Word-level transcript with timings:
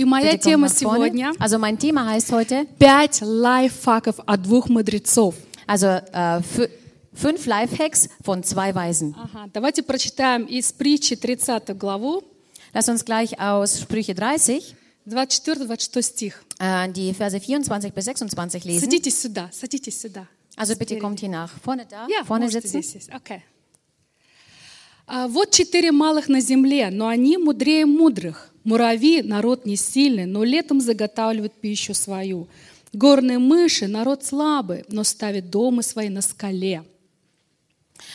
И 0.00 0.04
моя 0.04 0.32
Bitte 0.32 0.38
kommt 0.38 0.42
тема 0.44 0.66
nach 0.68 0.74
vorne. 0.74 0.98
сегодня 1.06 1.32
Also 1.38 1.58
mein 1.58 1.78
Thema 1.78 2.06
heißt 2.06 2.30
heute, 2.32 2.66
«Пять 2.78 3.20
лайфхаков 3.22 4.16
от 4.26 4.42
двух 4.42 4.68
мудрецов». 4.68 5.34
also 5.66 5.86
äh, 6.12 6.40
fü- 6.42 6.68
fünf 7.14 7.46
Lifehacks 7.46 8.08
von 8.22 8.42
zwei 8.42 8.74
Weisen. 8.74 9.14
Ага, 9.16 9.48
давайте 9.52 9.82
прочитаем 9.82 10.44
из 10.44 10.72
притчи 10.72 11.16
30 11.16 11.76
главу, 11.78 12.22
Lass 12.74 12.88
uns 12.88 13.04
gleich 13.06 13.40
aus 13.40 13.80
Sprüche 13.80 14.14
30 14.14 14.74
24-26 15.08 16.02
стих. 16.02 16.42
äh, 16.58 16.88
die 16.92 17.14
Verse 17.14 17.38
24 17.40 17.92
bis 17.94 18.04
26 18.04 18.64
lesen. 18.64 18.80
Садитесь 18.84 19.18
сюда, 19.20 19.48
садитесь 19.52 20.00
сюда. 20.00 20.26
Also 20.56 20.74
bitte 20.76 20.98
kommt 20.98 21.20
hier 21.20 21.28
nach 21.28 21.50
vorne 21.62 21.86
da, 21.88 22.06
Я, 22.08 22.24
vorne 22.24 22.46
можете 22.46 22.66
sitzen. 22.66 22.82
здесь 22.82 22.92
сесть. 23.04 23.12
Окей. 23.12 23.38
А, 23.38 23.40
Вот 25.27 25.51
четыре 25.51 25.91
малых 25.91 26.29
на 26.29 26.39
земле, 26.39 26.89
но 26.89 27.07
они 27.07 27.37
мудрее 27.37 27.85
мудрых. 27.85 28.53
Муравьи— 28.63 29.21
народ 29.23 29.65
не 29.65 29.75
сильный, 29.75 30.25
но 30.25 30.43
летом 30.43 30.79
заготавливают 30.79 31.53
пищу 31.53 31.93
свою. 31.93 32.47
Горные 32.93 33.39
мыши— 33.39 33.87
народ 33.87 34.23
слабый, 34.23 34.85
но 34.89 35.03
ставит 35.03 35.49
дома 35.49 35.81
свои 35.81 36.09
на 36.09 36.21
скале. 36.21 36.83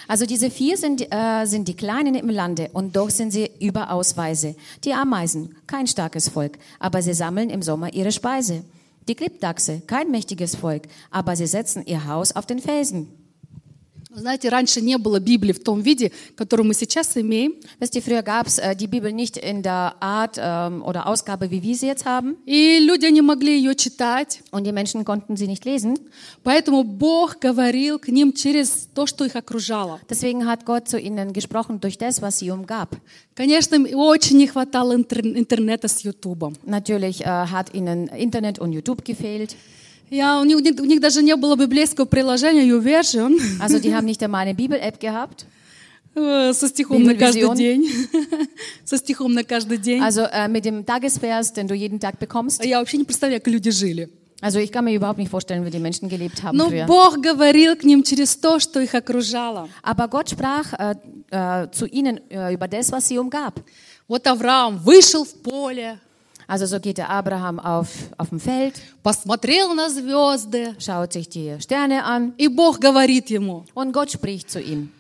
Also 0.09 0.27
diese 0.27 0.51
vier 0.51 0.77
sind, 0.77 1.07
äh, 1.11 1.47
sind 1.47 1.69
die 1.69 1.77
Kleinen 1.77 2.15
im 2.15 2.29
Lande 2.29 2.71
und 2.73 2.97
doch 2.97 3.11
sind 3.11 3.31
sie 3.31 3.51
überaus 3.61 4.17
weise. 4.17 4.57
Die 4.85 4.93
Ameisen, 4.93 5.55
kein 5.67 5.87
starkes 5.87 6.29
Volk, 6.29 6.59
aber 6.79 7.03
sie 7.03 7.15
sammeln 7.15 7.51
im 7.51 7.63
Sommer 7.63 7.93
ihre 7.93 8.13
Speise. 8.13 8.65
Die 9.09 9.15
Klippdachse, 9.15 9.83
kein 9.87 10.11
mächtiges 10.11 10.57
Volk, 10.57 10.83
aber 11.11 11.37
sie 11.37 11.47
setzen 11.47 11.85
ihr 11.87 12.07
Haus 12.07 12.33
auf 12.33 12.47
den 12.47 12.59
Felsen. 12.59 13.09
Знаете, 14.16 14.50
раньше 14.50 14.82
не 14.82 14.98
было 14.98 15.22
Библии 15.22 15.54
в 15.54 15.64
том 15.64 15.80
виде, 15.80 16.12
которую 16.36 16.68
мы 16.68 16.74
сейчас 16.74 17.16
имеем. 17.16 17.54
Wisst 17.80 17.96
ihr, 17.96 18.02
früher 18.02 18.22
gab 18.22 18.46
es 18.46 18.60
äh, 18.60 18.76
die 18.76 18.88
Bibel 18.88 19.14
nicht 19.14 19.38
in 19.38 19.64
der 19.64 19.96
Art 20.02 20.38
ähm, 20.38 20.84
oder 20.84 21.08
Ausgabe, 21.08 21.50
wie 21.50 21.64
wir 21.64 21.76
sie 21.76 21.88
jetzt 21.88 22.06
haben. 22.06 22.36
И 22.46 22.80
люди 22.80 23.06
не 23.06 23.22
могли 23.22 23.56
ее 23.56 23.74
читать. 23.74 24.42
Und 24.52 24.66
die 24.66 24.74
Menschen 24.74 25.06
konnten 25.06 25.38
sie 25.38 25.48
nicht 25.48 25.64
lesen. 25.64 25.98
Поэтому 26.44 26.84
Бог 26.84 27.40
говорил 27.40 28.00
к 28.00 28.10
ним 28.10 28.34
через 28.34 28.90
то, 28.94 29.08
что 29.08 29.24
их 29.24 29.38
окружало. 29.38 30.02
Deswegen 30.10 30.46
hat 30.46 30.66
Gott 30.66 30.90
zu 30.90 31.00
ihnen 31.00 31.32
gesprochen 31.32 31.80
durch 31.80 31.98
das, 31.98 32.22
was 32.22 32.40
sie 32.40 32.52
umgab. 32.52 32.98
Конечно, 33.34 33.76
им 33.76 33.88
очень 33.98 34.36
не 34.38 34.48
хватало 34.48 34.94
интер- 34.94 35.22
интернета 35.38 35.88
с 35.88 36.02
Ютубом. 36.04 36.58
Natürlich 36.66 37.22
äh, 37.22 37.28
hat 37.28 37.74
ihnen 37.74 38.08
Internet 38.10 38.60
und 38.60 38.74
YouTube 38.74 39.06
gefehlt. 39.06 39.56
У, 40.11 40.45
них, 40.45 40.81
у 40.81 40.85
них 40.85 41.01
даже 41.01 41.23
не 41.23 41.35
было 41.37 41.57
библейского 41.57 42.05
приложения 42.05 42.65
YouVersion 42.65 43.37
Also 43.61 43.79
die 43.79 43.95
haben 43.95 44.07
nicht 44.07 44.23
einmal 44.23 44.43
eine 44.47 44.55
Bibel-App 44.55 45.01
gehabt. 45.01 45.47
э, 46.17 46.53
со 46.55 46.69
стихом 46.69 47.03
на 47.05 47.15
каждый 47.15 47.55
день. 47.57 47.89
Со 48.85 48.97
стихом 48.97 49.33
на 49.35 49.45
каждый 49.45 49.79
день. 49.79 50.03
Also 50.03 50.23
äh, 50.23 50.49
mit 50.49 50.65
dem 50.65 50.85
Tagesvers, 50.87 51.53
den 51.53 51.69
du 51.69 51.75
jeden 51.75 52.01
Tag 52.01 52.19
bekommst. 52.19 52.65
Я 52.65 52.79
вообще 52.79 52.99
не 52.99 53.05
представляю, 53.05 53.41
как 53.41 53.53
люди 53.53 53.71
жили. 53.71 54.09
Also 54.43 54.59
ich 54.59 54.71
kann 54.71 54.85
mir 54.85 54.95
überhaupt 54.95 55.19
nicht 55.19 55.31
vorstellen, 55.31 55.65
wie 55.65 55.71
die 55.71 55.79
Menschen 55.79 56.09
gelebt 56.11 56.43
haben 56.43 56.57
Но 56.59 56.69
früher. 56.69 56.87
Бог 56.87 57.21
говорил 57.23 57.75
к 57.75 57.85
ним 57.85 58.03
через 58.03 58.37
то, 58.37 58.61
что 58.61 58.81
их 58.81 58.95
окружало. 58.95 59.69
Aber 59.83 60.09
Gott 60.09 60.31
sprach 60.31 60.73
äh, 60.75 60.95
äh, 61.31 61.71
zu 61.71 61.87
ihnen 61.87 62.21
äh, 62.31 62.53
über 62.53 62.69
das, 62.69 62.93
was 62.93 63.09
sie 63.09 63.19
umgab. 63.19 63.61
Вот 64.09 64.27
Авраам 64.27 64.79
вышел 64.79 65.25
в 65.25 65.35
поле, 65.43 65.99
Also 66.48 66.66
so 66.66 66.80
geht 66.80 66.98
der 66.98 67.10
Abraham 67.10 67.60
auf, 67.60 67.88
auf 68.18 68.30
dem 68.30 68.40
Feld, 68.40 68.76
посмотрел 69.04 69.74
на 69.74 69.90
звезды, 69.90 70.76
schaut 70.80 71.14
sich 71.14 71.30
die 71.30 71.56
Sterne 71.62 72.04
an 72.04 72.34
и 72.38 72.50
Бог 72.50 72.80
говорит 72.80 73.30
ему, 73.30 73.64
und 73.74 73.94
Gott 73.94 74.12
spricht 74.12 74.52
zu 74.52 74.60
ihm. 74.60 74.92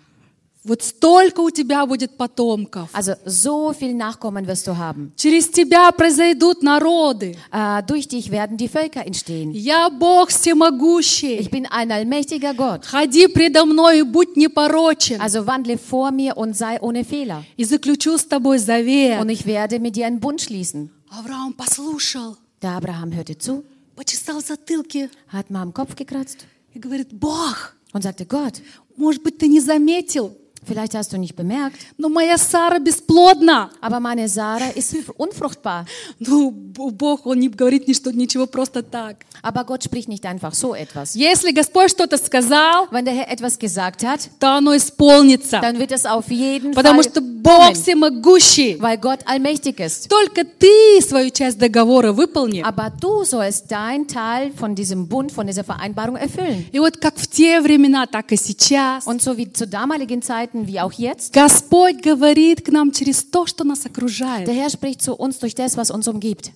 вот 0.63 0.83
столько 0.83 1.39
у 1.39 1.49
тебя 1.49 1.85
будет 1.85 2.17
потомков. 2.17 2.89
Also 2.93 3.13
so 3.25 3.73
viel 3.73 3.95
Nachkommen 3.95 4.45
wirst 4.45 4.67
du 4.67 4.77
haben. 4.77 5.11
Через 5.15 5.49
тебя 5.49 5.91
произойдут 5.91 6.61
народы. 6.61 7.35
Äh, 7.51 7.81
durch 7.87 8.07
dich 8.07 8.29
werden 8.29 8.57
die 8.57 8.67
Völker 8.67 9.05
entstehen. 9.05 9.51
Я 9.53 9.89
Бог 9.89 10.29
всемогущий. 10.29 11.39
Ich 11.39 11.49
bin 11.49 11.65
ein 11.65 11.91
allmächtiger 11.91 12.53
Gott. 12.53 12.85
Ходи 12.85 13.27
предо 13.27 13.65
мной 13.65 13.99
и 13.99 14.03
будь 14.03 14.37
непорочен. 14.37 15.19
Also 15.19 15.47
wandle 15.47 15.77
vor 15.79 16.11
mir 16.11 16.37
und 16.37 16.55
sei 16.55 16.79
ohne 16.79 17.03
Fehler. 17.03 17.43
И 17.57 17.63
заключу 17.63 18.17
с 18.17 18.25
тобой 18.25 18.59
завет. 18.59 19.19
Und 19.19 19.29
ich 19.29 19.47
werde 19.47 19.79
mit 19.79 19.95
dir 19.95 20.05
einen 20.05 20.19
Bund 20.19 20.41
schließen. 20.41 20.91
Авраам 21.10 21.52
послушал, 21.52 22.36
Der 22.62 22.72
Abraham 22.72 23.12
hörte 23.12 23.36
zu, 23.38 23.64
почесал 23.94 24.40
в 24.40 24.46
затылке 24.46 25.10
hat 25.32 25.50
mal 25.50 25.62
am 25.62 25.72
Kopf 25.72 25.94
gekratzt. 25.94 26.46
И 26.74 26.78
говорит, 26.78 27.12
Бог, 27.12 27.74
und 27.92 28.02
sagte, 28.02 28.26
Gott, 28.26 28.60
может 28.96 29.22
быть, 29.22 29.38
ты 29.38 29.48
не 29.48 29.60
заметил, 29.60 30.36
vielleicht 30.65 30.93
hast 30.93 31.11
du 31.11 31.17
nicht 31.17 31.35
bemerkt, 31.35 31.77
но 31.97 32.07
моя 32.07 32.37
Сара 32.37 32.77
бесплодна. 32.79 33.71
aber 33.81 33.99
meine 33.99 34.27
Sarah 34.29 34.69
ist 34.75 34.95
unfruchtbar. 35.17 35.85
Ну, 36.19 36.51
Б- 36.51 36.91
Бог, 36.91 37.25
Он 37.25 37.39
не 37.39 37.49
говорит 37.49 37.87
ни 37.87 37.93
что- 37.93 38.11
ничего 38.11 38.45
просто 38.45 38.83
так. 38.83 39.25
Aber 39.41 39.63
Gott 39.65 39.83
spricht 39.83 40.07
nicht 40.07 40.23
einfach 40.25 40.53
so 40.53 40.75
etwas. 40.75 41.15
Если 41.15 41.51
Господь 41.51 41.89
что-то 41.89 42.17
сказал, 42.17 42.87
Wenn 42.91 43.05
der 43.05 43.15
Herr 43.15 43.29
etwas 43.31 43.57
gesagt 43.57 44.03
hat, 44.03 44.29
то 44.39 44.49
оно 44.57 44.75
исполнится. 44.75 45.59
dann 45.61 45.79
wird 45.79 45.91
es 45.91 46.05
auf 46.05 46.29
jeden 46.29 46.73
Потому 46.75 47.01
Fall 47.01 47.09
что 47.11 47.21
Бог 47.21 47.71
kommen, 47.71 47.73
всемогущий. 47.75 48.77
weil 48.79 48.97
Gott 48.99 49.21
allmächtig 49.25 49.79
ist. 49.79 50.09
Только 50.09 50.43
ты 50.45 51.01
свою 51.01 51.31
часть 51.31 51.57
договора 51.57 52.13
выполни. 52.13 52.61
Aber 52.63 52.91
du 52.91 53.23
sollst 53.23 53.71
dein 53.71 54.07
Teil 54.07 54.51
von 54.55 54.75
diesem 54.75 55.07
Bund, 55.07 55.31
von 55.31 55.47
dieser 55.47 55.63
Vereinbarung 55.63 56.17
erfüllen. 56.17 56.65
И 56.71 56.77
вот 56.79 56.97
как 57.01 57.17
в 57.17 57.27
те 57.27 57.61
времена, 57.61 58.05
так 58.05 58.31
и 58.31 58.37
сейчас. 58.37 59.07
Und 59.07 59.23
so 59.23 59.35
wie 59.37 59.51
zu 59.51 59.65
damaligen 59.67 60.21
Zeiten 60.21 60.54
wie 60.55 60.79
auch 60.79 60.93
jetzt, 60.93 61.33
Господь 61.33 62.01
говорит 62.01 62.61
к 62.63 62.69
нам 62.69 62.91
через 62.91 63.23
то, 63.23 63.45
что 63.45 63.63
нас 63.63 63.85
окружает. 63.85 64.47
der 64.47 64.55
Herr 64.55 64.69
spricht 64.69 65.01
zu 65.01 65.13
uns 65.15 65.37
durch 65.39 65.53
das, 65.55 65.75
was 65.77 65.91
uns 65.91 66.07
umgibt. 66.07 66.51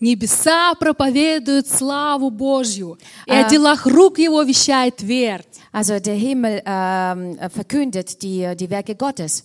Небеса 0.00 0.74
проповедуют 0.74 1.66
славу 1.66 2.30
Божью, 2.30 2.98
и 3.26 3.32
А. 3.32 3.44
о 3.46 3.50
делах 3.50 3.84
рук 3.84 4.18
Его 4.18 4.42
вещает 4.42 4.96
твердь. 4.98 5.44
Also 5.72 5.98
der 5.98 6.14
Himmel 6.14 6.62
ähm, 6.64 7.36
verkündet 7.52 8.22
die, 8.22 8.54
die 8.56 8.70
Werke 8.70 8.94
Gottes. 8.94 9.44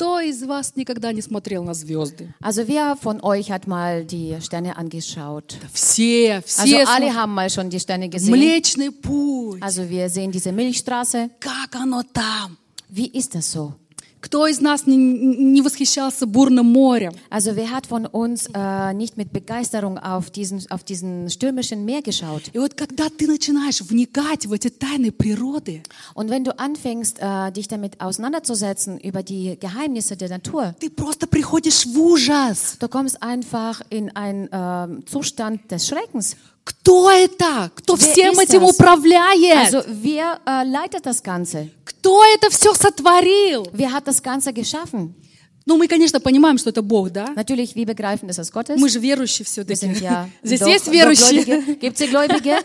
Кто 0.00 0.20
из 0.20 0.42
вас 0.42 0.74
никогда 0.76 1.12
не 1.12 1.22
смотрел 1.22 1.62
на 1.64 1.72
звезды? 1.74 2.34
Also 2.40 2.66
wer 2.66 2.96
von 2.96 3.20
euch 3.22 3.50
hat 3.50 3.66
mal 3.66 4.04
die 4.04 4.36
Sterne 4.40 4.76
angeschaut? 4.76 5.56
Все, 5.72 6.36
Also 6.38 6.64
все 6.66 6.76
alle 6.84 6.86
смотрят. 6.86 7.14
haben 7.16 7.34
mal 7.34 7.50
schon 7.50 7.70
die 7.70 7.80
Sterne 7.80 8.08
gesehen. 8.08 8.32
Млечный 8.32 8.90
путь. 8.90 9.62
Also 9.62 9.88
wir 9.88 10.08
sehen 10.08 10.32
diese 10.32 10.52
Milchstraße. 10.52 11.30
Как 11.40 11.74
оно 11.76 12.02
там? 12.02 12.56
Wie 12.88 13.06
ist 13.08 13.34
das 13.34 13.50
so? 13.52 13.74
Кто 14.20 14.48
из 14.48 14.60
нас 14.60 14.86
не, 14.86 14.96
не 14.96 15.62
восхищался 15.62 16.26
бурным 16.26 16.66
морем? 16.66 17.12
Also 17.30 17.54
wer 17.54 17.70
hat 17.70 17.86
von 17.86 18.06
uns 18.06 18.48
äh, 18.52 18.92
nicht 18.92 19.16
mit 19.16 19.32
Begeisterung 19.32 19.98
auf 19.98 20.30
diesen, 20.30 20.68
auf 20.70 20.82
diesen 20.82 21.30
stürmischen 21.30 21.84
Meer 21.84 22.02
geschaut? 22.02 22.50
И 22.52 22.58
вот 22.58 22.74
когда 22.74 23.08
ты 23.08 23.28
начинаешь 23.28 23.80
вникать 23.82 24.46
в 24.46 24.52
эти 24.52 24.68
тайны 24.68 25.12
природы, 25.12 25.82
Und 26.14 26.28
wenn 26.28 26.42
du 26.42 26.58
anfängst, 26.58 27.18
äh, 27.20 27.52
dich 27.52 27.68
damit 27.68 28.00
auseinanderzusetzen 28.00 28.98
über 28.98 29.22
die 29.22 29.58
Geheimnisse 29.60 30.16
der 30.16 30.30
Natur, 30.30 30.74
ты 30.80 30.90
просто 30.90 31.28
приходишь 31.28 31.86
в 31.86 31.96
ужас. 31.96 32.78
du 32.80 32.88
kommst 32.88 33.22
einfach 33.22 33.80
in 33.90 34.10
einen 34.16 34.48
ähm, 34.50 35.06
Zustand 35.06 35.70
des 35.70 35.86
Schreckens. 35.86 36.36
Кто 36.63 37.11
это? 37.11 37.71
Кто 37.75 37.95
всем 37.95 38.39
этим 38.39 38.63
управляет? 38.63 39.73
Also 39.73 39.83
wer 39.87 40.39
äh, 40.45 40.63
leitet 40.63 41.05
das 41.05 41.21
Ganze? 41.23 41.69
Кто 41.85 42.23
это 42.23 42.49
все 42.49 42.73
сотворил? 42.73 43.67
Wer 43.73 43.91
hat 43.91 44.07
das 44.07 44.21
Ganze 44.21 44.53
geschaffen? 44.53 45.15
Ну, 45.65 45.77
мы, 45.77 45.87
конечно, 45.87 46.19
понимаем, 46.19 46.57
что 46.57 46.71
это 46.71 46.81
Бог, 46.81 47.11
да? 47.11 47.33
Natürlich, 47.35 47.75
wir 47.75 47.85
begreifen, 47.85 48.27
dass 48.27 48.39
es 48.39 48.51
Gott 48.51 48.69
ist. 48.69 48.79
Мы 48.79 48.89
же 48.89 48.99
верующие 48.99 49.45
все-таки. 49.45 49.85
ja 50.03 50.27
Здесь 50.43 50.59
doch, 50.59 50.67
есть 50.67 50.87
верующие. 50.87 51.43
Gläubige. 51.43 51.75
Gibt 51.79 52.01
es 52.01 52.09
Gläubige? 52.09 52.57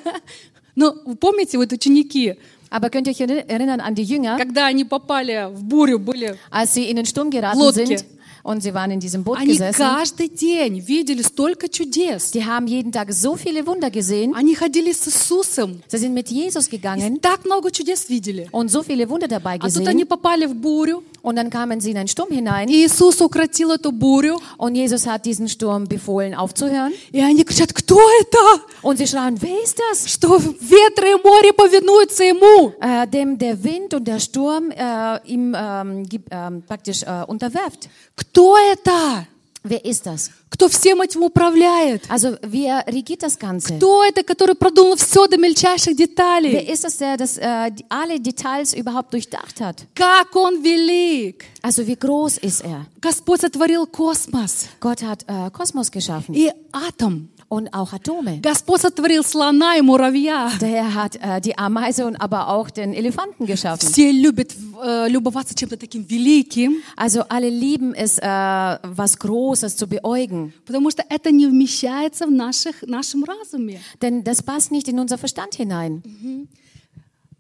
Но 0.74 0.94
вы 1.04 1.16
помните, 1.16 1.56
вот 1.58 1.72
ученики, 1.72 2.36
Aber 2.68 2.90
könnt 2.90 3.06
ihr 3.06 3.12
euch 3.12 3.20
erinnern 3.20 3.80
an 3.80 3.94
die 3.94 4.02
Jünger, 4.02 4.36
когда 4.36 4.66
они 4.66 4.84
попали 4.84 5.48
в 5.52 5.62
бурю, 5.64 5.98
были, 5.98 6.36
als 6.50 6.74
sie 6.74 6.90
in 6.90 6.96
den 6.96 7.06
Sturm 7.06 7.30
geraten 7.30 7.58
Lodke. 7.58 7.86
sind 7.86 8.04
und 8.45 8.61
sie 8.63 8.73
waren 8.73 8.91
in 8.91 8.99
diesem 8.99 9.23
Boot 9.23 9.37
они 9.37 9.53
gesessen? 9.53 9.77
каждый 9.79 10.29
день 10.29 10.79
видели 10.79 11.21
столько 11.21 11.67
чудес. 11.69 12.31
Die 12.33 12.45
haben 12.45 12.67
jeden 12.67 12.91
Tag 12.91 13.11
so 13.13 13.35
viele 13.35 13.65
Wunder 13.67 13.89
gesehen. 13.91 14.33
Они 14.35 14.55
ходили 14.55 14.91
с 14.93 15.07
Иисусом. 15.07 15.81
Sie 15.87 15.97
sind 15.97 16.13
mit 16.13 16.29
Jesus 16.29 16.69
gegangen 16.69 17.19
Так 17.21 17.45
много 17.45 17.71
чудес 17.71 18.09
видели. 18.09 18.47
und 18.51 18.69
so 18.69 18.83
viele 18.83 19.09
Wunder 19.09 19.27
dabei 19.27 19.55
А 19.59 19.67
тут 19.69 19.87
они 19.87 20.03
gesehen. 20.03 20.07
попали 20.07 20.45
в 20.45 20.55
бурю, 20.55 21.03
Und 21.23 21.35
dann 21.35 21.51
kamen 21.51 21.79
sie 21.81 21.91
in 21.91 21.97
einen 21.97 22.07
Sturm 22.07 22.29
hinein 22.31 22.67
и 22.67 22.83
Иисус 22.83 23.21
укротил 23.21 23.71
эту 23.71 23.91
бурю. 23.91 24.39
und 24.57 24.73
Jesus 24.75 25.05
hat 25.05 25.23
diesen 25.25 25.47
Sturm 25.47 25.87
befohlen 25.87 26.33
aufzuhören. 26.33 26.91
И 27.11 27.19
они 27.21 27.43
кричат, 27.43 27.71
кто 27.73 27.99
это? 28.21 28.61
Und 28.81 28.97
sie 28.97 29.05
schreien, 29.05 29.39
wer 29.39 29.61
ist 29.63 29.77
das? 29.77 30.07
Что 30.09 30.37
ветры 30.39 31.11
и 31.11 31.23
море 31.23 31.53
повинуются 31.53 32.23
ему. 32.23 32.73
Äh, 32.81 33.05
dem 33.07 33.37
der 33.37 33.63
Wind 33.63 33.93
und 33.93 34.07
der 34.07 34.19
Sturm 34.19 34.71
äh, 34.71 35.19
ihm 35.27 35.55
ähm, 35.55 36.05
gib- 36.09 36.25
ähm, 36.31 36.63
praktisch 36.67 37.03
äh, 37.03 37.23
unterwerft. 37.27 37.87
Кто 38.15 38.34
Это? 38.72 39.26
Wer 39.68 39.84
ist 39.84 40.06
das? 40.06 40.30
Кто 40.48 40.68
всем 40.68 41.02
этим 41.02 41.24
управляет? 41.24 42.04
Also 42.08 42.38
wer 42.42 42.84
regiert 42.86 43.22
das 43.22 43.36
Ganze? 43.36 43.76
Кто 43.76 44.04
это, 44.04 44.22
который 44.22 44.54
продумал 44.54 44.96
все 44.96 45.26
до 45.26 45.36
мельчайших 45.36 45.94
Wer 45.94 46.06
деталей? 46.06 46.72
ist 46.72 46.84
es, 46.84 46.98
der 46.98 47.16
das, 47.16 47.36
äh, 47.36 47.72
alle 47.88 48.20
Details 48.20 48.72
überhaupt 48.74 49.12
durchdacht 49.12 49.60
hat? 49.60 49.84
Как 49.94 50.34
он 50.36 50.62
велик! 50.62 51.44
Also 51.62 51.84
wie 51.86 51.96
groß 51.96 52.38
ist 52.38 52.62
er? 52.64 52.86
Господь 53.00 53.40
сотворил 53.40 53.86
космос 53.86 54.66
Gott 54.80 55.02
hat 55.02 55.24
äh, 55.26 55.50
Kosmos 55.50 55.90
geschaffen 55.90 56.34
и 56.34 56.50
атом. 56.72 57.28
und 57.49 57.73
auch 57.73 57.91
Atome. 57.93 58.39
Господь 58.41 58.81
сотворил 58.81 59.23
слона 59.23 59.75
и 59.77 59.81
муравья. 59.81 60.51
Der 60.59 60.69
Herr 60.69 60.93
hat 60.93 61.15
äh, 61.17 61.41
die 61.41 61.57
Ameise 61.57 62.05
und 62.05 62.15
aber 62.15 62.47
auch 62.49 62.69
den 62.69 62.93
Elefanten 62.93 63.45
geschaffen. 63.45 63.89
Все 63.89 64.11
любят 64.11 64.55
э, 64.83 65.07
любоваться 65.09 65.53
чем-то 65.55 65.77
таким 65.77 66.03
великим, 66.09 66.77
Also 66.95 67.23
alle 67.29 67.49
lieben 67.49 67.93
es, 67.93 68.17
äh, 68.19 68.25
was 68.25 69.17
Großes 69.19 69.75
zu 69.77 69.87
beäugen. 69.87 70.53
потому 70.65 70.89
что 70.89 71.03
это 71.09 71.31
не 71.31 71.45
вмещается 71.47 72.25
в 72.27 72.31
наших, 72.31 72.83
нашем 72.83 73.23
разуме. 73.23 73.79
Denn 74.01 74.23
das 74.23 74.41
passt 74.41 74.71
nicht 74.71 74.87
in 74.87 74.99
unser 74.99 75.17
Verstand 75.17 75.55
hinein. 75.55 76.01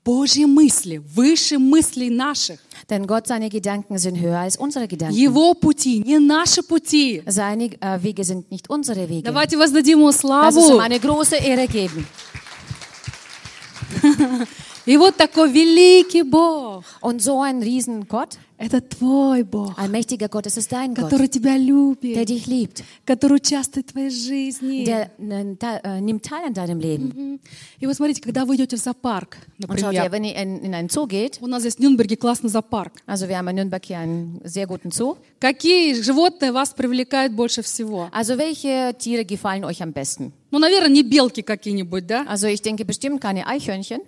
Божьи 0.05 0.45
мысли, 0.45 0.97
выше 0.97 1.59
мыслей 1.59 2.09
наших. 2.09 2.59
Denn 2.89 3.05
Gott, 3.05 3.27
seine 3.27 3.49
Gedanken 3.49 3.99
sind 3.99 4.19
höher 4.19 4.39
als 4.39 4.57
unsere 4.57 4.87
Gedanken. 4.87 5.15
Его 5.15 5.53
пути, 5.53 5.99
не 6.03 6.17
наши 6.17 6.63
пути. 6.63 7.21
Seine 7.27 7.65
äh, 7.79 8.01
Wege 8.01 8.23
sind 8.23 8.49
nicht 8.49 8.67
unsere 8.69 9.07
Wege. 9.07 9.21
Давайте 9.23 9.57
воздадим 9.57 9.99
ему 9.99 10.07
Lass 10.07 10.23
uns 10.23 10.23
ihm 10.23 10.67
славу. 10.67 10.79
eine 10.79 10.99
große 10.99 11.35
Ehre 11.35 11.67
geben. 11.67 12.07
И 14.86 14.96
вот 14.96 15.16
такой 15.16 15.50
великий 15.50 16.22
Бог. 16.22 16.84
Und 17.02 17.20
so 17.20 17.42
ein 17.42 17.60
Riesengott, 17.60 18.38
Это 18.58 18.80
твой 18.80 19.42
Бог, 19.42 19.76
allmächtiger 19.76 20.28
Gott, 20.28 20.46
es 20.46 20.56
ist 20.56 20.72
dein 20.72 20.94
Gott, 20.94 21.10
который 21.10 21.28
тебя 21.28 21.56
der 21.56 21.58
любит, 21.58 22.28
dich 22.28 22.46
liebt, 22.46 22.84
который 23.04 23.34
участвует 23.34 23.90
в 23.90 23.92
твоей 23.92 24.08
жизни. 24.10 24.84
der 24.86 25.10
äh, 25.18 25.98
äh, 25.98 26.00
nimmt 26.00 26.22
teil 26.22 26.42
an 26.46 26.54
deinem 26.54 26.80
Leben. 26.80 27.12
Мгм. 27.14 27.40
И 27.80 27.86
вот 27.86 27.96
смотрите, 27.96 28.22
когда 28.22 28.46
вы 28.46 28.56
идете 28.56 28.76
в 28.76 28.80
зоопарк, 28.80 29.36
Und 29.68 29.78
schaut 29.78 29.92
ihr, 29.92 30.04
например, 30.04 30.12
wenn 30.12 30.24
ihr 30.24 30.36
in, 30.36 30.60
in 30.64 30.74
einen 30.74 30.88
Zoo 30.88 31.06
geht, 31.06 31.38
у 31.42 31.48
нас 31.48 31.62
здесь 31.62 31.76
в 31.76 31.80
Нюрнберге 31.80 32.16
классный 32.16 32.48
зоопарк. 32.48 32.92
also 33.06 33.28
wir 33.28 33.36
haben 33.36 33.48
in 33.48 33.56
Nürnberg 33.56 33.84
hier 33.84 33.98
einen 33.98 34.40
sehr 34.44 34.66
guten 34.66 34.90
Zoo, 34.90 35.16
Какие 35.38 35.92
животные 36.00 36.52
вас 36.52 36.70
привлекают 36.70 37.34
больше 37.34 37.62
всего? 37.62 38.08
also 38.12 38.38
welche 38.38 38.94
Tiere 38.98 39.24
gefallen 39.26 39.64
euch 39.64 39.82
am 39.82 39.92
besten? 39.92 40.32
Ну, 40.50 40.58
наверное, 40.60 40.88
не 40.88 41.02
белки 41.02 41.42
какие-нибудь, 41.42 42.06
да? 42.06 42.24
Also 42.26 42.46
ich 42.46 42.62
denke 42.62 42.86
bestimmt 42.86 43.20
keine 43.20 43.46
Eichhörnchen. 43.46 44.00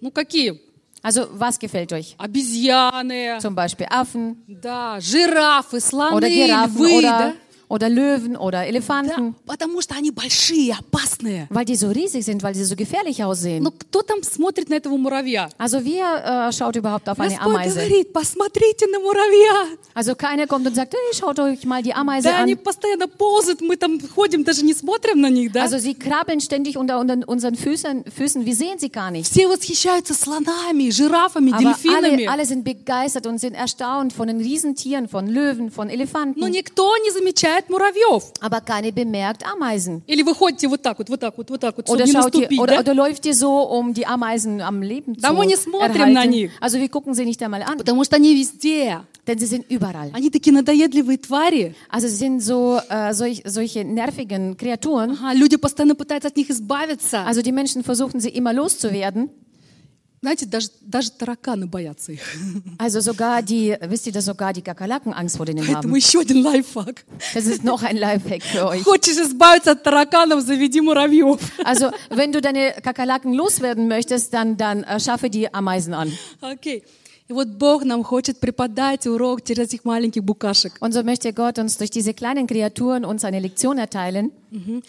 Ну, 0.00 0.10
какие? 0.10 0.60
Also 1.02 1.28
was 1.38 1.58
gefällt 1.58 1.92
euch? 1.92 2.14
Обезьяны, 2.16 3.38
Zum 3.40 3.54
Beispiel 3.54 3.86
Affen 3.90 4.36
да, 4.46 4.98
жирафы, 5.00 5.78
слоны, 5.80 6.16
oder 6.16 6.28
Giraffen 6.28 6.76
львы, 6.76 6.98
oder, 6.98 7.08
да? 7.08 7.32
oder 7.68 7.88
Löwen 7.88 8.36
oder 8.36 8.58
Да, 8.58 8.64
Elefanten, 8.66 9.34
потому 9.46 9.80
что 9.80 9.94
они 9.96 10.10
большие, 10.10 10.74
опасные. 10.74 11.46
weil 11.50 11.64
die 11.64 11.76
so 11.76 11.88
riesig 11.88 12.22
sind, 12.24 12.42
weil 12.42 12.54
sie 12.54 12.62
so 12.64 12.76
gefährlich 12.76 13.24
aussehen. 13.24 13.62
Но 13.62 13.70
кто 13.72 14.02
там 14.02 14.22
смотрит 14.22 14.68
на 14.68 14.74
этого 14.74 14.96
муравья? 14.96 15.48
Also 15.58 15.84
wer 15.84 16.48
äh, 16.48 16.52
schaut 16.52 16.76
überhaupt 16.76 17.08
auf 17.08 17.18
eine 17.18 17.30
Господь 17.34 17.54
Ameise? 17.54 17.74
говорит, 17.80 18.12
посмотрите 18.12 18.86
на 18.92 18.98
муравья. 19.00 19.66
Also 19.94 20.14
keiner 20.14 20.46
kommt 20.46 20.66
und 20.66 20.74
sagt, 20.76 20.92
hey, 20.92 21.14
schaut 21.18 21.38
euch 21.38 21.64
mal 21.64 21.82
die 21.82 21.94
Ameise 21.94 22.28
Да, 22.28 22.38
они 22.42 22.52
an. 22.52 22.58
постоянно 22.62 23.08
ползают, 23.08 23.60
мы 23.62 23.76
там 23.76 23.98
ходим, 24.14 24.44
даже 24.44 24.62
не 24.64 24.74
смотрим 24.74 25.20
на 25.20 25.30
них, 25.30 25.50
да? 25.52 25.62
Also 25.64 25.78
sie 25.78 25.94
krabbeln 25.94 26.40
ständig 26.40 26.76
unter, 26.76 27.00
unter 27.00 27.26
unseren 27.26 27.54
Füßen, 27.56 28.04
Füßen, 28.14 28.44
wir 28.44 28.54
sehen 28.54 28.78
sie 28.78 28.90
gar 28.90 29.10
nicht. 29.10 29.30
Все 29.32 29.48
восхищаются 29.48 30.12
слонами, 30.14 30.90
жирафами, 30.90 31.50
Aber 31.52 31.62
дельфинами. 31.62 32.26
alle, 32.26 32.30
alle 32.30 32.46
sind 32.46 32.62
begeistert 32.64 33.26
und 33.26 33.38
sind 33.38 33.54
erstaunt 33.54 34.12
von 34.12 34.28
den 34.28 34.38
Riesentieren, 34.38 35.08
von 35.08 35.26
Löwen, 35.26 35.70
von 35.70 35.88
Но 35.88 35.92
Elefanten. 35.94 36.40
никто 36.50 36.90
не 37.04 37.10
замечает 37.10 37.57
муравьев. 37.68 38.24
Aber 38.40 38.60
keine 38.60 38.92
bemerkt 38.92 39.44
Ameisen. 39.44 40.02
Или 40.06 40.22
вы 40.22 40.34
ходите 40.34 40.68
вот 40.68 40.82
так 40.82 40.98
вот, 40.98 41.08
вот 41.08 41.20
так 41.20 41.36
вот, 41.36 41.50
вот 41.50 41.60
так 41.60 41.76
вот, 41.76 41.86
чтобы 41.86 42.02
Oder, 42.02 42.06
не 42.06 42.12
schaut 42.12 42.34
ihr, 42.34 42.40
наступить, 42.40 42.58
oder, 42.60 42.74
да? 42.76 42.80
oder 42.80 42.94
läuft 42.94 43.26
ihr 43.26 43.34
so, 43.34 43.62
um 43.62 43.94
die 43.94 44.06
Ameisen 44.06 44.60
am 44.60 44.82
Leben 44.82 45.14
zu 45.14 45.20
Да 45.20 45.32
мы 45.32 45.46
не 45.46 45.56
смотрим 45.56 46.12
на 46.12 46.24
erhalten? 46.24 46.30
них. 46.30 46.50
Also 46.60 46.78
wir 46.78 46.88
gucken 46.88 47.14
sie 47.14 47.24
nicht 47.24 47.42
einmal 47.42 47.62
an, 47.62 47.78
Потому 47.78 48.04
что 48.04 48.16
они 48.16 48.34
везде. 48.34 49.00
denn 49.26 49.38
sie 49.38 49.46
sind 49.46 49.64
überall. 49.70 50.10
Они 50.12 50.30
такие 50.30 50.52
надоедливые 50.52 51.18
твари. 51.18 51.74
Also 51.88 52.08
sie 52.08 52.16
sind 52.16 52.40
so 52.42 52.78
äh, 52.90 53.14
solch, 53.14 53.42
solche 53.46 53.84
nervigen 53.84 54.56
Kreaturen. 54.56 55.12
Ага, 55.12 55.34
люди 55.34 55.56
постоянно 55.56 55.94
пытаются 55.94 56.28
от 56.28 56.36
них 56.36 56.50
избавиться. 56.50 57.24
Also 57.26 57.40
die 57.42 57.52
Menschen 57.52 57.82
versuchen 57.84 58.20
sie 58.20 58.28
immer 58.28 58.52
loszuwerden. 58.52 59.30
Знаете, 60.20 60.46
даже, 60.46 60.68
даже 60.80 61.10
тараканы 61.10 61.66
боятся 61.66 62.12
их. 62.12 62.22
Also 62.78 63.00
sogar 63.02 63.42
die, 63.42 63.76
wisst 63.82 64.06
ihr, 64.06 64.12
dass 64.14 64.24
sogar 64.24 64.54
die 64.54 64.62
Kakerlaken 64.62 65.12
Angst 65.12 65.36
vor 65.36 65.44
denen 65.44 65.58
Поэтому 65.66 65.92
haben. 65.92 65.96
еще 65.96 66.20
один 66.20 66.42
лайфхак. 66.42 67.04
Das 67.34 67.44
ist 67.44 67.62
noch 67.62 67.82
ein 67.82 67.98
Lifehack 67.98 68.42
für 68.42 68.66
euch. 68.68 68.82
Хочешь 68.84 69.18
избавиться 69.18 69.72
от 69.72 69.82
тараканов, 69.82 70.40
заведи 70.40 70.80
муравьев. 70.80 71.38
Also 71.62 71.90
wenn 72.08 72.32
du 72.32 72.40
deine 72.40 72.72
Kakerlaken 72.82 73.34
loswerden 73.34 73.86
möchtest, 73.86 74.32
dann, 74.32 74.56
dann 74.56 74.84
äh, 74.84 74.98
schaffe 74.98 75.28
die 75.28 75.52
Ameisen 75.52 75.92
an. 75.92 76.10
Окей. 76.40 76.84
И 77.28 77.32
вот 77.34 77.48
Бог 77.58 77.84
нам 77.84 78.02
хочет 78.02 78.40
преподать 78.40 79.06
урок 79.06 79.44
через 79.44 79.68
этих 79.68 79.84
маленьких 79.84 80.22
букашек. 80.22 80.72
Und 80.80 80.92
so 80.94 81.02
möchte 81.02 81.34
Gott 81.34 81.58
uns 81.58 81.76
durch 81.76 81.90
diese 81.90 82.14
kleinen 82.14 82.46
Kreaturen 82.46 83.04
uns 83.04 83.24
eine 83.24 83.40
Lektion 83.40 83.76
erteilen. 83.76 84.30
Мгм. 84.50 84.82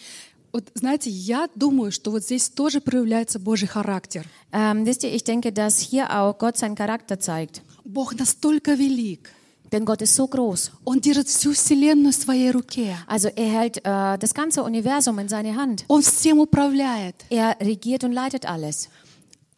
Вот 0.51 0.69
знаете, 0.73 1.09
я 1.09 1.47
думаю, 1.55 1.91
что 1.91 2.11
вот 2.11 2.23
здесь 2.23 2.49
тоже 2.49 2.81
проявляется 2.81 3.39
Божий 3.39 3.67
характер. 3.67 4.25
Ähm, 4.51 4.85
wisst 4.85 5.03
ihr, 5.03 5.13
ich 5.13 5.23
denke, 5.23 5.51
dass 5.53 5.79
hier 5.79 6.11
auch 6.11 6.37
Gott 6.37 6.57
seinen 6.57 6.75
Charakter 6.75 7.19
zeigt. 7.19 7.61
Бог 7.85 8.13
настолько 8.15 8.77
велик. 8.77 9.33
Denn 9.71 9.85
Gott 9.85 10.01
ist 10.01 10.15
so 10.15 10.27
groß. 10.27 10.71
Он 10.83 10.99
держит 10.99 11.29
всю 11.29 11.53
вселенную 11.53 12.11
в 12.11 12.15
своей 12.15 12.51
руке. 12.51 12.97
Also 13.07 13.29
er 13.29 13.47
hält 13.47 13.77
äh, 13.85 14.17
das 14.17 14.33
ganze 14.33 14.63
Universum 14.63 15.17
in 15.19 15.29
seine 15.29 15.55
Hand. 15.55 15.85
Он 15.87 16.01
всем 16.01 16.39
управляет. 16.39 17.15
Er 17.29 17.55
regiert 17.61 18.03
und 18.03 18.11
leitet 18.11 18.45
alles. 18.45 18.89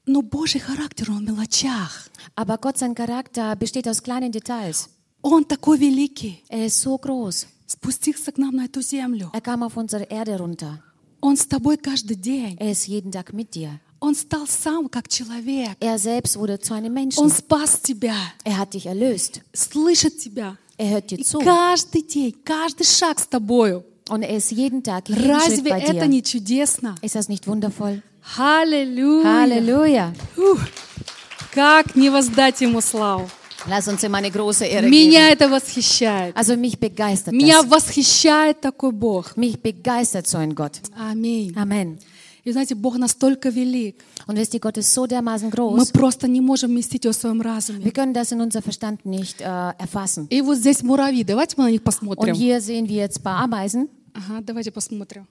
Но 0.05 0.21
Божий 0.21 0.59
характер, 0.59 1.09
он 1.09 1.25
в 1.25 1.31
мелочах. 1.31 2.07
Aber 2.35 2.59
Gott, 2.59 2.77
sein 2.77 2.93
Charakter 2.93 3.55
besteht 3.55 3.87
aus 3.87 4.03
kleinen 4.03 4.31
Details. 4.31 4.89
Он 5.23 5.45
такой 5.45 5.79
великий. 5.79 6.43
Er 6.49 6.67
ist 6.67 6.81
so 6.81 6.97
groß. 6.97 7.47
Спустился 7.73 8.31
к 8.31 8.37
нам 8.37 8.55
на 8.55 8.65
эту 8.65 8.81
землю. 8.81 9.31
Er 9.33 9.41
kam 9.41 9.63
auf 9.63 9.75
unsere 9.77 10.03
Erde 10.09 10.37
runter. 10.37 10.79
Он 11.21 11.35
с 11.37 11.45
тобой 11.45 11.77
каждый 11.77 12.15
день. 12.15 12.55
Er 12.59 12.71
ist 12.71 12.87
jeden 12.87 13.11
Tag 13.11 13.33
mit 13.33 13.55
dir. 13.55 13.79
Он 13.99 14.13
стал 14.15 14.45
сам 14.47 14.89
как 14.89 15.07
человек. 15.07 15.71
Er 15.79 15.97
selbst 15.97 16.37
wurde 16.37 16.59
zu 16.59 16.73
einem 16.73 16.91
Он 16.91 16.93
Menschen. 16.93 17.29
спас 17.29 17.79
тебя, 17.81 18.15
Er 18.43 18.57
hat 18.59 18.73
dich 18.73 18.85
erlöst. 18.85 19.41
слышит 19.53 20.19
тебя. 20.19 20.57
Er 20.77 20.89
hört 20.91 21.09
dir 21.11 21.19
И 21.19 21.23
zu. 21.23 21.39
каждый 21.39 22.03
день, 22.03 22.35
каждый 22.43 22.85
шаг 22.85 23.19
с 23.19 23.27
тобою. 23.27 23.83
Und 24.09 24.21
er 24.21 24.35
ist 24.37 24.51
jeden 24.51 24.83
Tag 24.83 25.07
jeden 25.09 25.21
Schritt 25.23 25.31
Разве 25.31 25.69
bei 25.71 25.79
это 25.81 26.05
dir. 26.05 26.07
не 26.07 26.21
чудесно? 26.21 26.95
Ist 27.01 27.15
das 27.15 27.27
nicht 27.29 27.47
wundervoll? 27.47 28.03
Аллилуйя! 28.37 29.23
Halleluja. 29.41 30.13
Ух, 30.37 30.59
Как 31.53 31.95
не 31.95 32.09
воздать 32.09 32.61
ему 32.61 32.81
славу? 32.81 33.29
Lass 33.68 33.88
uns 33.88 34.02
ihm 34.04 34.14
eine 34.14 34.30
große 34.30 34.64
Ehre 34.66 34.88
geben. 34.88 34.90
Меня 34.90 35.30
это 35.30 35.48
восхищает. 35.50 36.36
Also 36.36 36.56
mich 36.56 36.78
begeistert 36.78 37.34
Меня 37.34 37.60
das. 37.62 37.70
восхищает 37.70 38.60
такой 38.60 38.92
Бог. 38.92 39.36
Mich 39.36 39.60
begeistert 39.60 40.26
so 40.28 40.38
ein 40.38 40.54
Gott. 40.54 40.80
Аминь. 40.96 41.54
Amen. 41.56 41.98
И 42.44 42.52
знаете, 42.52 42.74
Бог 42.76 42.96
настолько 42.96 43.50
велик. 43.50 43.96
Und 44.26 44.36
wisst 44.38 44.54
ihr, 44.54 44.60
Gott 44.60 44.78
ist 44.78 44.94
so 44.94 45.06
dermaßen 45.06 45.48
Мы 45.48 45.52
groß. 45.52 45.92
просто 45.92 46.28
не 46.28 46.40
можем 46.40 46.70
вместить 46.70 47.04
его 47.04 47.12
в 47.12 47.16
своем 47.16 47.40
Wir 47.42 47.46
разуме. 47.56 47.90
können 47.90 48.14
das 48.14 48.30
in 48.32 48.40
unser 48.40 48.62
Verstand 48.62 49.04
nicht 49.04 49.40
äh, 49.40 49.72
erfassen. 49.78 50.28
И 50.30 50.40
вот 50.40 50.56
здесь 50.56 50.82
муравьи. 50.82 51.24
Давайте 51.24 51.56
мы 51.58 51.64
на 51.64 51.70
них 51.70 51.80
Und 51.80 51.84
посмотрим. 51.84 52.34
hier 52.34 52.60
sehen 52.60 52.88
wir 52.88 52.96
jetzt 52.96 53.18
ein 53.18 53.22
paar 53.24 53.42
Ameisen. 53.42 53.88
Ага, 54.14 54.40
давайте 54.42 54.70
посмотрим. 54.70 55.26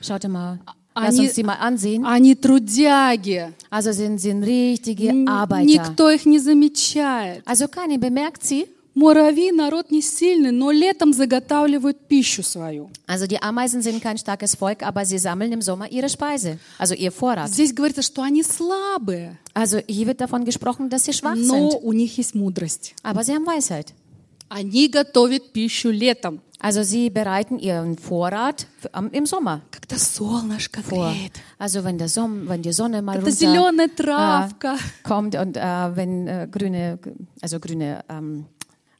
Schaut 0.00 0.26
mal. 0.28 0.58
Они- 0.94 1.06
Lass 1.18 1.18
uns 1.26 1.34
die 1.34 1.44
mal 1.44 1.54
ansehen. 1.54 2.04
Они 2.04 2.34
трудяги. 2.34 3.52
Also 3.70 3.92
sind, 3.92 4.18
sind 4.20 4.42
richtige 4.42 5.08
Н- 5.10 5.28
Arbeiter. 5.28 5.64
Никто 5.64 6.10
их 6.10 6.26
не 6.26 6.38
замечает. 6.38 7.42
Also 7.46 7.68
keiner 7.68 7.98
bemerkt 7.98 8.42
sie. 8.44 8.66
Муравьи 8.92 9.52
народ 9.52 9.92
не 9.92 10.02
сильный, 10.02 10.50
но 10.50 10.72
летом 10.72 11.12
заготавливают 11.12 12.08
пищу 12.08 12.42
свою. 12.42 12.90
Also 13.06 13.28
die 13.28 13.40
Ameisen 13.40 13.82
sind 13.82 14.02
kein 14.02 14.18
starkes 14.18 14.56
Volk, 14.56 14.82
aber 14.82 15.04
sie 15.04 15.16
sammeln 15.18 15.52
im 15.52 15.62
Sommer 15.62 15.88
ihre 15.90 16.08
Speise, 16.08 16.58
also 16.76 16.94
ihr 16.94 17.12
Vorrat. 17.12 17.48
Здесь 17.50 17.72
говорится, 17.72 18.02
что 18.02 18.20
они 18.22 18.42
слабые, 18.42 19.38
Also 19.54 19.78
hier 19.86 20.08
wird 20.08 20.20
davon 20.20 20.44
gesprochen, 20.44 20.88
dass 20.90 21.04
sie 21.04 21.12
schwach 21.12 21.36
но 21.36 21.70
sind, 21.70 21.82
у 21.84 21.92
них 21.92 22.18
есть 22.18 22.34
мудрость. 22.34 22.94
aber 23.04 23.22
sie 23.22 23.32
haben 23.32 23.46
Weisheit. 23.46 23.94
Они 24.48 24.88
готовят 24.88 25.52
пищу 25.52 25.90
летом, 25.90 26.40
Also 26.62 26.82
sie 26.82 27.08
bereiten 27.08 27.58
ihren 27.58 27.96
Vorrat 27.96 28.66
für- 28.80 28.92
am- 28.92 29.10
im 29.12 29.24
Sommer 29.24 29.62
когда 29.70 29.96
солнышко 29.96 30.82
vor. 30.82 31.10
греет. 31.12 31.32
Also 31.58 31.84
wenn, 31.84 31.96
der 31.98 32.08
Som 32.08 32.48
wenn 32.48 32.60
die 32.62 32.72
Sonne 32.72 33.00
mal 33.00 33.16
Это 33.16 33.26
runter 33.26 33.32
зеленая 33.32 33.86
äh, 33.86 33.94
травка. 33.96 34.76
kommt 35.02 35.34
und 35.36 35.56
äh, 35.56 35.96
wenn 35.96 36.26
äh, 36.28 36.48
grüne, 36.50 36.98
also 37.40 37.58
grüne 37.60 38.04
ähm, 38.10 38.44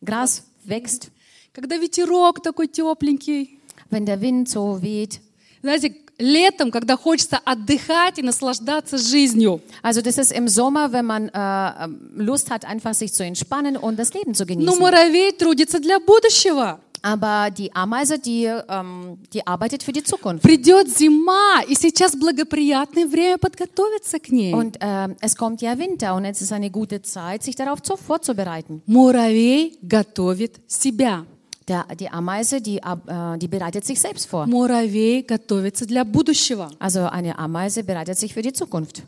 Gras 0.03 0.45
wächst, 0.65 1.11
Когда 1.53 1.77
ветерок 1.77 2.43
такой 2.43 2.69
тепленький. 2.69 3.59
wenn 3.91 4.07
der 4.07 4.21
Wind 4.21 4.49
so 4.49 4.81
weht. 4.81 5.21
Знаете, 5.63 5.95
летом, 6.19 6.71
когда 6.71 6.97
хочется 6.97 7.39
отдыхать 7.45 8.19
и 8.19 8.23
наслаждаться 8.23 8.99
жизнью. 8.99 9.61
Also 9.83 10.03
das 10.03 10.19
ist 10.19 10.33
im 10.33 10.49
Sommer, 10.49 10.93
wenn 10.93 11.07
man 11.07 11.29
äh, 11.29 11.85
ähm, 11.85 12.13
Lust 12.15 12.51
hat, 12.51 12.65
einfach 12.65 12.95
sich 12.95 13.13
zu 13.13 13.25
entspannen 13.25 13.77
und 13.77 13.99
das 13.99 14.13
Leben 14.15 14.35
zu 14.35 14.45
Но 14.45 14.49
genießen. 14.49 14.79
муравей 14.79 15.33
трудится 15.33 15.81
для 15.81 15.99
будущего. 15.99 16.79
Aber 17.03 17.51
die 17.51 17.75
Ameise, 17.75 18.19
die, 18.19 18.45
ähm, 18.45 19.17
die 19.33 19.47
arbeitet 19.47 19.83
für 19.83 19.93
die 19.93 20.03
Zukunft. 20.05 20.43
Придет 20.43 20.87
зима, 20.91 21.63
и 21.67 21.75
сейчас 21.75 22.15
благоприятное 22.15 23.07
время 23.07 23.39
подготовиться 23.39 24.19
к 24.19 24.29
ней. 24.31 24.53
Und 24.53 24.77
ähm, 24.81 25.17
es 25.23 25.35
kommt 25.35 25.63
ja 25.63 25.79
Winter 25.79 26.15
und 26.15 26.27
jetzt 26.27 26.43
ist 26.43 26.53
eine 26.53 26.71
gute 26.71 27.01
Zeit, 27.01 27.43
sich 27.43 27.57
darauf 27.57 27.81
zu, 27.81 27.97
vorzubereiten. 27.97 28.83
Муравей 28.85 29.79
готовит 29.81 30.61
себя. 30.67 31.25
Der, 31.69 31.85
die 31.95 32.09
Ameise, 32.09 32.61
die, 32.61 32.83
ab- 32.83 33.07
äh, 33.09 33.39
die 33.39 33.47
bereitet 33.47 33.85
sich 33.85 34.01
selbst 34.01 34.27
vor. 34.27 34.47
Муравей 34.47 35.23
готовится 35.23 35.87
для 35.87 36.03
будущего. 36.05 36.69
Also 36.81 37.01
eine 37.07 37.39
Ameise 37.39 37.85
bereitet 37.85 38.19
sich 38.19 38.35
für 38.35 38.43
die 38.43 38.53
Zukunft. 38.53 39.03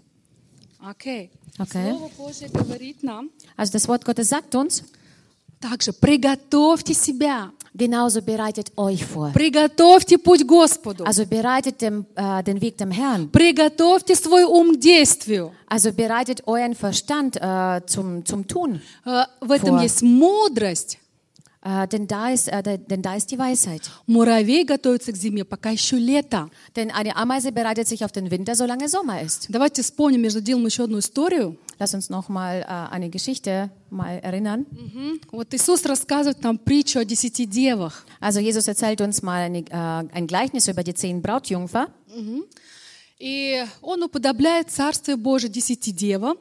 Окей. 0.81 1.31
Okay. 1.59 1.91
Слово 1.91 2.11
Божье 2.17 2.49
говорит 2.49 3.03
нам 3.03 3.31
Also 3.57 3.73
das 3.73 3.89
Wort 3.89 4.05
Gottes 4.05 4.29
sagt 4.29 4.55
uns, 4.55 4.85
также 5.61 5.93
приготовьте 5.93 6.95
себя, 6.95 7.51
genauso 7.75 8.21
bereitet 8.23 8.73
euch 8.77 9.05
vor. 9.05 9.31
приготовьте 9.33 10.19
путь 10.19 10.47
Господу, 10.47 11.05
Also 11.05 11.27
bereitet 11.27 11.81
dem, 11.81 12.07
äh, 12.17 12.43
den 12.43 12.61
Weg 12.61 12.77
dem 12.79 12.91
Herrn. 12.91 13.29
приготовьте 13.31 14.15
свой 14.17 14.45
ум 14.45 14.77
к 14.77 14.81
действию. 14.81 15.53
Also 15.69 15.93
bereitet 15.93 16.43
euren 16.47 16.75
Verstand 16.75 17.37
äh, 17.37 17.81
zum, 17.87 18.25
zum 18.25 18.47
Tun. 18.47 18.81
Э, 19.05 19.25
В 19.41 19.51
этом 19.53 19.71
Vor. 19.77 19.83
есть 19.83 20.03
мудрость. 20.03 20.99
Äh, 21.67 21.87
denn, 21.87 22.09
da 22.09 22.31
ist, 22.31 22.49
äh, 22.49 22.61
da- 22.61 22.77
denn 22.77 23.03
da 23.03 23.15
ist 23.15 23.31
die 23.31 23.39
Weisheit. 23.39 23.83
Mуравей 24.09 24.65
готовится 24.65 25.13
к 25.13 25.17
зиме, 25.17 25.45
пока 25.45 25.71
еще 25.71 25.97
лето. 25.97 26.51
Denn 26.75 26.91
eine 26.91 27.15
Ameise 27.15 27.53
bereitet 27.53 27.87
sich 27.87 28.05
auf 28.05 28.11
den 28.11 28.33
Winter, 28.33 28.57
solange 28.57 28.89
Sommer 28.89 29.23
ist. 29.23 29.47
Давайте 29.49 29.83
вспомним 29.83 30.23
между 30.23 30.41
делом 30.41 30.67
еще 30.67 30.83
одну 30.85 30.99
историю. 30.99 31.57
Lass 31.79 31.95
uns 31.95 32.11
noch 32.11 32.29
mal 32.29 32.63
äh, 32.63 32.93
eine 32.93 33.11
Geschichte 33.11 33.71
mal 33.91 34.19
erinnern. 34.19 34.67
Мгм. 34.73 35.21
Вот 35.31 35.55
Иисус 35.55 35.85
рассказывает 35.85 36.43
нам 36.43 36.59
притчу 36.59 36.99
о 36.99 37.05
десяти 37.05 37.47
девах. 37.47 38.07
Also 38.21 38.41
Jesus 38.41 38.67
erzählt 38.67 39.01
uns 39.01 39.23
mal 39.23 39.43
eine, 39.43 39.59
äh, 39.61 40.09
ein 40.13 40.27
Gleichnis 40.27 40.67
über 40.67 40.83
die 40.83 40.95
zehn 40.95 41.23
Brautjungfer. 41.23 41.87
И 43.21 43.63
он 43.81 44.03
уподобляет 44.03 44.71
Царствие 44.71 45.17
Божие 45.17 45.49
десяти 45.49 45.93
девам, 45.93 46.37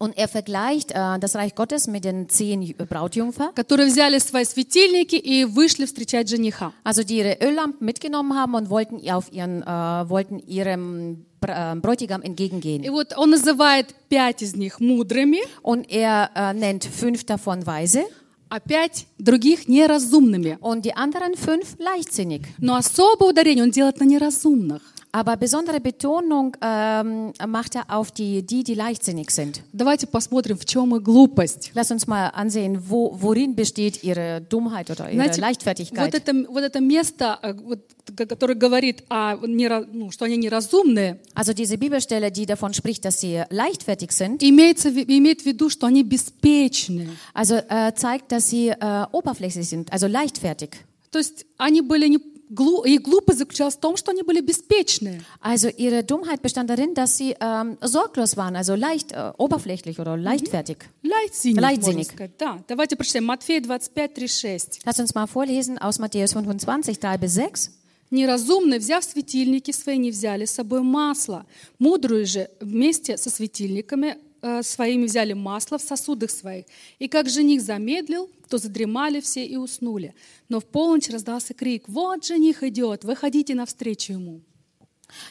Und 0.00 0.16
er 0.16 0.28
vergleicht 0.28 0.92
äh, 0.92 1.18
das 1.18 1.34
Reich 1.34 1.56
Gottes 1.56 1.88
mit 1.88 2.04
den 2.04 2.28
zehn 2.28 2.62
Ju- 2.62 2.76
Brautjungfer, 2.86 3.50
которые 3.56 3.86
взяли 3.88 4.18
свои 4.18 4.44
светильники 4.44 5.16
и 5.16 5.44
вышли 5.44 5.86
встречать 5.86 6.28
жениха. 6.28 6.72
also 6.84 7.02
die 7.02 7.16
ihre 7.18 7.36
Öllampen 7.40 7.84
mitgenommen 7.84 8.34
haben 8.38 8.54
und 8.54 8.70
wollten 8.70 8.98
ihr 9.00 9.16
auf 9.16 9.32
ihren, 9.32 9.62
äh, 9.62 9.66
wollten 10.08 10.38
ihrem 10.38 11.26
Br- 11.40 11.72
äh, 11.72 11.80
Bräutigam 11.80 12.22
entgegengehen. 12.22 12.84
И 12.84 12.90
вот 12.90 13.16
он 13.16 13.30
называет 13.30 13.92
пять 14.08 14.40
из 14.42 14.54
них 14.54 14.78
мудрыми, 14.78 15.40
Und 15.62 15.90
er 15.90 16.30
äh, 16.36 16.52
nennt 16.54 16.84
fünf 16.84 17.24
davon 17.24 17.66
weise 17.66 18.04
а 18.50 18.60
пять 18.60 19.06
других 19.18 19.66
неразумными. 19.68 20.58
und 20.60 20.84
die 20.84 20.94
anderen 20.94 21.34
fünf 21.34 21.76
leichtsinnig. 21.80 22.42
Но 22.58 22.76
особое 22.76 23.30
ударение 23.30 23.64
он 23.64 23.72
делает 23.72 23.98
на 23.98 24.04
неразумных. 24.04 24.80
Aber 25.12 25.38
besondere 25.38 25.80
Betonung 25.80 26.54
ähm, 26.60 27.32
macht 27.46 27.74
er 27.74 27.84
auf 27.88 28.10
die, 28.10 28.42
die, 28.42 28.62
die 28.62 28.74
leichtsinnig 28.74 29.30
sind. 29.30 29.62
Давайте 29.72 30.06
посмотрим, 30.06 30.58
в 30.58 30.66
чем 30.66 30.94
их 30.94 31.02
глупость. 31.02 31.70
Lass 31.74 31.90
uns 31.90 32.06
mal 32.06 32.28
ansehen, 32.34 32.78
wo, 32.90 33.16
worin 33.18 33.54
besteht 33.56 34.04
ihre 34.04 34.42
Dummheit 34.42 34.90
oder 34.90 35.06
ihre 35.06 35.14
Знаете, 35.14 35.36
вот 35.36 35.40
Leichtfertigkeit. 35.40 36.14
это, 36.14 36.34
вот 36.50 36.62
это 36.62 36.80
место, 36.80 37.38
э, 37.42 37.54
вот, 37.54 37.80
г- 38.14 38.26
которое 38.26 38.54
говорит, 38.54 39.02
о, 39.08 39.36
нера- 39.46 39.86
ну, 39.90 40.10
что 40.10 40.26
они 40.26 40.36
неразумные, 40.36 41.18
Also 41.34 41.54
diese 41.54 41.78
Bibelstelle, 41.78 42.30
die 42.30 42.44
davon 42.44 42.74
spricht, 42.74 43.02
dass 43.06 43.18
sie 43.20 43.42
leichtfertig 43.48 44.12
sind, 44.12 44.42
имеется, 44.42 44.90
в- 44.90 44.98
имеет 45.08 45.40
в 45.40 45.46
виду, 45.46 45.70
что 45.70 45.86
они 45.86 46.02
беспечны. 46.02 47.08
also 47.32 47.54
äh, 47.56 47.94
zeigt, 47.94 48.30
dass 48.30 48.50
sie 48.50 48.68
äh, 48.68 49.06
oberflächlich 49.12 49.66
sind, 49.68 49.90
also 49.90 50.06
leichtfertig. 50.06 50.70
То 51.10 51.18
есть 51.18 51.46
они 51.56 51.80
были 51.80 52.08
не 52.08 52.18
глу- 52.50 52.84
их 52.84 53.02
глупость 53.02 53.38
заключалась 53.38 53.74
в 53.76 53.80
том, 53.80 53.96
что 53.96 54.10
они 54.12 54.22
были 54.22 54.40
беспечны. 54.40 55.22
Also 55.42 55.68
ihre 55.76 56.02
Dummheit 56.02 56.40
bestand 56.42 56.68
darin, 56.70 56.94
dass 56.94 57.16
sie 57.16 57.36
ähm, 57.40 57.76
sorglos 57.80 58.36
waren, 58.36 58.56
also 58.56 58.74
leicht 58.74 59.12
äh, 59.12 59.32
oberflächlich 59.38 59.98
oder 59.98 60.16
leichtfertig. 60.16 60.78
Leichtsinnig, 61.02 61.60
Leichtsinnig. 61.60 61.96
можно 62.08 62.12
сказать. 62.14 62.30
Да. 62.38 62.58
Давайте 62.68 62.96
прочитаем 62.96 63.26
Матфея 63.26 63.60
25, 63.60 64.14
36. 64.16 64.80
Lass 64.86 64.98
uns 64.98 65.14
mal 65.14 65.26
vorlesen 65.26 65.78
aus 65.78 65.98
Matthäus 65.98 66.32
25, 66.34 66.98
3 66.98 67.18
bis 67.18 67.34
6. 67.34 67.70
Неразумные, 68.10 68.78
взяв 68.78 69.04
светильники 69.04 69.70
свои, 69.70 69.98
не 69.98 70.10
взяли 70.10 70.46
с 70.46 70.52
собой 70.52 70.80
масло. 70.82 71.44
Мудрые 71.78 72.24
же 72.24 72.48
вместе 72.60 73.18
со 73.18 73.28
светильниками 73.28 74.16
э, 74.31 74.31
своими 74.62 75.04
взяли 75.04 75.32
масло 75.32 75.78
в 75.78 75.82
сосудах 75.82 76.30
своих. 76.30 76.66
И 76.98 77.08
как 77.08 77.28
жених 77.28 77.60
замедлил, 77.60 78.30
то 78.48 78.58
задремали 78.58 79.20
все 79.20 79.44
и 79.44 79.56
уснули. 79.56 80.14
Но 80.48 80.60
в 80.60 80.66
полночь 80.66 81.10
раздался 81.10 81.54
крик, 81.54 81.88
вот 81.88 82.24
жених 82.24 82.62
идет, 82.62 83.04
выходите 83.04 83.54
навстречу 83.54 84.12
ему. 84.12 84.40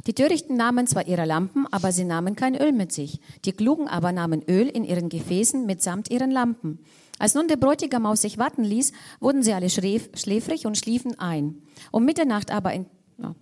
Die 0.08 0.16
Törichten 0.16 0.58
nahmen 0.58 0.88
zwar 0.88 1.08
ihre 1.08 1.26
Lampen, 1.26 1.68
aber 1.72 1.92
sie 1.92 2.04
nahmen 2.04 2.36
kein 2.36 2.56
Öl 2.56 2.72
mit 2.72 2.92
sich. 2.92 3.20
Die 3.46 3.52
Klugen 3.52 3.88
aber 3.88 4.12
nahmen 4.12 4.42
Öl 4.48 4.68
in 4.68 4.84
ihren 4.84 5.08
Gefäßen 5.08 5.68
mitsamt 5.68 6.10
ihren 6.10 6.32
Lampen. 6.32 6.80
Als 7.20 7.36
nun 7.36 7.48
der 7.48 7.58
Bräutigam 7.58 8.08
auf 8.08 8.18
sich 8.18 8.40
warten 8.40 8.64
ließ, 8.64 8.92
wurden 9.20 9.44
sie 9.44 9.54
alle 9.54 9.70
schläf 9.70 10.10
schläfrig 10.16 10.66
und 10.66 10.80
schliefen 10.80 11.20
ein. 11.20 11.62
Um 11.92 12.06
Mitternacht 12.06 12.50
aber 12.50 12.74
in, 12.74 12.88
ja. 13.20 13.36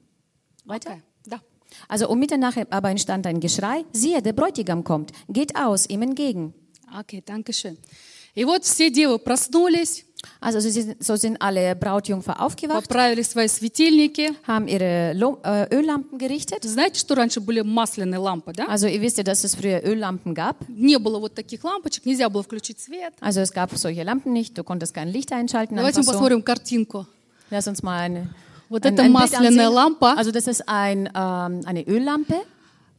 Weiter? 0.65 0.91
Окей, 0.91 1.01
Да. 1.01 1.08
Also 1.88 2.07
um 2.09 2.19
Mitternacht 2.19 2.67
aber 2.71 2.89
entstand 2.89 3.27
ein 3.27 3.39
Geschrei, 3.39 3.83
siehe, 3.91 4.21
der 4.21 4.33
Bräutigam 4.33 4.83
kommt, 4.83 5.12
geht 5.29 5.55
aus, 5.55 5.88
ihm 5.89 6.01
entgegen. 6.01 6.53
Окей, 6.93 7.21
danke 7.25 7.53
schön. 7.53 7.77
И 8.35 8.43
вот 8.43 8.63
все 8.65 8.89
девы 8.89 9.17
проснулись, 9.17 10.05
Also 10.41 10.59
so 10.59 10.69
sind, 10.69 11.03
so 11.03 11.15
sind 11.15 11.38
alle 11.41 11.75
Brautjungfer 11.75 12.41
aufgewacht, 12.41 12.88
поправили 12.88 13.21
свои 13.21 13.47
светильники. 13.47 14.31
haben 14.47 14.67
ihre 14.67 15.13
Lo 15.13 15.39
äh, 15.43 15.67
Öllampen 15.74 16.17
gerichtet. 16.17 16.63
Знаете, 16.63 17.00
что 17.00 17.15
раньше 17.15 17.39
были 17.41 17.62
масляные 17.62 18.19
лампы, 18.19 18.53
да? 18.53 18.65
Also 18.65 18.88
ihr 18.88 19.01
wisst 19.01 19.17
ja, 19.17 19.24
dass 19.24 19.43
es 19.43 19.55
früher 19.55 19.81
Öllampen 19.83 20.33
gab. 20.33 20.57
Не 20.67 20.97
было 20.97 21.19
вот 21.19 21.35
таких 21.35 21.63
лампочек, 21.63 22.05
нельзя 22.05 22.29
было 22.29 22.43
включить 22.43 22.79
свет. 22.79 23.13
Also 23.21 23.41
es 23.41 23.51
gab 23.51 23.75
solche 23.77 24.03
Lampen 24.03 24.33
nicht, 24.33 24.57
du 24.57 24.63
konntest 24.63 24.93
kein 24.93 25.09
Licht 25.09 25.31
einschalten. 25.31 25.75
Давайте 25.75 26.00
Einfach 26.00 26.13
мы 26.13 26.13
so. 26.13 26.19
посмотрим 26.19 26.43
картинку. 26.43 27.05
Lass 27.51 27.67
uns 27.67 27.83
mal 27.83 28.00
eine, 28.00 28.29
Вот 28.69 28.85
ein, 28.85 28.93
это 28.93 29.03
ein 29.03 29.12
Bild 29.12 29.13
масляная 29.13 29.67
ansehen. 29.67 29.74
лампа. 29.74 30.13
Also 30.17 30.31
das 30.31 30.47
ist 30.47 30.67
ein, 30.67 31.09
ähm, 31.13 31.62
eine 31.65 31.85
Öllampe. 31.88 32.41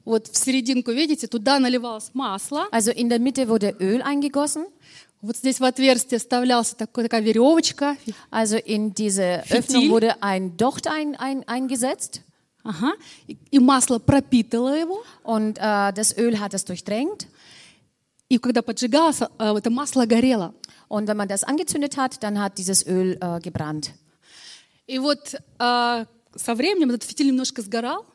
Вот 0.05 0.29
в 0.29 0.37
серединку, 0.37 0.93
видите, 0.93 1.27
туда 1.27 1.59
наливалось 1.59 2.11
масло. 2.15 2.69
Also 2.71 2.93
in 2.93 3.09
der 3.09 3.19
Mitte 3.19 3.49
wurde 3.49 3.75
Öl 3.81 4.03
eingegossen. 4.03 4.67
Вот 5.23 5.37
здесь 5.37 5.59
в 5.59 5.65
отверстие 5.65 6.21
вставлялся 6.21 6.77
такой, 6.77 7.05
такая 7.05 7.23
веревочка. 7.23 7.97
Also 8.31 8.57
in 8.57 8.95
diese 8.95 9.43
Ventil. 9.49 9.59
Öffnung 9.59 9.91
wurde 9.91 10.23
ein 10.23 10.57
Docht 10.57 10.87
ein, 10.87 11.17
ein, 11.17 11.43
eingesetzt. 11.49 12.21
Ага. 12.63 12.93
И, 13.27 13.37
и 13.51 13.59
масло 13.59 13.99
пропитало 13.99 14.79
его. 14.79 15.03
Und 15.25 15.59
äh, 15.59 15.93
das 15.93 16.17
Öl 16.17 16.39
hat 16.39 16.55
es 16.55 16.65
durchdrängt. 16.65 17.27
И 18.29 18.39
когда 18.39 18.63
поджигалось, 18.63 19.23
э, 19.23 19.57
это 19.57 19.71
масло 19.71 20.07
горело. 20.07 20.55
Und 20.89 21.09
wenn 21.09 21.17
man 21.17 21.29
das 21.29 21.43
angezündet 21.43 21.97
hat, 21.97 22.23
dann 22.23 22.41
hat 22.41 22.59
dieses 22.59 22.87
Öl 22.87 23.19
äh, 23.21 23.41
gebrannt. 23.41 23.93
И 24.88 25.00
вот 25.00 25.36
э, 25.60 26.06
со 26.36 26.56
временем 26.56 26.90
этот 26.90 27.04
фитиль 27.04 27.28
немножко 27.28 27.62
сгорал. 27.62 28.06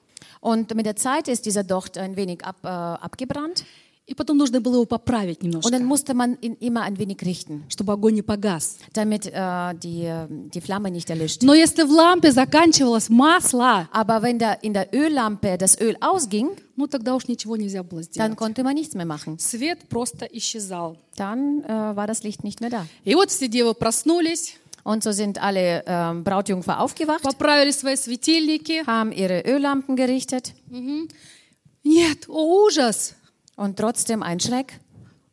Und 0.40 0.74
mit 0.74 0.86
der 0.86 0.96
Zeit 0.96 1.28
ist 1.28 1.46
dieser 1.46 1.64
Docht 1.64 1.96
ein 1.98 2.16
wenig 2.16 2.44
ab, 2.44 2.56
äh, 2.62 2.68
abgebrannt. 2.68 3.64
И 4.08 4.14
потом 4.14 4.36
нужно 4.38 4.60
было 4.60 4.74
его 4.74 4.84
поправить 4.86 5.38
Und 5.40 5.46
немножко, 5.48 5.70
dann 5.72 5.84
musste 5.84 6.14
man 6.14 6.38
ihn 6.40 6.54
immer 6.60 6.82
ein 6.82 6.96
wenig 6.96 7.22
richten, 7.22 7.64
чтобы 7.68 7.92
огонь 7.94 8.14
не 8.14 8.22
погас. 8.22 8.76
damit 8.92 9.26
äh, 9.26 9.74
die, 9.82 10.04
äh, 10.04 10.28
die 10.30 10.60
Flamme 10.60 10.92
nicht 10.92 11.10
erlischt. 11.10 11.42
Но 11.42 11.54
если 11.54 11.82
в 11.82 11.90
лампе 11.90 12.30
заканчивалось 12.30 13.08
масло, 13.08 13.88
Aber 13.90 14.22
wenn 14.22 14.38
da 14.38 14.52
in 14.52 14.74
der 14.74 14.94
Öllampe 14.94 15.58
das 15.58 15.80
Öl 15.80 15.96
ausging, 16.00 16.56
ну 16.76 16.86
тогда 16.86 17.16
уж 17.16 17.26
ничего 17.26 17.56
нельзя 17.56 17.82
было 17.82 18.02
dann 18.02 18.04
сделать. 18.04 18.36
konnte 18.36 18.62
man 18.62 18.76
nichts 18.76 18.94
mehr 18.94 19.06
machen. 19.06 19.40
Свет 19.40 19.88
просто 19.88 20.24
исчезал. 20.26 20.96
Dann 21.16 21.64
äh, 21.64 21.96
war 21.96 22.06
das 22.06 22.22
Licht 22.22 22.44
nicht 22.44 22.60
mehr 22.60 22.70
da. 22.70 22.86
И 23.04 23.12
вот 23.16 23.30
все 23.32 23.48
девы 23.48 23.74
проснулись, 23.74 24.54
Und 24.85 25.03
so 25.03 25.11
sind 25.11 25.37
alle 25.41 25.83
ähm, 25.85 26.23
Brautjungfer 26.23 26.79
aufgewacht, 26.79 27.21
поправили 27.23 27.71
свои 27.71 27.95
светильники. 27.95 28.83
haben 28.87 29.11
ihre 29.11 29.41
Öllampen 29.45 29.95
gerichtet 29.95 30.53
Нет, 31.83 32.27
о 32.29 32.65
ужас! 32.65 33.15
und 33.55 33.77
trotzdem 33.77 34.23
ein 34.23 34.39
Schreck. 34.39 34.79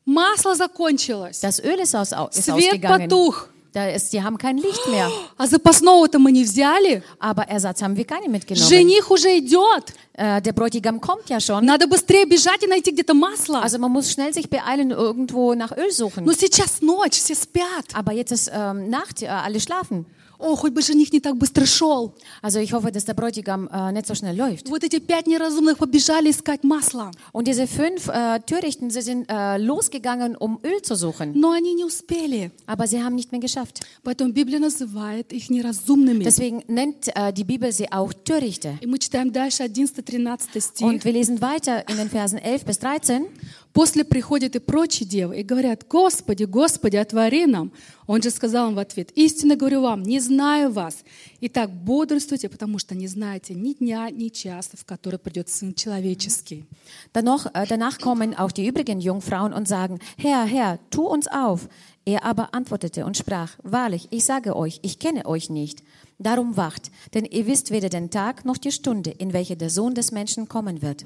Масло 0.04 0.54
закончилось. 0.54 1.40
Das 1.40 1.58
Öl 1.62 1.78
ist, 1.80 1.94
aus, 1.94 2.12
au- 2.12 2.28
ist 2.28 2.44
Свет 2.44 2.54
ausgegangen. 2.54 3.08
потух. 3.08 3.48
Da 3.74 3.86
ist, 3.90 4.12
die 4.12 4.22
haben 4.22 4.38
kein 4.38 4.56
Licht 4.56 4.88
mehr. 4.88 5.10
А 5.36 5.46
запасного-то 5.46 6.18
мы 6.18 6.32
не 6.32 6.42
взяли. 6.42 7.02
Aber 7.18 7.42
Ersatz 7.48 7.82
haben 7.82 7.96
wir 7.96 8.04
keine 8.06 8.28
mitgenommen. 8.28 8.66
Жених 8.66 9.10
уже 9.10 9.38
идет. 9.38 9.92
Äh, 10.14 10.40
der 10.40 10.52
Bräutigam 10.52 11.00
kommt 11.00 11.28
ja 11.28 11.38
schon. 11.38 11.66
Надо 11.66 11.86
быстрее 11.86 12.24
бежать 12.24 12.62
и 12.62 12.66
найти 12.66 12.92
где-то 12.92 13.12
масло. 13.14 13.60
Also 13.60 13.78
man 13.78 13.92
muss 13.92 14.10
schnell 14.10 14.32
sich 14.32 14.48
beeilen, 14.48 14.90
irgendwo 14.90 15.54
nach 15.54 15.72
Öl 15.76 15.92
suchen. 15.92 16.24
Но 16.24 16.32
сейчас 16.32 16.80
ночь, 16.80 17.18
все 17.18 17.34
спят. 17.34 17.86
Aber 17.92 18.12
jetzt 18.12 18.32
ist 18.32 18.50
ähm, 18.52 18.88
Nacht, 18.88 19.22
äh, 19.22 19.26
alle 19.26 19.60
schlafen. 19.60 20.06
О, 20.38 20.54
хоть 20.54 20.72
бы 20.72 20.82
жених 20.82 21.12
не 21.12 21.20
так 21.20 21.36
быстро 21.36 21.66
шел. 21.66 22.14
Also 22.42 22.60
ich 22.60 22.72
hoffe, 22.72 22.92
dass 22.92 23.04
der 23.04 23.14
Bräutigam 23.14 23.68
äh, 23.72 23.92
nicht 23.92 24.06
so 24.06 24.14
schnell 24.14 24.36
läuft. 24.36 24.68
Вот 24.68 24.84
эти 24.84 24.98
пять 25.00 25.26
неразумных 25.26 25.78
побежали 25.78 26.30
искать 26.30 26.64
масло. 26.64 27.10
Und 27.32 27.48
diese 27.48 27.66
fünf 27.66 28.08
äh, 28.08 28.40
Törichten, 28.40 28.90
sie 28.90 29.02
sind 29.02 29.28
äh, 29.28 29.58
losgegangen, 29.58 30.36
um 30.36 30.60
Öl 30.62 30.80
zu 30.82 30.94
suchen. 30.94 31.32
Но 31.34 31.50
они 31.50 31.74
не 31.74 31.84
успели. 31.84 32.52
Aber 32.66 32.86
sie 32.86 33.02
haben 33.02 33.14
nicht 33.14 33.32
mehr 33.32 33.40
geschafft. 33.40 33.68
Botschaft. 33.68 33.80
Поэтому 34.02 34.32
Библия 34.32 34.58
называет 34.58 35.32
их 35.32 35.50
неразумными. 35.50 36.24
Deswegen 36.24 36.62
nennt 36.68 37.08
äh, 37.14 37.32
die 37.32 37.44
Bibel 37.44 37.72
sie 37.72 37.90
auch 37.90 38.12
Törichte. 38.12 38.78
И 38.80 38.86
мы 38.86 38.98
читаем 38.98 39.32
дальше 39.32 39.64
11-13 39.64 40.60
стих. 40.60 40.86
Und 40.86 41.04
wir 41.04 41.12
lesen 41.12 41.40
weiter 41.40 41.88
in 41.88 41.96
den 41.96 42.08
Versen 42.08 42.38
11 42.38 42.64
bis 42.64 42.78
13. 42.78 43.26
После 43.72 44.04
приходят 44.04 44.56
и 44.56 44.58
прочие 44.58 45.06
девы 45.08 45.38
и 45.40 45.42
говорят, 45.42 45.86
Господи, 45.88 46.44
Господи, 46.44 46.96
отвори 46.96 47.46
нам. 47.46 47.72
Он 48.06 48.22
же 48.22 48.30
сказал 48.30 48.70
им 48.70 48.74
в 48.74 48.78
ответ, 48.78 49.10
истинно 49.12 49.56
говорю 49.56 49.82
вам, 49.82 50.02
не 50.02 50.20
знаю 50.20 50.72
вас. 50.72 51.04
Итак, 51.40 51.70
бодрствуйте, 51.70 52.48
потому 52.48 52.78
что 52.78 52.94
не 52.94 53.06
знаете 53.06 53.54
ни 53.54 53.74
дня, 53.74 54.08
ни 54.10 54.28
часа, 54.28 54.76
в 54.76 54.84
который 54.84 55.18
придет 55.18 55.48
Сын 55.48 55.74
Человеческий. 55.74 56.64
Danach, 57.12 57.46
äh, 57.54 57.66
danach 57.68 57.98
kommen 57.98 58.34
auch 58.34 58.50
die 58.50 58.66
übrigen 58.66 59.00
Jungfrauen 59.00 59.52
und 59.52 59.68
sagen, 59.68 59.98
Herr, 60.16 60.44
Herr, 60.44 60.78
tu 60.90 61.06
uns 61.06 61.28
auf. 61.28 61.68
Er 62.04 62.24
aber 62.24 62.54
antwortete 62.54 63.04
und 63.04 63.18
sprach, 63.18 63.52
wahrlich, 63.62 64.08
ich 64.10 64.24
sage 64.24 64.56
euch, 64.56 64.80
ich 64.82 64.98
kenne 64.98 65.26
euch 65.26 65.50
nicht. 65.50 65.82
Darum 66.18 66.56
wacht, 66.56 66.90
denn 67.12 67.26
ihr 67.26 67.46
wisst 67.46 67.70
weder 67.70 67.90
den 67.90 68.10
Tag 68.10 68.44
noch 68.44 68.56
die 68.56 68.72
Stunde, 68.72 69.10
in 69.10 69.32
welche 69.32 69.56
der 69.56 69.68
Sohn 69.68 69.94
des 69.94 70.10
Menschen 70.10 70.48
kommen 70.48 70.80
wird. 70.80 71.04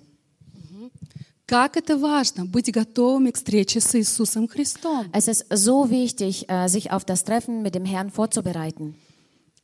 Как 1.46 1.76
это 1.76 1.98
важно 1.98 2.46
быть 2.46 2.72
готовыми 2.72 3.30
к 3.30 3.36
встрече 3.36 3.80
с 3.80 3.94
Иисусом 3.94 4.48
Христом. 4.48 5.06
Es 5.12 5.28
ist 5.28 5.44
so 5.50 5.90
wichtig, 5.90 6.46
äh, 6.48 6.68
sich 6.68 6.90
auf 6.90 7.04
das 7.04 7.24
Treffen 7.24 7.62
mit 7.62 7.74
dem 7.74 7.84
Herrn 7.84 8.10
vorzubereiten. 8.10 8.94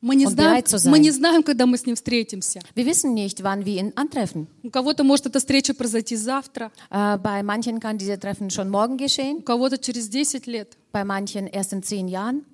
Мы 0.01 0.15
не, 0.15 0.27
Он 0.27 0.33
знаем, 0.33 0.51
bereit 0.51 0.69
zu 0.69 0.79
sein. 0.79 0.91
мы 0.93 0.99
не 1.01 1.11
знаем, 1.11 1.43
когда 1.43 1.67
мы 1.67 1.77
с 1.77 1.85
Ним 1.87 1.97
встретимся. 1.97 2.61
Wir 2.77 2.85
wissen 2.87 3.15
nicht, 3.15 3.43
wann 3.43 3.65
wir 3.65 3.81
ihn 3.81 3.93
antreffen. 3.97 4.47
У 4.63 4.71
кого-то 4.71 5.03
может 5.03 5.27
эта 5.27 5.39
встреча 5.41 5.73
произойти 5.75 6.15
завтра, 6.17 6.71
Äh, 6.91 7.19
bei 7.19 7.43
manchen 7.43 7.81
kann 7.81 7.97
diese 7.99 8.19
Treffen 8.19 8.51
schon 8.51 8.69
morgen 8.71 8.95
у 8.95 8.97
geschehen, 8.97 9.43
кого-то 9.45 9.79
через 9.79 10.09
10 10.11 10.47
лет. 10.47 10.77
bei 10.93 11.05
manchen 11.05 11.47
erst 11.49 11.73
in 11.73 11.83
zehn 11.83 12.07
Jahren. 12.09 12.45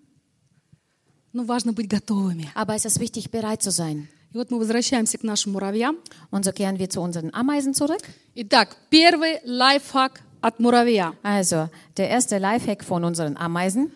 Но 1.32 1.44
важно 1.44 1.72
быть 1.72 1.88
готовыми. 1.88 2.46
Aber 2.54 2.74
es 2.76 2.84
ist 2.84 3.00
wichtig, 3.00 3.30
bereit 3.30 3.62
zu 3.62 3.70
sein. 3.70 4.08
И 4.32 4.36
вот 4.36 4.50
мы 4.50 4.58
возвращаемся 4.58 5.16
к 5.18 5.22
нашим 5.22 5.52
муравьям. 5.52 5.96
Und 6.30 6.44
so 6.44 6.52
kehren 6.52 6.78
wir 6.78 6.90
zu 6.90 7.00
unseren 7.00 7.32
Ameisen 7.32 7.72
zurück. 7.74 8.02
Итак, 8.34 8.76
первый 8.90 9.40
лайфхак 9.44 10.20
от 10.40 10.58
муравья. 10.58 11.14
Also, 11.22 11.68
der 11.96 12.10
erste 12.10 12.38
Lifehack 12.38 12.82
von 12.84 13.04
unseren 13.04 13.36
Ameisen. 13.36 13.90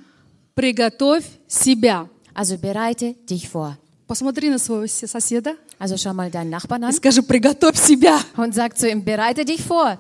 Приготовь 0.55 1.25
себя. 1.49 2.09
Also, 2.35 2.57
bereite 2.59 3.15
dich 3.29 3.49
vor. 3.49 3.77
Посмотри 4.07 4.49
на 4.49 4.59
своего 4.59 4.87
се- 4.87 5.07
соседа 5.07 5.57
Also, 5.79 5.97
schau 5.97 6.13
mal 6.15 6.31
deinen 6.31 6.51
Nachbarn 6.51 6.83
и 6.83 6.87
an 6.87 6.93
скажи, 6.93 7.23
приготовь 7.23 7.77
себя. 7.79 8.19
und 8.37 8.55
sag 8.55 8.77
zu 8.79 8.89
ihm, 8.89 9.05
bereite 9.05 9.45
dich 9.45 9.63
vor. 9.63 9.99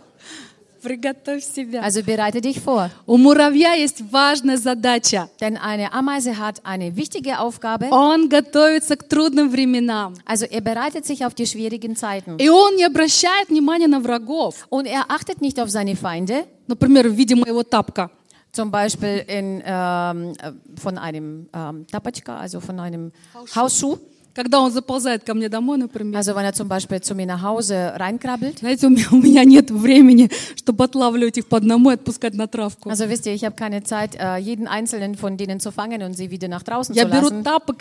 Приготовь 0.82 1.42
себя. 1.42 1.82
Also, 1.82 2.04
bereite 2.04 2.40
dich 2.40 2.60
vor. 2.60 2.90
У 3.04 3.16
муравья 3.16 3.72
есть 3.72 4.00
важная 4.12 4.56
задача. 4.56 5.28
Denn 5.40 5.56
eine 5.56 5.92
Ameise 5.92 6.38
hat 6.38 6.64
eine 6.64 6.94
wichtige 6.94 7.40
Aufgabe. 7.40 7.88
Он 7.90 8.28
готовится 8.28 8.96
к 8.96 9.08
трудным 9.08 9.50
временам. 9.50 10.14
Also, 10.24 10.46
er 10.46 10.60
bereitet 10.60 11.04
sich 11.04 11.24
auf 11.26 11.34
die 11.34 11.46
schwierigen 11.46 11.96
Zeiten. 11.96 12.36
И 12.38 12.48
он 12.48 12.76
не 12.76 12.84
обращает 12.84 13.48
внимания 13.48 13.88
на 13.88 14.00
врагов. 14.00 14.66
Und 14.70 14.86
er 14.86 15.10
achtet 15.10 15.40
nicht 15.40 15.58
auf 15.58 15.68
seine 15.68 15.96
Feinde. 15.96 16.44
Например, 16.68 17.08
в 17.08 17.16
виде 17.16 17.34
моего 17.34 17.64
тапка. 17.64 18.10
Zum 18.52 18.70
Beispiel 18.70 19.24
in, 19.26 19.62
ähm, 19.64 20.32
äh, 20.38 20.52
von 20.80 20.96
einem 20.96 21.48
ähm, 21.52 21.86
Tapatschka, 21.90 22.36
also 22.38 22.60
von 22.60 22.78
einem 22.80 23.12
Hausschuh. 23.54 23.98
Когда 24.33 24.61
он 24.61 24.71
заползает 24.71 25.23
ко 25.23 25.35
мне 25.35 25.47
домой, 25.47 25.77
например. 25.77 26.17
Also 26.17 26.35
wenn 26.35 26.43
er 26.43 26.53
zum 26.53 26.67
Beispiel 26.67 27.01
zu 27.01 27.13
mir 27.13 27.27
nach 27.27 27.43
Hause 27.43 27.93
reinkrabbelt. 27.97 28.59
Знаете, 28.59 28.87
у 28.87 28.89
меня, 28.89 29.05
у 29.11 29.17
меня 29.17 29.43
нет 29.43 29.69
времени, 29.69 30.29
чтобы 30.55 30.83
отлавливать 30.83 31.37
их 31.37 31.47
по 31.47 31.57
одному 31.57 31.91
и 31.91 31.93
отпускать 31.93 32.33
на 32.33 32.47
травку. 32.47 32.89
Also 32.89 33.09
wisst 33.09 33.27
ihr, 33.27 33.33
ich 33.33 33.45
habe 33.45 33.55
keine 33.55 33.83
Zeit, 33.83 34.15
äh, 34.15 34.37
jeden 34.37 34.67
einzelnen 34.67 35.15
von 35.15 35.37
denen 35.37 35.59
zu 35.59 35.71
fangen 35.71 36.01
und 36.01 36.15
sie 36.15 36.31
wieder 36.31 36.47
nach 36.47 36.63
draußen 36.63 36.95
Я 36.95 37.03
zu 37.03 37.09
lassen. 37.09 37.43
тапок 37.43 37.77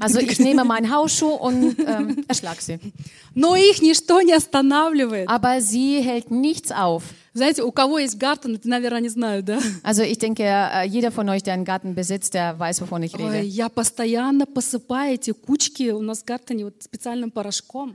Also 0.00 0.20
ich 0.20 0.38
nehme 0.38 0.64
meinen 0.64 0.90
Hausschuh 0.90 1.34
und 1.34 1.76
ähm, 1.78 2.24
erschlag 2.26 2.60
sie. 2.60 2.78
Но 3.34 3.54
их 3.54 3.82
ничто 3.82 4.22
не 4.22 4.32
останавливает. 4.32 5.28
Aber 5.28 5.60
sie 5.60 6.00
hält 6.00 6.30
nichts 6.30 6.72
auf. 6.72 7.02
Also 9.82 10.02
ich 10.02 10.18
denke, 10.18 10.42
äh, 10.44 10.84
jeder 10.86 11.10
von 11.10 11.28
euch, 11.30 11.42
der 11.42 11.54
einen 11.54 11.64
Garten 11.64 11.94
besitzt, 11.94 12.34
der 12.34 12.58
weiß, 12.58 12.82
wovon 12.82 13.02
ich 13.02 13.14
rede. 13.18 13.38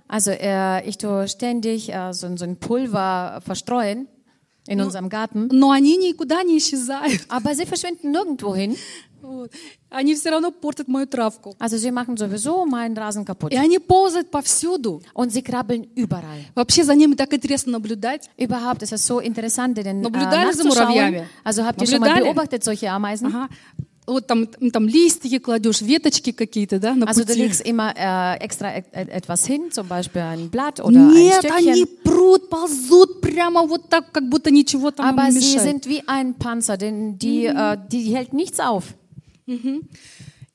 Also 0.08 0.32
äh, 0.32 0.88
ich 0.88 0.98
tue 0.98 1.28
ständig 1.28 1.94
äh, 1.94 2.14
so, 2.14 2.36
so 2.36 2.46
ein 2.46 2.58
Pulver 2.58 3.40
verstreuen 3.46 4.08
in 4.68 4.80
unserem 4.82 5.10
Garten. 5.10 5.48
Aber 7.30 7.56
sie 7.56 7.66
verschwinden 7.66 8.12
nirgendwo 8.12 8.56
hin. 8.56 8.76
Вот. 9.28 9.52
Они 9.90 10.16
все 10.16 10.30
равно 10.30 10.52
портят 10.52 10.88
мою 10.88 11.06
травку. 11.06 11.56
Also 11.60 11.78
sie 11.78 11.92
machen 11.92 12.16
sowieso 12.18 12.66
meinen 12.66 12.96
Rasen 12.98 13.26
kaputt. 13.26 13.52
И 13.52 13.58
они 13.58 13.78
ползают 13.78 14.32
повсюду. 14.32 15.02
Und 15.14 15.32
sie 15.34 15.42
krabbeln 15.42 15.86
überall. 15.96 16.46
Вообще 16.56 16.84
за 16.86 16.96
ними 16.96 17.16
так 17.16 17.34
интересно 17.34 17.74
наблюдать. 17.74 18.30
Überhaupt 18.38 18.84
ist 18.84 18.94
es 18.94 19.06
so 19.06 19.20
interessant, 19.20 19.78
denen 19.78 20.00
äh, 20.00 20.04
Наблюдали 20.04 20.54
за 20.54 20.64
nachzuschauen. 20.64 20.88
муравьями? 20.88 21.28
Also 21.44 21.66
habt 21.66 21.82
ihr 21.82 21.88
schon 21.88 22.00
mal 22.00 22.22
beobachtet 22.22 22.64
solche 22.64 22.90
Ameisen? 22.90 23.28
Ага. 23.28 23.50
Вот 24.10 24.26
там, 24.26 24.48
там 24.72 24.88
листики 24.88 25.38
кладешь, 25.38 25.82
веточки 25.82 26.32
какие-то, 26.32 26.80
да, 26.80 26.96
на 26.96 27.08
Also 27.08 27.26
du 27.26 27.34
пути. 27.34 27.40
legst 27.42 27.60
immer 27.66 27.94
äh, 27.98 28.38
extra 28.40 28.74
et 28.78 28.86
et 28.94 29.10
etwas 29.10 29.46
hin, 29.46 29.70
zum 29.70 29.90
Beispiel 29.90 30.22
ein 30.22 30.50
Blatt 30.50 30.80
oder 30.80 30.98
ein 30.98 31.12
Нет, 31.14 31.44
они 31.52 31.86
прут, 32.06 32.50
ползут 32.50 33.20
прямо 33.20 33.64
вот 33.68 33.90
так, 33.90 34.10
как 34.14 34.30
будто 34.30 34.50
ничего 34.50 34.92
там 34.92 35.10
им 35.10 35.20
Aber 35.20 35.28
не 35.30 35.40
sie 35.42 35.56
мешает. 35.58 35.64
sind 35.84 35.88
wie 35.90 36.04
ein 36.08 36.36
Panzer, 36.36 36.78
denn 36.78 37.20
die, 37.20 37.48
äh, 37.48 37.78
die 37.92 38.16
hält 38.16 38.32
nichts 38.32 38.62
auf. 38.62 38.94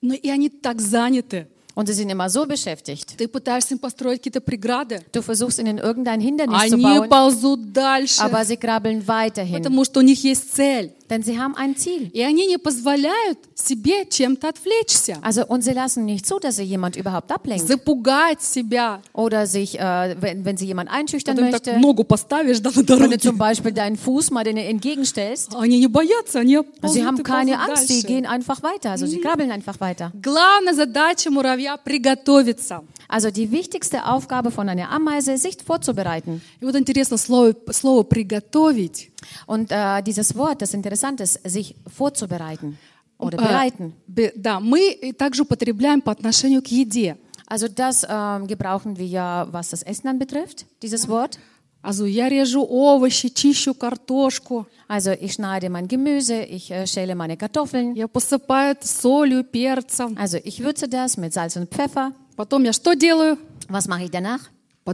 Но 0.02 0.14
и 0.14 0.30
они 0.30 0.50
так 0.50 0.80
заняты. 0.82 1.48
Und 1.78 1.86
sie 1.86 1.94
sind 1.94 2.10
immer 2.10 2.28
so 2.28 2.48
beschäftigt. 2.48 3.18
Ты 3.18 3.28
пытаешься 3.28 3.76
им 3.76 3.80
построить 3.80 4.18
какие-то 4.18 4.42
преграды. 4.42 5.04
Du 5.14 5.22
versuchst 5.22 5.60
ihnen 5.60 5.78
irgendein 5.78 6.20
Hindernis 6.20 6.70
zu 6.70 6.74
Они 6.74 6.84
bauen, 6.84 7.08
ползут 7.08 7.72
дальше, 7.72 8.20
aber 8.24 8.44
sie 8.46 8.58
krabbeln 8.58 9.08
weiterhin, 9.08 9.62
потому 9.62 9.86
что 9.86 10.00
у 10.00 10.02
них 10.02 10.24
есть 10.24 10.56
цель. 10.56 10.94
denn 11.10 11.24
sie 11.24 11.38
haben 11.40 11.56
ein 11.56 11.76
Ziel. 11.76 12.10
И 12.14 12.22
они 12.22 12.46
не 12.48 12.58
позволяют 12.58 13.38
себе 13.56 14.06
чем-то 14.10 14.50
отвлечься, 14.50 15.18
Also 15.22 15.46
und 15.48 15.62
sie 15.64 15.72
lassen 15.74 16.06
nicht 16.06 16.26
zu, 16.26 16.40
dass 16.40 16.58
sie 16.58 16.64
jemand 16.64 16.96
überhaupt 16.96 17.32
ablenkt 17.32 17.68
запугать 17.68 18.42
себя. 18.42 19.02
oder 19.14 19.48
sich, 19.48 19.80
äh, 19.80 20.16
wenn, 20.20 20.46
wenn 20.46 20.58
sie 20.58 20.66
jemand 20.66 20.90
einschüchtern 20.90 21.36
Когда 21.38 21.58
ты 21.58 21.64
так 21.64 21.74
möchte, 21.76 21.80
ногу 21.82 22.04
поставишь 22.04 22.62
да, 22.62 22.70
на 22.70 22.76
wenn 22.76 22.86
du 22.86 22.96
дороге. 22.98 23.20
zum 23.20 23.38
Beispiel 23.38 23.72
deinen 23.72 23.98
Fuß 23.98 24.32
mal 24.32 24.44
denen 24.44 24.58
entgegenstellst. 24.66 25.56
Они 25.56 25.80
не 25.80 25.88
боятся, 25.88 26.40
они 26.40 26.58
ползут 26.82 26.98
Sie 26.98 27.06
haben 27.06 27.18
и 27.20 27.24
keine 27.24 27.52
ползут 27.58 27.70
Angst, 27.70 27.88
sie 27.88 28.02
дальше. 28.02 28.08
gehen 28.08 28.26
einfach 28.26 28.62
weiter, 28.64 28.92
also 28.92 29.06
sie 29.06 29.20
krabbeln 29.22 29.52
einfach 29.52 29.80
weiter. 29.80 30.12
Главная 30.22 30.74
задача 30.74 31.30
муравья – 31.32 31.84
приготовиться. 31.86 32.84
Also 33.10 33.32
die 33.32 33.52
wichtigste 33.52 34.06
Aufgabe 34.06 34.52
von 34.52 34.68
einer 34.68 34.92
Ameise 34.92 35.32
ist, 35.34 35.44
sich 35.44 35.58
vorzubereiten. 35.66 36.42
И 36.60 36.66
вот 36.66 36.76
интересно, 36.76 37.18
слово, 37.18 37.56
слово 37.72 38.04
«приготовить» 38.04 39.11
Und 39.46 39.72
äh, 39.72 40.02
dieses 40.04 40.36
Wort, 40.36 40.62
das 40.62 40.74
interessant 40.74 41.20
ist, 41.22 41.40
sich 41.50 41.76
vorzubereiten 41.88 42.78
oder 43.18 43.38
э, 43.40 43.42
bereiten. 43.42 43.94
бе- 44.08 44.34
да, 44.36 44.60
мы 44.60 44.92
и 44.92 45.12
также 45.14 45.42
употребляем 45.44 46.02
по 46.02 46.12
отношению 46.12 46.62
к 46.62 46.68
еде. 46.68 47.18
Also 47.50 47.68
das 47.70 48.06
ähm, 48.10 48.46
gebrauchen 48.48 48.98
wir 48.98 49.06
ja, 49.08 49.48
was 49.52 49.70
das 49.70 49.82
Essen 49.84 50.08
anbetrifft, 50.10 50.66
dieses 50.82 51.08
Wort. 51.08 51.40
Also 51.82 52.06
я 52.06 52.28
режу 52.28 52.66
овощи, 52.70 53.30
чищу 53.30 53.74
картошку, 53.74 54.66
Also 54.90 55.12
ich 55.12 55.34
schneide 55.34 55.70
mein 55.70 55.88
Gemüse, 55.88 56.42
ich 56.44 56.72
äh, 56.72 56.86
schäle 56.88 57.16
meine 57.16 57.38
Kartoffeln. 57.38 57.94
я 57.96 58.08
посыпаю 58.08 58.72
это 58.74 58.86
солью, 58.88 59.44
перцем. 59.44 60.18
Also 60.20 60.38
ich 60.44 60.62
würze 60.64 60.88
das 60.90 61.16
mit 61.18 61.34
Salz 61.34 61.56
und 61.56 61.70
Pfeffer. 61.74 62.12
Потом 62.36 62.64
я 62.66 62.74
что 62.74 62.94
делаю? 62.96 63.38
Was 63.70 63.88
mache 63.88 64.04
ich 64.06 64.12
danach? 64.12 64.42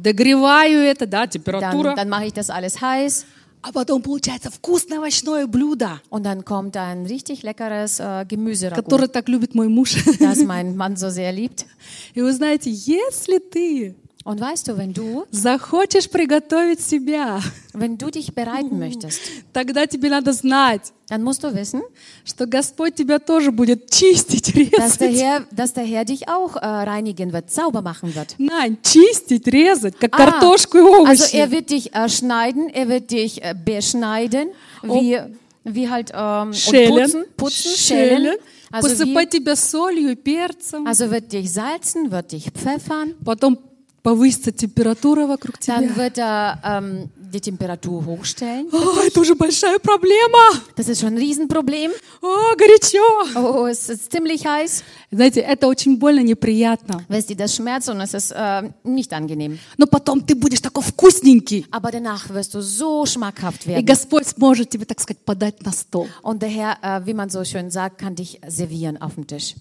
Подогреваю 0.03 0.79
это, 0.81 1.05
да, 1.07 1.21
Dann, 1.25 1.29
температура. 1.31 1.95
dann 1.95 2.09
mache 2.09 2.25
ich 2.25 2.33
das 2.33 2.49
alles 2.49 2.81
heiß 2.81 3.25
А 3.62 3.72
потом 3.72 4.02
получается 4.02 4.50
вкусное 4.50 4.98
овощное 4.98 5.46
блюдо, 5.46 6.00
und 6.10 6.24
dann 6.24 6.44
kommt 6.44 6.76
ein 6.76 7.06
richtig 7.06 7.42
leckeres 7.42 7.98
äh, 7.98 8.24
Gemüse 8.28 8.70
которое 8.70 9.08
так 9.08 9.28
любит 9.28 9.54
мой 9.54 9.68
муж. 9.68 9.96
das 10.20 10.38
mein 10.44 10.76
Mann 10.76 10.96
so 10.96 11.10
sehr 11.10 11.32
liebt. 11.32 11.66
И 12.14 12.22
вы 12.22 12.32
знаете, 12.32 12.70
если 12.70 13.38
ты 13.38 13.96
Und 14.25 14.39
weißt 14.39 14.69
du, 14.69 14.77
wenn 14.77 14.93
du, 14.93 15.25
захочешь 15.31 16.07
приготовить 16.09 16.79
себя, 16.79 17.41
wenn 17.73 17.97
du 17.97 18.09
dich 18.09 18.33
bereiten 18.33 18.79
möchtest, 18.79 19.19
тогда 19.51 19.85
тебе 19.85 20.09
надо 20.09 20.31
знать, 20.31 20.93
dann 21.09 21.23
musst 21.23 21.43
du 21.43 21.53
wissen, 21.53 21.81
что 22.23 22.45
Господь 22.47 22.95
тебя 22.95 23.19
тоже 23.19 23.51
будет 23.51 23.89
чистить, 23.89 24.53
dass 24.77 24.97
der 24.97 25.09
резать. 25.09 25.21
Herr, 25.21 25.45
dass 25.51 25.73
der 25.73 25.83
Herr 25.83 26.05
dich 26.05 26.29
auch 26.29 26.55
äh, 26.55 26.65
reinigen 26.65 27.33
wird, 27.33 27.51
sauber 27.51 27.81
machen 27.81 28.15
wird. 28.15 28.35
Nein, 28.37 28.77
чистить, 28.81 29.45
резать, 29.47 29.99
как 29.99 30.13
Ah, 30.13 30.17
картошку 30.31 30.77
и 30.77 31.05
Also 31.05 31.25
er 31.35 31.47
овощи. 31.47 31.51
wird 31.51 31.69
dich 31.71 31.93
äh, 31.93 32.07
schneiden, 32.07 32.69
er 32.69 32.87
wird 32.87 33.11
dich 33.11 33.43
äh, 33.43 33.53
beschneiden, 33.53 34.51
wie, 34.83 35.19
wie 35.65 35.89
halt 35.89 36.11
ähm, 36.15 36.47
und 36.47 36.55
Schälen, 36.55 36.95
putzen, 37.03 37.25
putzen, 37.35 37.71
schälen. 37.75 38.21
schälen, 38.23 38.35
Also, 38.71 38.87
посыпать 38.87 39.33
wie, 39.33 39.39
тебя 39.39 39.55
солью 39.57 40.11
и 40.11 40.15
перцем, 40.15 40.87
also 40.87 41.11
wird 41.11 41.33
dich 41.33 41.51
salzen, 41.51 42.09
wird 42.09 42.31
dich 42.31 42.49
pfeffern, 42.51 43.15
потом 43.25 43.59
повысится 44.02 44.52
температура 44.52 45.26
вокруг 45.26 45.58
тебя. 45.58 45.78
Dann 45.80 45.96
wird 45.96 46.18
er 46.18 46.58
ähm, 46.64 47.10
die 47.16 47.40
Temperatur 47.40 48.04
hochstellen. 48.04 48.68
О, 48.72 49.00
это 49.00 49.20
уже 49.20 49.34
большая 49.34 49.78
проблема. 49.78 50.38
Das 50.76 50.88
ist 50.88 51.00
schon 51.00 51.14
ein 51.14 51.18
Riesenproblem. 51.18 51.90
О, 52.22 52.56
горячо. 52.56 52.98
Oh, 53.36 53.66
es 53.66 53.88
ist 53.88 54.10
ziemlich 54.10 54.46
heiß. 54.46 54.82
Знаете, 55.10 55.40
это 55.40 55.66
очень 55.66 55.98
больно, 55.98 56.20
неприятно. 56.22 57.04
Wisst 57.08 57.30
ihr, 57.30 57.36
das 57.36 57.54
schmerzt 57.54 57.88
und 57.88 58.00
es 58.00 58.14
ist 58.14 58.32
äh, 58.32 58.70
nicht 58.84 59.12
angenehm. 59.12 59.58
Но 59.76 59.86
потом 59.86 60.24
ты 60.24 60.34
будешь 60.34 60.60
такой 60.60 60.82
вкусненький. 60.82 61.66
Aber 61.70 61.90
danach 61.90 62.28
wirst 62.30 62.54
du 62.54 62.60
so 62.60 63.04
schmackhaft 63.06 63.66
И 63.66 63.70
werden. 63.70 63.84
Господь 63.86 64.26
сможет 64.26 64.70
тебе, 64.70 64.84
так 64.84 65.00
сказать, 65.00 65.22
подать 65.24 65.62
на 65.64 65.72
стол. 65.72 66.08
Und 66.22 66.42
der 66.42 66.48
Herr, 66.50 66.78
äh, 66.82 67.06
wie 67.06 67.14
man 67.14 67.30
so 67.30 67.44
schön 67.44 67.70
sagt, 67.70 67.98
kann 67.98 68.14
dich 68.14 68.40
servieren 68.46 69.00
auf 69.00 69.14
dem 69.14 69.26
Tisch. 69.26 69.54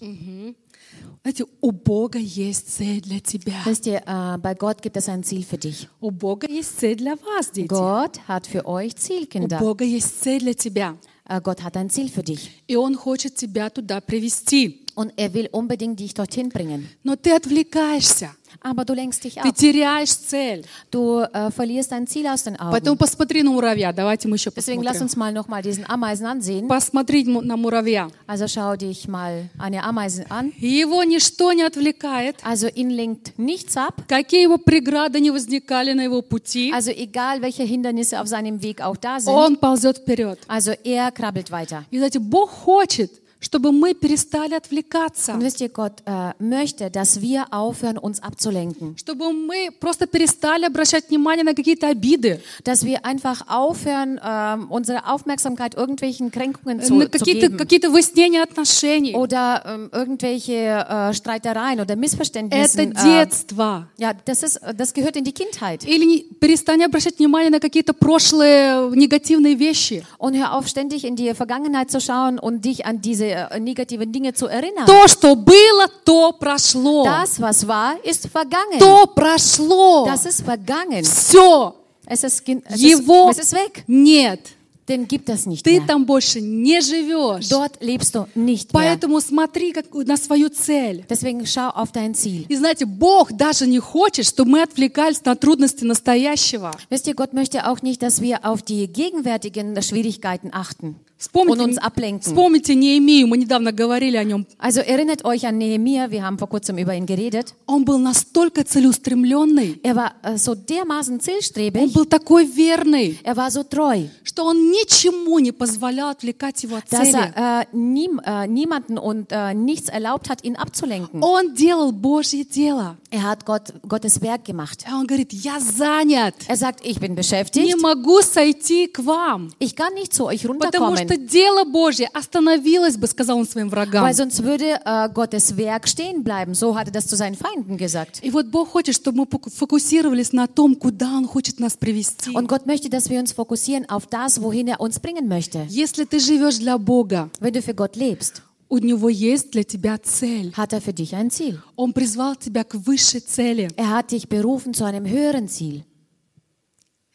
Знаете, 1.21 1.45
у 1.61 1.71
Бога 1.71 2.19
есть 2.19 2.75
цель 2.75 3.01
для 3.01 3.19
тебя. 3.19 3.53
Wisst 3.65 3.85
ihr, 3.87 4.03
äh, 4.05 4.37
bei 4.39 4.53
Gott 4.55 4.81
gibt 4.81 4.97
es 4.97 5.07
ein 5.07 5.23
Ziel 5.23 5.43
für 5.43 5.57
dich. 5.57 5.87
У 6.01 6.11
Бога 6.11 6.47
есть 6.49 6.77
цель 6.79 6.97
для 6.97 7.15
вас, 7.15 7.49
дети. 7.51 7.67
Gott 7.67 8.19
hat 8.27 8.45
für 8.45 8.65
euch 8.65 8.93
У 8.93 8.97
Zielkinder. 8.97 9.59
Бога 9.59 9.85
есть 9.85 10.21
цель 10.21 10.39
для 10.39 10.53
тебя. 10.53 10.97
Äh, 11.25 11.39
Gott 11.41 11.63
hat 11.63 11.77
ein 11.77 11.89
Ziel 11.89 12.09
für 12.09 12.23
dich. 12.23 12.51
И 12.67 12.75
Он 12.75 12.95
хочет 12.95 13.35
тебя 13.35 13.69
туда 13.69 14.01
привести. 14.01 14.81
Und 14.95 15.13
er 15.17 15.33
will 15.33 15.49
unbedingt 15.51 15.99
dich 15.99 16.13
dorthin 16.13 16.49
bringen. 16.49 16.89
Но 17.03 17.15
ты 17.15 17.31
отвлекаешься. 17.31 18.35
Aber 18.60 18.84
du 18.84 18.92
lenkst 18.92 19.22
dich 19.22 19.34
Ты 19.34 19.48
ab. 19.48 19.54
теряешь 19.54 20.10
цель. 20.16 20.64
Du 20.90 21.20
äh, 21.20 21.50
verlierst 21.52 21.92
dein 21.92 22.06
Ziel 22.08 22.26
aus 22.26 22.42
den 22.42 22.56
Поэтому 22.56 22.94
Augen. 22.94 22.98
посмотри 22.98 23.42
на 23.44 23.50
муравья. 23.52 23.92
Давайте 23.92 24.26
мы 24.26 24.34
еще 24.36 24.50
Deswegen 24.50 24.82
lass 24.82 24.98
посмотрим. 24.98 25.02
uns 25.04 25.16
mal 25.16 25.32
nochmal 25.32 25.62
diesen 25.62 25.84
Ameisen 25.88 26.26
ansehen. 26.26 26.66
Посмотри 26.66 27.24
на 27.24 27.56
муравья. 27.56 28.08
Also 28.26 28.48
schau 28.48 28.74
dich 28.76 29.06
mal 29.06 29.48
eine 29.58 29.84
Ameise 29.84 30.24
an. 30.30 30.52
Его 30.58 31.04
ничто 31.04 31.52
не 31.52 31.62
отвлекает. 31.62 32.36
Also 32.44 32.66
ihn 32.68 32.90
lenkt 32.90 33.38
nichts 33.38 33.76
ab. 33.76 34.02
Какие 34.08 34.42
его 34.42 34.58
преграды 34.58 35.20
не 35.20 35.30
возникали 35.30 35.92
на 35.92 36.02
его 36.02 36.22
пути, 36.22 36.72
Also 36.74 36.90
egal, 36.90 37.40
welche 37.40 37.62
Hindernisse 37.62 38.20
auf 38.20 38.26
seinem 38.26 38.60
Weg 38.62 38.80
auch 38.82 38.96
da 38.96 39.20
sind. 39.20 39.32
он 39.32 39.56
ползет 39.58 39.98
вперед. 39.98 40.38
Also 40.48 40.72
er 40.84 41.12
krabbelt 41.12 41.50
weiter. 41.52 41.84
И 41.90 41.98
знаете, 41.98 42.18
Бог 42.18 42.50
хочет, 42.50 43.12
чтобы 43.39 43.73
мы 43.73 43.93
перестали 43.93 44.53
отвлекаться. 44.53 45.33
Und 45.33 45.41
wisst 45.43 45.59
ihr, 45.59 45.67
Gott 45.67 46.01
äh, 46.05 46.31
möchte, 46.39 46.89
dass 46.89 47.19
wir 47.19 47.45
aufhören, 47.51 47.97
uns 47.97 48.23
abzulenken. 48.23 48.95
Чтобы 48.97 49.33
мы 49.33 49.69
просто 49.81 50.07
перестали 50.07 50.63
обращать 50.65 51.09
внимание 51.09 51.43
на 51.43 51.53
какие-то 51.53 51.87
обиды, 51.89 52.39
Dass 52.63 52.85
wir 52.85 53.03
einfach 53.05 53.43
aufhören, 53.49 54.17
ähm, 54.25 54.71
unsere 54.71 55.05
Aufmerksamkeit 55.11 55.75
irgendwelchen 55.75 56.31
Kränkungen 56.31 56.79
zu, 56.81 56.93
на 56.95 57.05
zu 57.05 57.09
какие-то 57.11 57.47
geben. 57.49 57.57
какие 57.57 57.79
выяснения 57.89 58.41
отношений. 58.43 59.13
Oder 59.13 59.63
ähm, 59.65 59.89
irgendwelche 59.91 60.53
äh, 60.87 61.13
Streitereien 61.13 61.81
oder 61.81 61.91
Это 61.93 61.99
Missverständnisse. 61.99 62.81
Äh, 62.81 62.93
детство. 62.93 63.87
ja, 63.97 64.13
das, 64.23 64.43
ist, 64.43 64.61
das 64.77 64.93
gehört 64.93 65.17
in 65.17 65.25
die 65.25 65.33
Kindheit. 65.33 65.83
Или 65.85 66.05
не- 66.05 66.25
перестань 66.39 66.81
обращать 66.85 67.19
внимание 67.19 67.49
на 67.51 67.59
какие-то 67.59 67.93
прошлые 67.93 68.89
негативные 68.95 69.55
вещи. 69.55 70.05
Und 70.17 70.33
hör 70.37 70.53
auf, 70.53 70.67
ständig 70.69 71.03
in 71.03 71.17
die 71.17 71.33
Vergangenheit 71.33 71.91
zu 71.91 71.99
schauen 71.99 72.39
und 72.39 72.63
dich 72.63 72.85
an 72.85 73.01
diese 73.01 73.26
äh, 73.30 73.60
negativen 73.60 74.10
Dinge 74.12 74.32
zu 74.32 74.46
erinnern. 74.46 74.86
То, 74.86 75.06
что 75.08 75.34
было, 75.34 75.88
то 76.04 76.32
прошло. 76.32 77.04
Das, 77.04 77.40
was 77.40 77.66
war, 77.66 77.96
ist 78.04 78.28
vergangen. 78.28 78.78
То 78.78 79.06
прошло. 79.14 80.06
Das 80.06 80.26
ist 80.26 80.42
vergangen. 80.42 81.04
Все. 81.04 81.74
Es 82.06 82.24
ist, 82.24 82.42
es 82.48 82.80
Его 82.80 83.30
ist, 83.30 83.38
es 83.38 83.46
ist 83.46 83.52
weg. 83.54 83.84
нет. 83.86 84.40
Den 84.88 85.06
gibt 85.06 85.28
es 85.28 85.44
nicht 85.44 85.62
Ты 85.66 85.72
mehr. 85.80 85.86
там 85.86 86.06
больше 86.06 86.40
не 86.40 86.80
живешь. 86.80 87.46
Dort 87.50 87.76
lebst 87.82 88.14
du 88.14 88.26
nicht 88.34 88.72
mehr. 88.72 88.96
Поэтому 88.96 89.20
смотри 89.20 89.72
как, 89.72 89.92
на 89.92 90.16
свою 90.16 90.48
цель. 90.48 91.04
Deswegen 91.10 91.44
schau 91.44 91.68
auf 91.74 91.92
dein 91.92 92.14
Ziel. 92.14 92.46
И 92.48 92.56
знаете, 92.56 92.86
Бог 92.86 93.32
даже 93.32 93.66
не 93.66 93.80
хочет, 93.80 94.24
чтобы 94.24 94.52
мы 94.52 94.62
отвлекались 94.62 95.22
на 95.26 95.36
трудности 95.36 95.84
настоящего. 95.84 96.70
Wisst 96.88 97.06
ihr, 97.06 97.14
Gott 97.14 97.34
möchte 97.34 97.68
auch 97.68 97.82
nicht, 97.82 98.00
dass 98.02 98.22
wir 98.22 98.46
auf 98.46 98.62
die 98.62 98.88
gegenwärtigen 98.90 99.80
Schwierigkeiten 99.82 100.48
achten 100.54 100.96
und 101.17 101.23
Вспомните, 101.23 101.63
uns 101.63 101.77
ablenken. 101.77 102.21
вспомните 102.21 102.75
Неемию, 102.75 103.27
мы 103.27 103.37
недавно 103.37 103.71
говорили 103.71 104.17
о 104.17 104.23
нем. 104.25 104.45
Also 104.59 104.81
erinnert 104.81 105.23
euch 105.23 105.45
an 105.47 105.57
Nehemia, 105.57 106.11
wir 106.11 106.21
haben 106.21 106.37
vor 106.37 106.49
kurzem 106.49 106.77
über 106.77 106.93
ihn 106.95 107.05
geredet. 107.05 107.53
Он 107.65 107.85
был 107.85 107.97
настолько 107.97 108.65
целеустремленный, 108.65 109.79
Er 109.83 109.95
war 109.95 110.11
äh, 110.23 110.37
so 110.37 110.53
dermaßen 110.55 111.15
он 111.15 111.19
zielstrebig, 111.21 111.93
был 111.93 112.05
такой 112.05 112.45
верный, 112.45 113.19
er 113.23 113.37
war 113.37 113.49
so 113.51 113.63
treu, 113.63 114.09
что 114.23 114.45
он 114.45 114.71
ничему 114.71 115.39
не 115.39 115.51
позволял 115.51 116.09
отвлекать 116.09 116.61
его 116.63 116.75
от 116.75 116.89
dass 116.91 117.09
цели. 117.09 117.15
er 117.35 117.61
äh, 117.61 117.65
niem, 117.71 118.19
äh, 118.25 118.47
niemanden 118.47 118.97
und 118.97 119.31
äh, 119.31 119.53
nichts 119.53 119.89
erlaubt 119.89 120.29
hat, 120.29 120.43
ihn 120.43 120.55
abzulenken. 120.57 121.21
Он 121.23 121.53
делал 121.55 121.91
Божье 121.93 122.43
дело. 122.43 122.97
Er 123.11 123.23
hat 123.23 123.45
Gott, 123.45 123.73
Gottes 123.87 124.21
Werk 124.21 124.43
gemacht. 124.45 124.85
А 124.91 124.97
он 124.97 125.05
говорит, 125.07 125.31
я 125.31 125.59
занят, 125.59 126.35
Er 126.47 126.57
sagt, 126.57 126.85
ich 126.85 126.99
bin 126.99 127.11
не 127.11 127.15
beschäftigt, 127.17 127.81
могу 127.81 128.21
сойти 128.21 128.87
к 128.87 128.99
вам. 128.99 129.51
ich 129.59 129.75
kann 129.75 129.93
nicht 129.93 130.13
zu 130.13 130.25
euch 130.25 130.41
Потому 130.41 130.53
runterkommen. 130.53 131.06
что 131.07 131.17
дело 131.17 131.63
Божье 131.63 132.07
остановилось 132.13 132.97
бы, 132.97 133.07
сказал 133.07 133.37
он 133.37 133.47
своим 133.47 133.69
врагам. 133.69 134.03
Weil 134.03 134.13
sonst 134.13 134.43
würde 134.43 134.79
äh, 134.83 135.09
Gottes 135.13 135.55
Werk 135.57 135.87
stehen 135.87 136.23
bleiben. 136.23 136.53
So 136.53 136.75
hat 136.75 136.87
er 136.87 136.91
das 136.91 137.07
zu 137.07 137.15
seinen 137.15 137.35
Feinden 137.35 137.77
gesagt. 137.77 138.19
И 138.21 138.29
вот 138.31 138.47
Бог 138.47 138.69
хочет, 138.69 138.95
чтобы 138.95 139.19
мы 139.19 139.25
фоку- 139.25 139.49
фокусировались 139.49 140.33
на 140.33 140.47
том, 140.47 140.75
куда 140.75 141.07
Он 141.17 141.25
хочет 141.27 141.59
нас 141.59 141.75
привести. 141.77 142.31
Und 142.31 142.47
Gott 142.47 142.65
möchte, 142.65 142.89
dass 142.89 143.09
wir 143.09 143.19
uns 143.19 143.31
fokussieren 143.33 143.89
auf 143.89 144.07
das, 144.07 144.41
wohin 144.41 144.67
er 144.67 144.79
uns 144.81 144.99
bringen 144.99 145.27
möchte. 145.27 145.65
Если 145.69 146.05
ты 146.05 146.19
живешь 146.19 146.57
для 146.57 146.77
Бога, 146.77 147.29
Wenn 147.39 147.53
du 147.53 147.61
für 147.61 147.73
Gott 147.73 147.95
lebst, 147.95 148.41
у 148.69 148.77
Него 148.79 149.07
есть 149.09 149.51
для 149.51 149.63
тебя 149.63 149.99
цель. 149.99 150.51
hat 150.57 150.73
er 150.73 150.81
für 150.81 150.93
dich 150.93 151.13
ein 151.15 151.29
Ziel. 151.29 151.61
Он 151.75 151.93
призвал 151.93 152.35
тебя 152.35 152.63
к 152.63 152.73
высшей 152.75 153.19
цели. 153.21 153.69
Er 153.77 153.89
hat 153.91 154.11
dich 154.11 154.27
berufen 154.29 154.73
zu 154.73 154.83
einem 154.83 155.05
höheren 155.07 155.47
Ziel. 155.47 155.83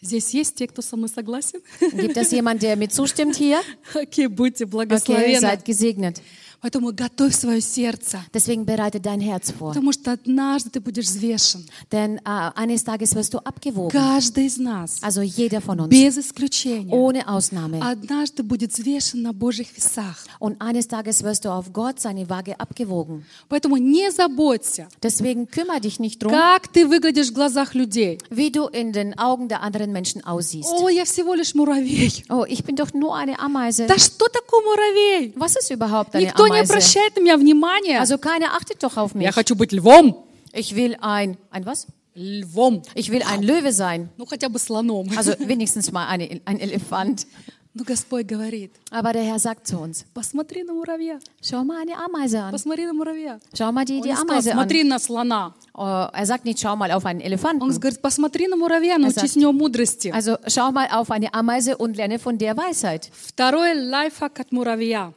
Здесь 0.03 0.33
есть 0.33 0.55
те, 0.55 0.67
кто 0.67 0.81
со 0.81 0.97
мной 0.97 1.07
согласен? 1.09 1.61
Gibt 1.79 2.17
es 2.17 2.31
jemand, 2.31 2.61
der 2.61 2.75
mir 2.75 2.89
zustimmt 2.89 3.37
hier? 3.37 3.61
Окей, 3.93 4.27
будьте 4.27 4.65
Okay, 4.65 4.69
благословенны. 4.69 5.39
seid 5.39 5.63
gesegnet. 5.65 6.21
Поэтому 6.62 6.92
готовь 6.92 7.34
свое 7.34 7.60
сердце, 7.60 8.18
Deswegen 8.34 8.64
bereite 8.64 9.00
dein 9.00 9.20
Herz 9.20 9.52
vor. 9.52 9.72
потому 9.74 9.92
что 9.92 10.12
однажды 10.12 10.70
ты 10.70 10.80
будешь 10.80 11.06
взвешен. 11.06 11.64
Denn 11.92 12.16
äh, 12.18 12.50
eines 12.56 12.82
Tages 12.84 13.14
wirst 13.14 13.32
du 13.34 13.38
abgewogen. 13.38 13.90
Каждый 13.90 14.46
из 14.46 14.58
нас, 14.58 14.98
Also 15.02 15.22
jeder 15.22 15.60
von 15.60 15.80
uns. 15.80 15.88
без 15.88 16.16
исключения, 16.18 16.92
Ohne 16.92 17.28
Ausnahme. 17.28 17.80
однажды 17.80 18.42
будет 18.42 18.72
взвешен 18.72 19.22
на 19.22 19.32
Божьих 19.32 19.68
весах. 19.76 20.24
Und 20.40 20.60
eines 20.60 20.88
Tages 20.88 21.22
wirst 21.22 21.44
du 21.44 21.50
auf 21.50 21.72
Gott 21.72 22.00
seine 22.00 22.28
Waage 22.28 22.58
abgewogen. 22.58 23.24
Поэтому 23.48 23.76
не 23.76 24.10
заботься, 24.10 24.88
Deswegen 25.02 25.48
kümmere 25.48 25.80
dich 25.80 26.00
nicht 26.00 26.22
drum, 26.22 26.30
как 26.32 26.68
ты 26.68 26.86
выглядишь 26.86 27.28
в 27.30 27.34
глазах 27.34 27.74
людей. 27.74 28.18
wie 28.30 28.50
du 28.50 28.66
in 28.66 28.92
den 28.92 29.16
Augen 29.18 29.48
der 29.48 29.62
anderen 29.62 29.92
Menschen 29.92 30.24
aussiehst. 30.24 30.68
О, 30.72 30.88
я 30.88 31.04
всего 31.04 31.34
лишь 31.34 31.54
муравей. 31.54 32.24
Oh, 32.28 32.44
ich 32.48 32.64
bin 32.64 32.74
doch 32.76 32.92
nur 32.94 33.14
eine 33.16 33.38
Ameise. 33.38 33.86
Да 33.86 33.96
что 33.98 34.26
такое 34.28 34.60
муравей? 34.64 35.32
Was 35.36 35.56
ist 35.56 35.70
überhaupt 35.70 36.14
eine 36.14 36.26
Никто 36.26 36.44
не 36.52 36.60
Ameise? 36.60 36.70
обращает 36.72 37.16
на 37.16 37.20
меня 37.20 37.36
внимания. 37.36 38.00
Also 38.00 38.18
keiner 38.18 38.52
achtet 38.56 38.82
doch 38.82 38.96
auf 38.96 39.14
mich. 39.14 39.24
Я 39.24 39.32
хочу 39.32 39.54
быть 39.56 39.72
львом. 39.72 40.24
Ich 40.52 40.74
will 40.74 40.96
ein, 41.00 41.36
ein 41.50 41.64
was? 41.66 41.86
Львом. 42.14 42.82
Ich 42.94 43.10
will 43.12 43.22
ein 43.22 43.42
Löwe 43.42 43.72
sein. 43.72 44.08
Ну, 44.16 44.26
хотя 44.26 44.48
бы 44.48 44.58
слоном. 44.58 45.08
Also 45.16 45.34
wenigstens 45.38 45.92
mal 45.92 46.06
eine, 46.08 46.40
ein 46.44 46.58
Elefant. 46.58 47.26
Но 47.74 47.84
Господь 47.84 48.26
говорит, 48.26 48.72
Aber 48.90 49.12
der 49.12 49.22
Herr 49.22 49.38
sagt 49.38 49.68
zu 49.68 49.78
uns, 49.78 50.04
посмотри 50.12 50.64
на 50.64 50.72
муравья. 50.72 51.20
schau 51.40 51.62
mal 51.62 51.76
eine 51.80 51.96
Ameise 51.96 52.40
an. 52.42 52.50
Посмотри 52.50 52.86
на 52.86 52.92
муравья. 52.94 53.38
Schau 53.56 53.70
mal 53.70 53.84
die, 53.84 53.98
Он 53.98 54.02
die 54.02 54.08
не 54.08 54.16
сказал, 54.16 54.30
Ameise 54.32 54.50
an. 54.50 54.56
смотри 54.56 54.82
на 54.84 54.98
слона. 54.98 55.54
Oh, 55.74 55.84
er 56.12 56.26
sagt 56.26 56.44
nicht, 56.44 56.58
schau 56.58 56.74
mal 56.74 56.90
auf 56.90 57.04
einen 57.04 57.20
Он 57.20 57.26
Elefanten. 57.26 57.68
говорит, 57.78 58.00
посмотри 58.02 58.48
на 58.48 58.56
муравья, 58.56 58.98
научись 58.98 59.36
у 59.36 59.40
него 59.40 59.52
мудрости. 59.52 60.08
Also 60.08 60.38
schau 60.48 60.72
mal 60.72 60.88
auf 60.90 61.10
eine 61.12 61.32
Ameise 61.34 61.76
und 61.76 61.96
lerne 61.96 62.18
von 62.18 62.36
der 62.38 62.56
Weisheit. 62.56 63.10
Второй 63.12 63.74
лайфхак 63.74 64.40
от 64.40 64.50
муравья. 64.50 65.12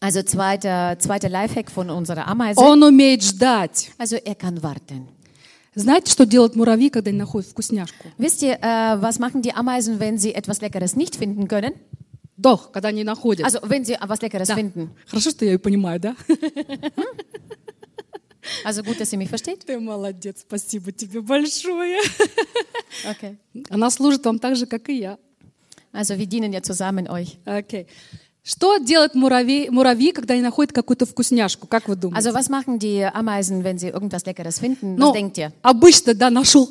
Also 0.00 0.22
zweiter, 0.22 0.98
zweiter 0.98 1.28
Lifehack 1.28 1.70
von 1.70 1.88
unserer 1.90 2.26
Ameise. 2.26 2.60
Он 2.60 2.82
умеет 2.82 3.22
ждать. 3.22 3.92
Also 3.98 4.16
er 4.16 4.34
kann 4.34 4.62
warten. 4.62 5.08
Знаете, 5.76 6.12
что 6.12 6.24
делают 6.24 6.54
муравьи, 6.56 6.88
когда 6.88 7.08
они 7.10 7.18
находят 7.18 7.48
вкусняшку? 7.50 8.06
Wisst 8.18 8.42
ihr, 8.42 8.58
äh, 8.60 9.00
was 9.02 9.18
machen 9.18 9.42
die 9.42 9.52
Ameisen, 9.52 9.98
wenn 9.98 10.18
sie 10.18 10.32
etwas 10.34 10.60
Leckeres 10.60 10.94
nicht 10.94 11.16
finden 11.16 11.48
können? 11.48 11.74
Doch, 12.36 12.70
когда 12.72 12.88
они 12.88 13.02
находят. 13.04 13.44
Also 13.44 13.58
wenn 13.62 13.84
sie 13.84 13.96
was 14.00 14.20
Leckeres 14.20 14.48
Да. 14.48 14.54
finden. 14.56 14.90
Хорошо, 15.06 15.30
что 15.30 15.44
я 15.44 15.52
ее 15.52 15.58
понимаю, 15.58 15.98
да? 16.00 16.14
Also 18.64 18.82
gut, 18.82 19.00
dass 19.00 19.10
ihr 19.12 19.18
mich 19.18 19.30
versteht. 19.30 19.64
Ты 19.64 19.80
молодец, 19.80 20.40
спасибо 20.42 20.92
тебе 20.92 21.22
большое. 21.22 21.98
Okay. 23.04 23.36
Она 23.70 23.90
служит 23.90 24.24
вам 24.26 24.38
так 24.38 24.54
же, 24.56 24.66
как 24.66 24.88
и 24.90 24.98
я. 24.98 25.18
Also 25.92 26.18
wir 26.18 26.26
dienen 26.26 26.52
ja 26.52 26.62
zusammen 26.62 27.08
euch. 27.08 27.38
Окей. 27.46 27.86
Что 28.48 28.76
делают 28.76 29.14
муравьи, 29.14 29.70
муравьи, 29.70 30.12
когда 30.12 30.34
они 30.34 30.42
находят 30.42 30.70
какую-то 30.70 31.06
вкусняшку? 31.06 31.66
Как 31.66 31.88
вы 31.88 31.96
думаете? 31.96 32.28
Also 32.28 32.34
was 32.34 32.50
machen 32.50 32.78
die 32.78 33.02
Ameisen, 33.02 33.64
wenn 33.64 33.78
sie 33.78 33.88
irgendwas 33.88 34.26
Leckeres 34.26 34.58
finden? 34.58 34.98
Was 34.98 34.98
Ну, 34.98 35.12
denkt 35.14 35.38
ihr? 35.38 35.50
обычно, 35.62 36.12
да, 36.12 36.28
нашел. 36.28 36.70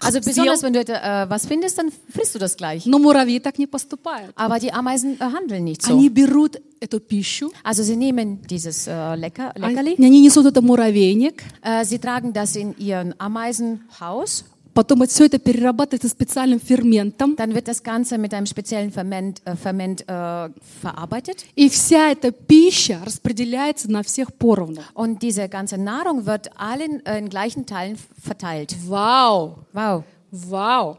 Also 0.00 0.22
съел. 0.22 0.46
besonders, 0.46 0.62
wenn 0.62 0.72
du 0.72 0.80
äh, 0.80 1.28
was 1.28 1.44
findest, 1.44 1.76
dann 1.76 1.92
frisst 2.10 2.34
du 2.34 2.38
das 2.38 2.56
gleich. 2.56 2.86
Но 2.86 2.98
mуравьи 2.98 3.40
так 3.40 3.58
не 3.58 3.66
поступают. 3.66 4.32
Aber 4.36 4.58
die 4.58 4.72
Ameisen 4.72 5.18
äh, 5.20 5.24
handeln 5.24 5.64
nicht 5.64 5.82
so. 5.82 5.92
Они 5.92 6.08
берут 6.08 6.62
эту 6.80 6.98
пищу, 6.98 7.52
Also 7.62 7.82
sie 7.82 7.96
nehmen 7.96 8.40
dieses 8.48 8.86
äh, 8.86 9.16
Lecker, 9.16 9.52
они 9.54 9.74
Leckerli, 9.74 9.96
они 9.98 10.22
несут 10.22 10.46
это 10.46 10.62
в 10.62 10.64
муравейник, 10.64 11.42
äh, 11.62 11.84
sie 11.84 11.98
tragen 11.98 12.32
das 12.32 12.56
in 12.56 12.74
ihren 12.78 13.14
Ameisenhaus, 13.20 14.44
потом 14.74 15.06
все 15.06 15.24
это 15.24 15.38
перерабатывается 15.38 16.08
специальным 16.08 16.60
ферментом, 16.60 17.34
dann 17.36 17.54
wird 17.54 17.66
das 17.66 17.82
Ganze 17.82 18.18
mit 18.18 18.34
einem 18.34 18.44
speziellen 18.46 18.90
Ferment, 18.92 19.40
äh, 19.46 19.56
Ferment 19.56 20.02
äh, 20.06 20.50
verarbeitet 20.82 21.46
и 21.54 21.68
вся 21.70 22.10
эта 22.12 22.30
пища 22.30 23.00
распределяется 23.04 23.90
на 23.90 24.02
всех 24.02 24.34
поровну. 24.34 24.82
und 24.94 25.22
diese 25.22 25.48
ganze 25.48 25.78
Nahrung 25.78 26.26
wird 26.26 26.50
allen 26.58 27.04
äh, 27.06 27.18
in 27.18 27.28
gleichen 27.30 27.64
Teilen 27.64 27.96
verteilt. 28.22 28.76
Вау! 28.86 29.56
Wow. 29.72 30.04
Вау! 30.30 30.98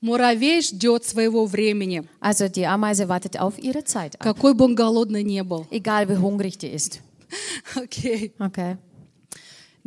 Муравей 0.00 0.62
ждет 0.62 1.04
своего 1.04 1.44
времени, 1.46 2.04
Also 2.20 2.48
die 2.48 2.64
Ameise 2.66 3.08
wartet 3.08 3.38
auf 3.38 3.58
ihre 3.58 3.84
Zeit 3.84 4.14
ab, 4.14 4.22
какой 4.22 4.54
бы 4.54 4.64
он 4.64 4.74
голодный 4.74 5.24
не 5.24 5.42
был. 5.42 5.66
egal 5.70 6.08
wie 6.08 6.16
hungrig 6.16 6.56
die 6.58 6.68
ist. 6.68 7.00
Окей. 7.74 8.32
Okay. 8.38 8.76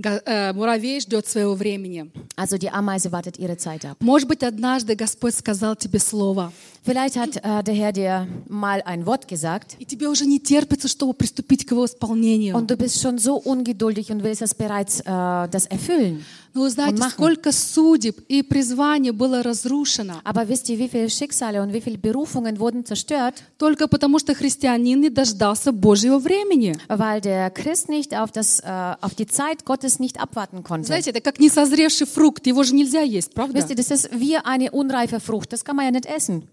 Э, 0.01 0.53
Муравей 0.53 1.01
ждет 1.01 1.27
своего 1.27 1.55
времени. 1.55 2.11
Also 2.37 2.57
die 2.57 2.71
Ameise 2.71 3.11
wartet 3.11 3.37
ihre 3.39 3.57
Zeit 3.57 3.85
ab. 3.85 3.97
Может 4.01 4.29
быть, 4.29 4.45
однажды 4.45 4.95
Господь 4.95 5.35
сказал 5.35 5.75
тебе 5.75 5.99
слово, 5.99 6.53
Vielleicht 6.86 7.16
hat 7.16 7.38
äh, 7.38 7.64
der 7.64 7.74
Herr 7.74 7.94
dir 7.94 8.28
mal 8.50 8.82
ein 8.86 9.06
Wort 9.06 9.28
gesagt 9.30 9.78
и 9.80 9.86
тебе 9.86 10.08
уже 10.10 10.26
не 10.26 10.40
терпится, 10.40 10.90
чтобы 10.90 11.14
приступить 11.14 11.66
к 11.66 11.72
его 11.72 11.86
исполнению. 11.86 12.56
und 12.58 12.70
du 12.70 12.76
bist 12.76 13.02
schon 13.02 13.18
so 13.18 13.36
ungeduldig 13.38 14.12
und 14.12 14.22
willst 14.24 14.42
das 14.42 14.54
bereits 14.54 15.00
äh, 15.00 15.04
das 15.50 15.66
erfüllen. 15.68 16.26
Но 16.56 16.62
вы 16.62 16.70
знаете, 16.70 17.00
machen. 17.00 17.12
сколько 17.14 17.52
судеб 17.52 18.20
и 18.28 18.44
призваний 18.44 19.12
было 19.12 19.42
разрушено 19.42 20.20
Aber 20.26 20.48
wisst 20.50 20.70
ihr, 20.70 20.78
wie 20.78 20.90
viele 20.90 21.10
Schicksale 21.10 21.62
und 21.64 21.72
wie 21.74 21.80
viele 21.82 21.98
Berufungen 21.98 22.60
wurden 22.60 22.86
zerstört, 22.86 23.42
только 23.58 23.88
потому, 23.88 24.20
что 24.20 24.36
христианин 24.36 25.00
не 25.00 25.10
дождался 25.10 25.72
Божьего 25.72 26.20
времени. 26.20 26.76
weil 26.90 27.22
der 27.22 27.50
Christ 27.50 27.88
nicht 27.88 28.14
auf, 28.14 28.32
das, 28.34 28.60
äh, 28.60 28.96
auf 29.00 29.16
die 29.16 29.26
Zeit 29.26 29.64
Gottes 29.64 30.00
nicht 30.00 30.20
abwarten 30.20 30.64
konnte? 30.64 30.88
Знаете, 30.88 31.12
это 31.12 31.22
как 31.22 31.40
несозревший 31.40 32.08
фрукт, 32.08 32.46
его 32.46 32.62
же 32.64 32.76
нельзя 32.76 33.02
есть, 33.02 33.34
правда? 33.34 33.58
Wisst 33.58 33.70
ihr, 33.70 33.78
das 33.78 33.90
ist 33.90 34.10
wie 34.12 34.36
eine 34.36 34.70
unreife 34.72 35.22
Frucht. 35.22 35.54
Das 35.54 35.64
kann 35.64 35.78
man 35.78 35.86
ja 35.86 35.92
nicht 35.92 36.06
essen. 36.06 36.44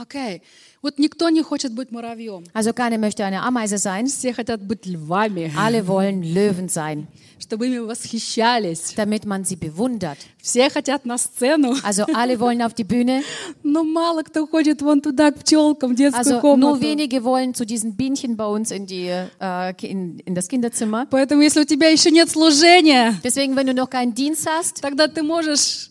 Окей. 0.00 0.42
Вот 0.82 0.98
никто 0.98 1.30
не 1.30 1.40
хочет 1.42 1.72
быть 1.72 1.90
муравьем. 1.92 2.44
Also 2.52 2.72
keiner 2.74 2.98
möchte 2.98 3.24
eine 3.24 3.42
Ameise 3.42 3.78
sein. 3.78 4.06
Все 4.06 4.34
хотят 4.34 4.60
быть 4.60 4.84
львами, 4.86 5.50
Alle 5.56 5.86
wollen 5.86 6.22
Löwen 6.22 6.68
sein, 6.68 7.06
чтобы 7.40 7.68
ими 7.68 7.78
восхищались. 7.78 8.92
damit 8.96 9.24
man 9.24 9.44
sie 9.44 9.56
bewundert. 9.56 10.18
Все 10.42 10.68
хотят 10.68 11.06
на 11.06 11.16
сцену, 11.16 11.74
Also 11.82 12.04
alle 12.12 12.38
wollen 12.38 12.60
auf 12.60 12.74
die 12.74 12.84
Bühne. 12.84 13.22
но 13.62 13.82
мало 13.84 14.22
кто 14.24 14.46
ходит 14.46 14.82
вон 14.82 15.00
туда, 15.00 15.30
к 15.32 15.38
пчелкам, 15.38 15.92
в 15.92 15.96
детскую 15.96 16.20
Also 16.20 16.34
nur 16.36 16.40
комнату. 16.40 16.80
wenige 16.82 17.24
wollen 17.24 17.54
zu 17.54 17.64
diesen 17.64 17.96
Bienchen 17.96 18.36
bei 18.36 18.46
uns 18.46 18.70
in, 18.70 18.86
die, 18.86 19.08
äh, 19.40 19.72
in, 19.86 20.18
in 20.18 20.34
das 20.34 20.48
Kinderzimmer. 20.48 21.06
Поэтому, 21.10 21.40
если 21.42 21.60
у 21.60 21.64
тебя 21.64 21.88
еще 21.88 22.10
нет 22.10 22.28
служения, 22.28 23.14
Deswegen, 23.24 23.56
wenn 23.56 23.66
du 23.66 23.72
noch 23.74 23.88
keinen 23.88 24.12
Dienst 24.14 24.46
hast, 24.46 24.82
тогда 24.82 25.08
ты 25.08 25.22
можешь 25.22 25.90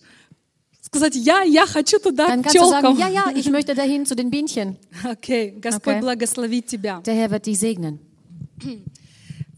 сказать, 0.92 1.14
я, 1.16 1.42
я 1.42 1.66
хочу 1.66 1.98
туда, 1.98 2.26
dann 2.28 2.42
к 2.42 2.46
kannst 2.46 2.56
du 2.58 2.68
sagen, 2.68 2.94
пчелкам. 2.94 2.98
ja, 2.98 3.08
ja, 3.08 3.32
ich 3.34 3.50
möchte 3.50 3.74
dahin 3.74 4.06
zu 4.06 4.14
den 4.14 4.30
Bienchen. 4.30 4.76
Окей, 5.04 5.50
Господь 5.60 5.94
Окей. 5.94 6.00
благословит 6.00 6.66
тебя. 6.66 7.00
Der 7.04 7.14
Herr 7.14 7.30
wird 7.30 7.46
dich 7.46 7.58
segnen. 7.58 7.98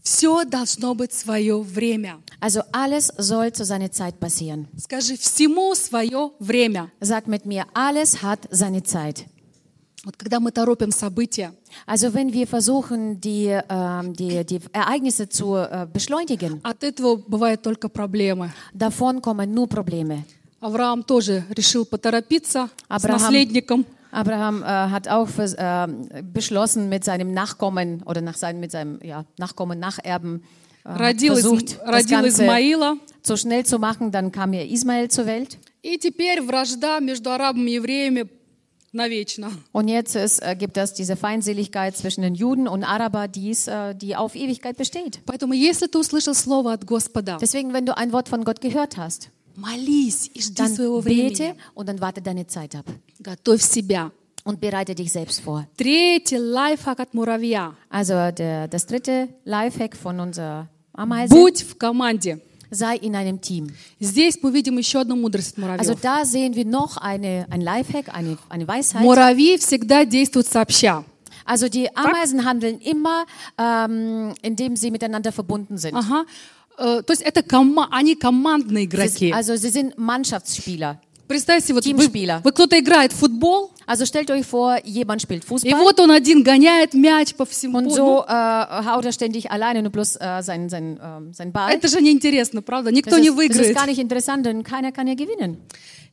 Все 0.03 0.43
должно 0.45 0.95
быть 0.95 1.13
свое 1.13 1.61
время. 1.61 2.19
Also 2.39 2.63
alles 2.71 3.11
soll 3.17 3.53
zu 3.53 3.63
seiner 3.65 3.91
Zeit 3.91 4.19
passieren. 4.19 4.67
Скажи, 4.77 5.15
всему 5.15 5.75
свое 5.75 6.31
время. 6.39 6.91
Sag 6.99 7.27
mit 7.27 7.45
mir, 7.45 7.65
alles 7.73 8.23
hat 8.23 8.47
seine 8.49 8.81
Zeit. 8.81 9.25
Вот 10.03 10.17
когда 10.17 10.39
мы 10.39 10.51
торопим 10.51 10.91
события, 10.91 11.53
Also 11.85 12.11
wenn 12.15 12.33
wir 12.33 12.47
versuchen, 12.47 13.21
die, 13.21 13.55
ähm, 13.69 14.13
die, 14.15 14.43
die 14.43 14.59
Ereignisse 14.73 15.29
zu 15.29 15.55
äh, 15.55 15.85
beschleunigen, 15.93 16.59
от 16.63 16.83
этого 16.83 17.17
бывают 17.17 17.61
только 17.61 17.87
проблемы. 17.87 18.51
davon 18.73 19.21
kommen 19.21 19.53
nur 19.53 19.67
Probleme. 19.67 20.23
Авраам 20.59 21.03
тоже 21.03 21.43
решил 21.55 21.85
поторопиться 21.85 22.69
Авраам- 22.87 23.19
с 23.19 23.23
наследником. 23.23 23.85
Abraham 24.11 24.61
äh, 24.61 24.65
hat 24.65 25.07
auch 25.07 25.29
vers- 25.29 25.53
äh, 25.53 25.87
beschlossen, 26.21 26.89
mit 26.89 27.03
seinem 27.05 27.33
Nachkommen 27.33 28.03
oder 28.03 28.19
nach 28.21 28.35
seinem, 28.35 28.59
mit 28.59 28.69
seinem 28.71 28.99
ja, 29.01 29.23
Nachkommen, 29.37 29.79
Nacherben 29.79 30.43
äh, 30.83 30.89
hat 30.89 30.99
Родил, 30.99 31.31
Изм- 31.31 31.41
versucht, 31.41 31.79
das 31.79 31.87
родил 31.87 32.09
Ganze 32.21 32.43
Измаила. 32.43 32.97
so 33.23 33.37
schnell 33.37 33.65
zu 33.65 33.79
machen. 33.79 34.11
Dann 34.11 34.31
kam 34.33 34.51
ja 34.53 34.63
Ismael 34.63 35.09
zur 35.09 35.25
Welt. 35.27 35.57
И 35.81 35.97
теперь 35.97 36.41
вражда 36.41 36.99
между 36.99 37.31
арабами 37.31 37.71
и 37.71 37.75
евреями 37.75 38.27
навечно. 38.93 39.49
Und 39.71 39.87
jetzt 39.87 40.15
ist, 40.15 40.41
äh, 40.41 40.55
gibt 40.55 40.77
es 40.77 40.93
diese 40.93 41.15
Feindseligkeit 41.15 41.95
zwischen 41.95 42.21
den 42.21 42.35
Juden 42.35 42.67
und 42.67 42.83
Araber, 42.83 43.27
die, 43.29 43.49
ist, 43.49 43.67
äh, 43.69 43.95
die 43.95 44.15
auf 44.17 44.35
Ewigkeit 44.35 44.75
besteht. 44.77 45.21
Поэтому, 45.25 45.53
если 45.53 45.87
ты 45.87 45.97
услышал 45.97 46.33
слово 46.35 46.73
от 46.73 46.85
Господа, 46.85 47.37
Deswegen, 47.39 47.73
wenn 47.73 47.85
du 47.85 47.95
ein 47.97 48.11
Wort 48.11 48.27
von 48.27 48.43
Gott 48.43 48.59
gehört 48.59 48.97
hast, 48.97 49.29
молись 49.55 50.29
и 50.33 50.41
жди 50.41 50.53
dann 50.55 50.73
своего 50.75 51.01
bete 51.01 51.05
времени. 51.43 51.55
und 51.75 51.87
dann 51.89 51.99
warte 52.01 52.21
deine 52.21 52.47
Zeit 52.47 52.75
ab 52.75 52.85
Готовь 53.21 53.61
себя. 53.61 54.11
und 54.43 54.59
bereite 54.59 54.95
dich 54.95 55.11
selbst 55.11 55.41
vor. 55.41 55.67
Третий 55.77 56.37
лайфхак 56.39 56.99
от 56.99 57.13
муравья. 57.13 57.75
Also 57.89 58.31
der, 58.31 58.67
das 58.67 58.85
dritte 58.87 59.29
Lifehack 59.45 59.95
von 59.95 60.19
unserer 60.19 60.67
Ameise, 60.93 61.33
Будь 61.33 61.61
в 61.63 61.77
команде. 61.77 62.39
sei 62.71 62.95
in 62.97 63.15
einem 63.15 63.39
Team. 63.41 63.67
Здесь 63.99 64.39
мы 64.41 64.51
видим 64.51 64.77
еще 64.77 65.01
одну 65.01 65.15
мудрость 65.17 65.57
от 65.57 65.63
Also 65.79 65.91
муравьев. 65.93 66.01
da 66.01 66.25
sehen 66.25 66.55
wir 66.55 66.65
noch 66.65 66.97
eine, 66.97 67.45
ein 67.51 67.61
Lifehack, 67.61 68.07
eine, 68.15 68.37
eine 68.49 68.67
Weisheit. 68.67 69.01
Муравьи 69.03 69.57
всегда 69.57 70.05
действуют 70.05 70.47
сообща. 70.47 71.03
Also 71.45 71.67
die 71.69 71.93
Ameisen 71.95 72.45
handeln 72.45 72.79
immer, 72.79 73.25
ähm, 73.57 74.33
indem 74.41 74.75
sie 74.75 74.89
miteinander 74.91 75.31
verbunden 75.31 75.77
sind. 75.77 75.95
Ага. 75.95 76.25
Э, 76.78 77.02
То 77.02 77.12
есть 77.12 77.22
это 77.22 77.40
кома- 77.42 77.88
они 77.90 78.14
командные 78.14 78.84
игроки. 78.84 79.32
also 79.32 79.54
sie 79.56 79.70
sind 79.70 79.96
Mannschaftsspieler. 79.96 80.98
Представьте, 81.28 81.74
вот 81.74 81.84
вы, 81.84 82.06
вы 82.44 82.52
кто-то 82.52 82.78
играет 82.78 83.12
в 83.12 83.16
футбол, 83.16 83.72
Also 83.88 84.04
stellt 84.04 84.30
euch 84.30 84.44
vor, 84.46 84.78
jemand 84.84 85.22
spielt 85.22 85.44
и 85.44 85.46
Fußball 85.48 85.78
вот 85.78 86.00
он 86.00 86.10
один 86.10 86.42
гоняет 86.42 86.94
мяч 86.94 87.34
по 87.34 87.44
всему 87.44 87.78
und 87.78 87.90
so 87.92 88.24
äh, 88.26 88.84
haut 88.84 89.04
er 89.04 89.12
ständig 89.12 89.50
alleine 89.50 89.80
nur 89.82 89.90
bloß 89.92 90.16
äh, 90.16 90.42
sein, 90.42 90.68
sein, 90.68 90.98
ähm, 91.02 91.32
sein 91.32 91.52
Ball. 91.52 91.72
Это 91.72 91.86
же 91.88 92.00
неинтересно, 92.00 92.62
правда? 92.62 92.90
Никто 92.90 93.10
Das 93.16 93.20
не 93.20 93.28
ist, 93.28 93.36
das 93.38 93.44
ist 93.44 93.58
выиграет. 93.58 93.76
gar 93.76 93.86
nicht 93.86 93.98
interessant, 94.00 94.44
denn 94.46 94.62
keiner 94.64 94.90
kann 94.92 95.06
ja 95.08 95.14
gewinnen. 95.14 95.58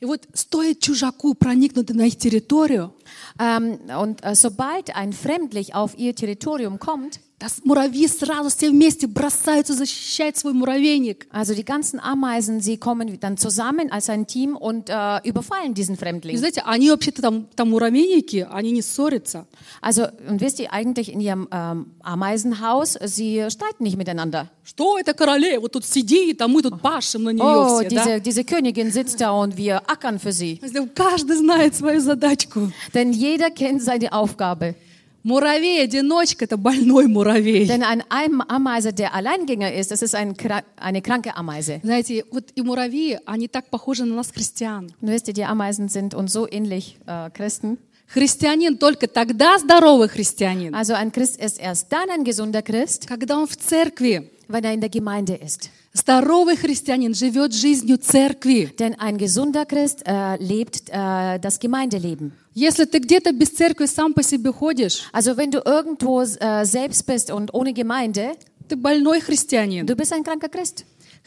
И 0.02 0.04
вот 0.04 0.26
стоит 0.32 0.80
чужаку 0.80 1.34
проникнуть 1.34 1.90
на 1.90 2.06
их 2.06 2.16
территорию, 2.18 2.92
Ähm, 3.40 3.78
und 4.00 4.22
äh, 4.24 4.34
sobald 4.34 4.94
ein 4.94 5.12
Fremdlich 5.12 5.74
auf 5.74 5.96
ihr 5.98 6.14
Territorium 6.14 6.78
kommt, 6.78 7.20
das 7.38 7.64
муравьи 7.64 8.08
сразу 8.08 8.50
все 8.50 8.68
вместе 8.68 9.06
бросаются 9.06 9.72
защищать 9.72 10.36
свой 10.36 10.52
муравейник. 10.54 11.28
also 11.30 11.54
die 11.54 11.64
ganzen 11.64 12.00
Ameisen, 12.00 12.60
sie 12.60 12.78
kommen 12.78 13.18
dann 13.20 13.36
zusammen 13.36 13.92
als 13.92 14.10
ein 14.10 14.26
Team 14.26 14.56
und 14.56 14.90
äh, 14.90 15.20
überfallen 15.24 15.72
diesen 15.72 15.94
И 15.94 15.98
Fremdling. 15.98 16.36
знаете, 16.36 16.62
они 16.66 16.90
вообще-то 16.90 17.22
там, 17.22 17.46
там 17.54 17.70
муравейники, 17.70 18.46
они 18.50 18.72
не 18.72 18.82
ссорятся. 18.82 19.46
Also, 19.80 20.08
und 20.28 20.40
wisst 20.40 20.58
ihr, 20.58 20.72
eigentlich 20.72 21.12
in 21.12 21.20
ihrem 21.20 21.46
ähm, 21.52 21.92
Ameisenhaus, 22.02 22.98
sie 23.04 23.46
streiten 23.50 23.84
nicht 23.84 23.96
miteinander. 23.96 24.50
Что 24.65 24.97
это 24.97 25.13
королева? 25.13 25.61
Вот 25.61 25.73
тут 25.73 25.85
сидит, 25.85 26.41
а 26.41 26.47
мы 26.47 26.61
тут 26.61 26.81
пашем 26.81 27.23
на 27.23 27.31
нее 27.31 27.43
Oh, 27.43 27.79
все, 27.81 27.89
да? 27.89 28.05
diese, 28.05 28.21
diese 28.21 28.43
Königin 28.45 28.91
sitzt 28.91 29.19
da 29.19 29.31
und 29.31 29.57
wir 29.57 29.81
ackern 29.89 30.19
für 30.19 30.31
sie. 30.31 30.57
То 30.57 30.65
есть 30.67 30.95
Каждый 30.95 31.35
знает 31.35 31.75
свою 31.75 31.99
задачку. 31.99 32.71
Denn 32.93 33.11
jeder 33.11 33.49
kennt 33.51 33.81
seine 33.83 34.13
Aufgabe. 34.13 34.75
Муравей-одиночка– 35.23 36.45
это 36.45 36.57
больной 36.57 37.07
муравей. 37.07 37.65
Denn 37.67 37.81
ein 37.83 38.03
Am- 38.09 38.41
Ameise, 38.47 38.91
der 38.93 39.13
Alleingänger 39.13 39.73
ist, 39.73 39.89
das 39.91 40.01
ist 40.01 40.15
ein, 40.15 40.35
eine 40.77 41.01
kranke 41.01 41.35
Ameise. 41.35 41.79
Знаете, 41.83 42.25
вот 42.31 42.45
и 42.55 42.61
муравьи, 42.61 43.19
они 43.25 43.47
так 43.47 43.69
похожи 43.69 44.03
на 44.05 44.15
нас, 44.15 44.31
христиан. 44.31 44.91
Und 45.01 45.07
wisst 45.09 45.27
ihr, 45.29 45.33
die 45.33 45.45
Ameisen 45.45 45.87
sind 45.89 46.13
uns 46.13 46.31
so 46.33 46.47
ähnlich, 46.47 46.97
äh, 47.07 47.29
Christen. 47.31 47.77
Христианин 48.07 48.77
только 48.77 49.07
тогда 49.07 49.57
здоровый 49.57 50.07
христианин, 50.09 50.75
Also 50.75 50.93
ein 50.93 51.11
Christ 51.11 51.37
ist 51.41 51.57
erst 51.59 51.91
dann 51.91 52.09
ein 52.09 52.23
gesunder 52.23 52.61
Christ, 52.61 53.07
когда 53.07 53.37
он 53.39 53.47
в 53.47 53.55
церкви. 53.57 54.29
wenn 54.52 54.64
er 54.64 54.72
in 54.72 54.80
der 54.80 54.90
Gemeinde 54.90 55.34
ist. 55.34 55.70
Здоровый 55.94 56.56
христианин 56.56 57.14
живет 57.14 57.52
жизнью 57.54 57.98
церкви. 57.98 58.70
Denn 58.78 58.94
ein 59.00 59.16
gesunder 59.18 59.64
Christ 59.66 60.02
äh, 60.06 60.36
lebt 60.36 60.88
äh, 60.90 61.38
das 61.40 61.58
Gemeindeleben. 61.58 62.32
Если 62.54 62.84
ты 62.84 62.98
где-то 62.98 63.32
без 63.32 63.50
церкви 63.50 63.86
сам 63.86 64.12
по 64.14 64.22
себе 64.22 64.52
ходишь, 64.52 65.02
Also 65.12 65.36
wenn 65.36 65.50
du 65.50 65.60
irgendwo 65.64 66.22
äh, 66.22 66.64
selbst 66.64 67.06
bist 67.06 67.30
und 67.30 67.52
ohne 67.54 67.72
Gemeinde, 67.72 68.32
ты 68.68 68.76
больной 68.76 69.20
христианин. 69.20 69.86
du 69.86 69.96
bist 69.96 70.12
ein 70.12 70.22
kranker 70.22 70.48
Christ. 70.48 70.84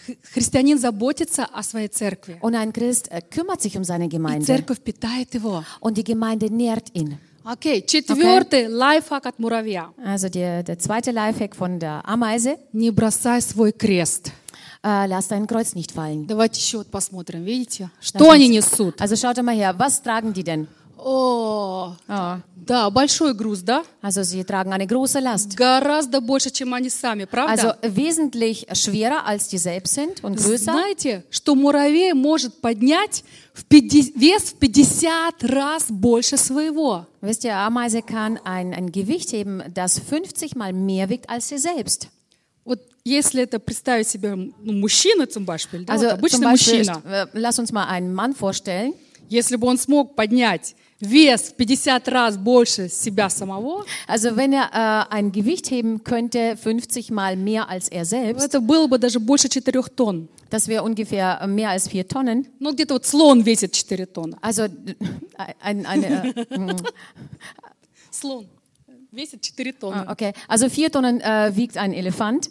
Х- 0.07 0.13
Христианин 0.33 0.77
заботится 0.77 1.45
о 1.45 1.63
своей 1.63 1.89
церкви. 1.89 2.37
Und 2.41 2.55
ein 2.55 2.71
Christ 2.71 3.09
äh, 3.11 3.21
kümmert 3.21 3.61
sich 3.61 3.75
um 3.77 3.83
seine 3.83 4.05
И 4.05 4.09
Gemeinde. 4.09 4.45
церковь 4.45 4.79
питает 4.81 5.33
его. 5.33 5.63
Und 5.79 5.97
die 5.97 6.03
Gemeinde 6.03 6.49
nährt 6.53 6.95
ihn. 6.95 7.17
Окей, 7.45 7.83
четвертый 7.85 8.67
лайфхак 8.67 9.25
от 9.25 9.39
муравья. 9.39 9.89
Also 9.97 10.29
der, 10.29 10.63
der 10.63 10.77
zweite 10.77 11.11
Lifehack 11.11 11.55
von 11.55 11.79
der 11.79 12.01
Ameise. 12.07 12.57
Не 12.71 12.91
бросай 12.91 13.41
свой 13.41 13.71
крест. 13.71 14.31
Äh, 14.83 15.07
lass 15.07 15.27
dein 15.27 15.47
Kreuz 15.47 15.73
nicht 15.75 15.91
fallen. 15.91 16.27
Давайте 16.27 16.59
еще 16.59 16.79
вот 16.79 16.87
посмотрим, 16.87 17.43
видите? 17.43 17.89
Что 17.99 18.29
они 18.29 18.47
несут? 18.47 19.01
Also 19.01 19.15
schaut 19.15 19.41
mal 19.41 19.55
her, 19.55 19.77
was 19.77 20.01
tragen 20.03 20.33
die 20.33 20.43
denn? 20.43 20.67
О, 21.05 21.95
Oh, 22.07 22.37
да, 22.55 22.89
большой 22.91 23.33
груз, 23.33 23.61
да? 23.61 23.83
also 24.03 24.21
sie 24.21 24.43
tragen 24.43 24.71
eine 24.71 24.85
große 24.85 25.19
Last. 25.19 25.55
Гораздо 25.57 26.21
больше, 26.21 26.51
чем 26.51 26.73
они 26.75 26.89
сами, 26.89 27.23
Also 27.23 27.27
правда? 27.31 27.77
wesentlich 27.81 28.67
schwerer 28.73 29.25
als 29.25 29.47
die 29.47 29.57
selbst 29.57 29.95
sind 29.95 30.23
und 30.23 30.35
größer. 30.37 30.71
Знаете, 30.71 31.23
что 31.31 31.55
муравей 31.55 32.13
может 32.13 32.61
поднять 32.61 33.23
в 33.53 33.63
50 33.67 34.15
вес 34.15 34.53
в 34.53 34.59
50 34.59 35.43
раз 35.43 35.85
больше 35.89 36.37
своего? 36.37 37.07
Wisst 37.21 37.43
ihr, 37.45 37.55
Ameise 37.55 38.03
kann 38.03 38.37
ein, 38.45 38.71
ein 38.73 38.91
Gewicht 38.91 39.31
heben, 39.33 39.63
das 39.73 39.97
50 39.99 40.55
mal 40.55 40.71
mehr 40.71 41.09
wiegt 41.09 41.27
als 41.31 41.47
sie 41.49 41.57
selbst. 41.57 42.09
Вот 42.63 42.79
если 43.03 43.41
это 43.41 43.57
представить 43.57 44.07
себе 44.07 44.35
ну, 44.35 44.73
мужчина, 44.73 45.25
zum 45.27 45.45
Beispiel, 45.47 45.83
да, 45.83 45.93
Also 45.95 46.11
вот 46.11 46.29
zum 46.29 46.43
обычный 46.43 46.43
Beispiel, 46.45 46.77
мужчина, 46.85 47.01
äh, 47.05 47.27
lass 47.33 47.57
uns 47.57 47.71
mal 47.71 47.87
einen 47.87 48.13
Mann 48.13 48.35
vorstellen. 48.35 48.93
если 49.29 49.55
бы 49.55 49.65
он 49.65 49.79
смог 49.79 50.15
поднять 50.15 50.75
вес 50.99 51.49
в 51.49 51.55
50 51.55 52.07
раз 52.07 52.37
больше 52.37 52.89
себя 52.89 53.29
самого, 53.29 53.85
Also 54.07 54.35
wenn 54.35 54.53
er 54.53 54.69
äh, 54.71 55.13
ein 55.13 55.31
Gewicht 55.31 55.71
heben 55.71 56.03
könnte, 56.03 56.57
50 56.57 57.11
mal 57.11 57.35
mehr 57.35 57.69
als 57.69 57.89
er 57.89 58.05
selbst, 58.05 58.45
это 58.45 58.61
было 58.61 58.87
бы 58.87 58.99
даже 58.99 59.19
больше 59.19 59.49
4 59.49 59.81
тонн. 59.95 60.29
das 60.51 60.67
wäre 60.67 60.83
ungefähr 60.83 61.39
äh, 61.41 61.47
mehr 61.47 61.69
als 61.69 61.87
4 61.87 62.07
Tonnen. 62.07 62.47
Ну, 62.59 62.73
где-то 62.73 62.95
вот 62.95 63.05
слон 63.05 63.41
весит 63.41 63.75
4 63.75 64.05
тонны. 64.13 64.37
Also 64.41 64.63
äh, 64.63 64.69
ein, 65.59 65.85
eine, 65.85 66.35
äh, 66.35 66.57
mm, 66.57 66.77
Слон 68.11 68.47
весит 69.11 69.45
4 69.45 69.79
тонны. 69.79 70.03
ah, 70.05 70.11
okay. 70.11 70.33
Also 70.47 70.69
4 70.69 70.91
Tonnen 70.91 71.21
äh, 71.21 71.55
wiegt 71.55 71.77
ein 71.77 71.93
Elefant. 71.93 72.49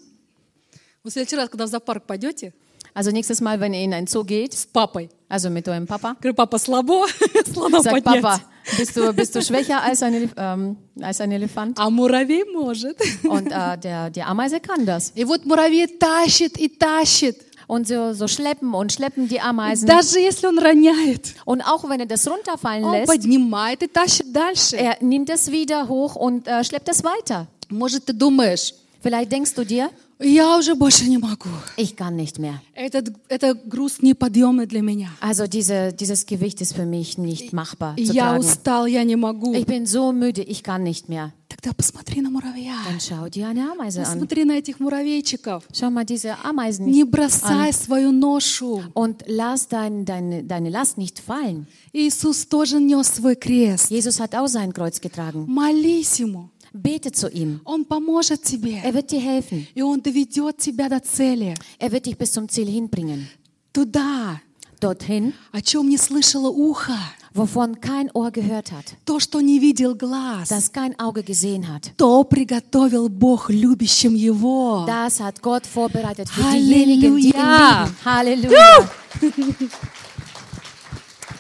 В 1.03 1.11
следующий 1.11 1.37
раз, 1.37 1.49
когда 1.49 1.67
в 1.67 1.69
зоопарк 1.69 2.07
пойдете 2.07 2.53
Also 2.95 3.11
nächstes 3.13 3.41
Mal, 3.41 3.61
wenn 3.61 3.73
ihr 3.73 3.83
in 3.83 3.95
ein 3.95 4.07
Zoo 4.07 4.25
geht, 4.25 4.53
с 4.53 4.67
папой, 4.67 5.09
also 5.29 5.49
mit 5.49 5.69
eurem 5.69 5.87
Papa, 5.87 6.17
говорю, 6.21 6.35
папа, 6.35 6.59
слабо, 6.59 7.07
слона 7.53 7.83
sagt 7.83 8.03
поднять. 8.05 8.23
Papa, 8.23 8.41
bist 8.77 8.97
du, 8.97 9.13
bist 9.13 9.35
du 9.35 9.43
schwächer 9.43 9.81
als 9.83 10.03
ein, 10.03 10.15
Elef 10.15 10.31
ähm, 10.37 10.77
als 11.01 11.21
ein 11.21 11.31
Elefant? 11.31 11.79
А 11.79 11.89
муравей 11.89 12.45
может. 12.53 12.99
Und 13.25 13.53
äh, 13.53 13.79
der, 13.79 14.11
die 14.11 14.23
Ameise 14.23 14.61
kann 14.61 14.85
das. 14.85 15.13
И 15.15 15.25
вот 15.25 15.47
муравей 15.47 15.87
тащит 15.87 16.59
и 16.59 16.69
тащит. 16.69 17.37
Und 17.69 17.87
so, 17.87 18.13
so 18.13 18.27
schleppen 18.27 18.75
und 18.75 18.93
schleppen 18.93 19.29
die 19.29 19.41
Ameisen. 19.41 19.87
Даже 19.87 20.19
если 20.19 20.49
он 20.49 20.59
роняет, 20.59 21.35
Und 21.45 21.63
auch 21.63 21.89
wenn 21.89 22.01
er 22.01 22.07
das 22.07 22.27
runterfallen 22.29 22.85
он 22.85 22.93
lässt, 22.93 23.07
поднимает 23.07 23.85
и 23.85 23.87
тащит 23.87 24.33
дальше. 24.33 24.77
er 24.77 24.97
nimmt 25.01 25.31
es 25.31 25.53
wieder 25.53 25.87
hoch 25.89 26.17
und 26.17 26.49
äh, 26.49 26.65
schleppt 26.65 26.89
es 26.89 27.05
weiter. 27.05 27.47
Может, 27.71 28.07
ты 28.07 28.13
думаешь, 28.13 28.75
Vielleicht 29.03 29.33
denkst 29.33 29.55
du 29.55 29.65
dir, 29.65 29.91
я 30.20 30.58
уже 30.58 30.76
больше 30.76 31.06
не 31.10 31.18
могу. 31.18 31.50
ich 31.78 31.96
kann 31.96 32.16
nicht 32.16 32.40
mehr. 32.40 32.62
Этот, 32.74 33.14
это 33.30 33.54
груз 33.54 34.02
неподъемный 34.02 34.66
для 34.66 34.82
меня. 34.82 35.10
Also 35.22 35.48
diese, 35.48 35.92
dieses 35.94 36.26
Gewicht 36.26 36.62
ist 36.62 36.74
für 36.74 36.86
mich 36.86 37.18
nicht 37.18 37.54
machbar 37.54 37.96
zu 37.98 38.04
Я 38.14 38.32
tragen. 38.32 38.40
устал, 38.40 38.86
я 38.88 39.04
не 39.04 39.16
могу. 39.16 39.54
Ich 39.54 39.66
bin 39.66 39.86
so 39.86 40.12
müde, 40.12 40.42
ich 40.42 40.64
kann 40.64 40.84
nicht 40.84 41.10
mehr. 41.10 41.32
Тогда 41.48 41.74
посмотри 41.74 42.22
на 42.22 42.30
муравья. 42.32 42.74
Dann 42.88 43.00
schau 43.00 43.30
dir 43.30 43.48
eine 43.48 43.72
Ameise 43.72 44.02
an. 44.02 44.06
Посмотри 44.06 44.46
на 44.46 44.54
этих 44.58 44.80
муравейчиков. 44.80 45.64
Schau 45.74 45.90
mal 45.90 46.06
diese 46.06 46.36
Ameisen 46.44 46.86
Не 46.88 47.04
бросай 47.04 47.72
свою 47.74 48.12
ношу. 48.12 48.84
und 48.94 49.24
lass 49.28 49.68
dein, 49.68 50.06
deine, 50.06 50.44
deine 50.44 50.70
Last 50.70 50.98
nicht 50.98 51.20
fallen. 51.20 51.68
Иисус 51.94 52.46
тоже 52.48 52.80
нес 52.80 53.08
свой 53.08 53.36
крест. 53.36 53.90
Jesus 53.90 54.20
hat 54.20 54.36
auch 54.36 54.48
sein 54.48 54.74
Kreuz 54.74 55.00
getragen. 55.00 55.46
Молись 55.48 56.20
Ему. 56.20 56.50
Bete 56.75 57.11
zu 57.13 57.29
ihm. 57.29 57.61
Он 57.65 57.85
поможет 57.85 58.43
тебе. 58.43 58.81
Er 58.83 58.95
wird 58.95 59.11
dir 59.11 59.21
helfen. 59.21 59.67
И 59.75 59.83
Он 59.83 60.01
доведет 60.01 60.59
тебя 60.59 60.89
до 60.89 61.01
цели. 61.01 61.55
Er 61.79 61.91
wird 61.91 62.07
dich 62.07 62.17
bis 62.17 62.33
zum 62.33 62.49
Ziel 62.49 62.69
hinbringen. 62.69 63.29
Туда, 63.73 64.41
Dorthin, 64.81 65.33
о 65.53 65.61
чем 65.61 65.89
не 65.89 65.97
слышало 65.99 66.49
ухо. 66.49 66.97
wovon 67.35 67.81
kein 67.81 68.11
Ohr 68.13 68.31
gehört 68.33 68.73
hat, 68.73 68.97
То, 69.05 69.21
что 69.21 69.41
не 69.41 69.59
видел 69.61 69.95
глаз. 69.95 70.49
das 70.49 70.73
kein 70.73 70.99
Auge 70.99 71.23
gesehen 71.23 71.69
hat. 71.69 71.93
То 71.97 72.25
приготовил 72.25 73.09
Бог 73.09 73.51
любящим 73.51 74.15
Его. 74.15 74.85
Das 74.87 75.21
hat 75.21 75.41
Gott 75.43 75.67
vorbereitet 75.67 76.29
für 76.29 76.43
Halleluja. 76.43 76.63
diejenigen, 76.67 77.17
die 77.17 77.29
ihn 77.29 77.33
lieben. 77.35 77.97
Halleluja. 78.05 78.91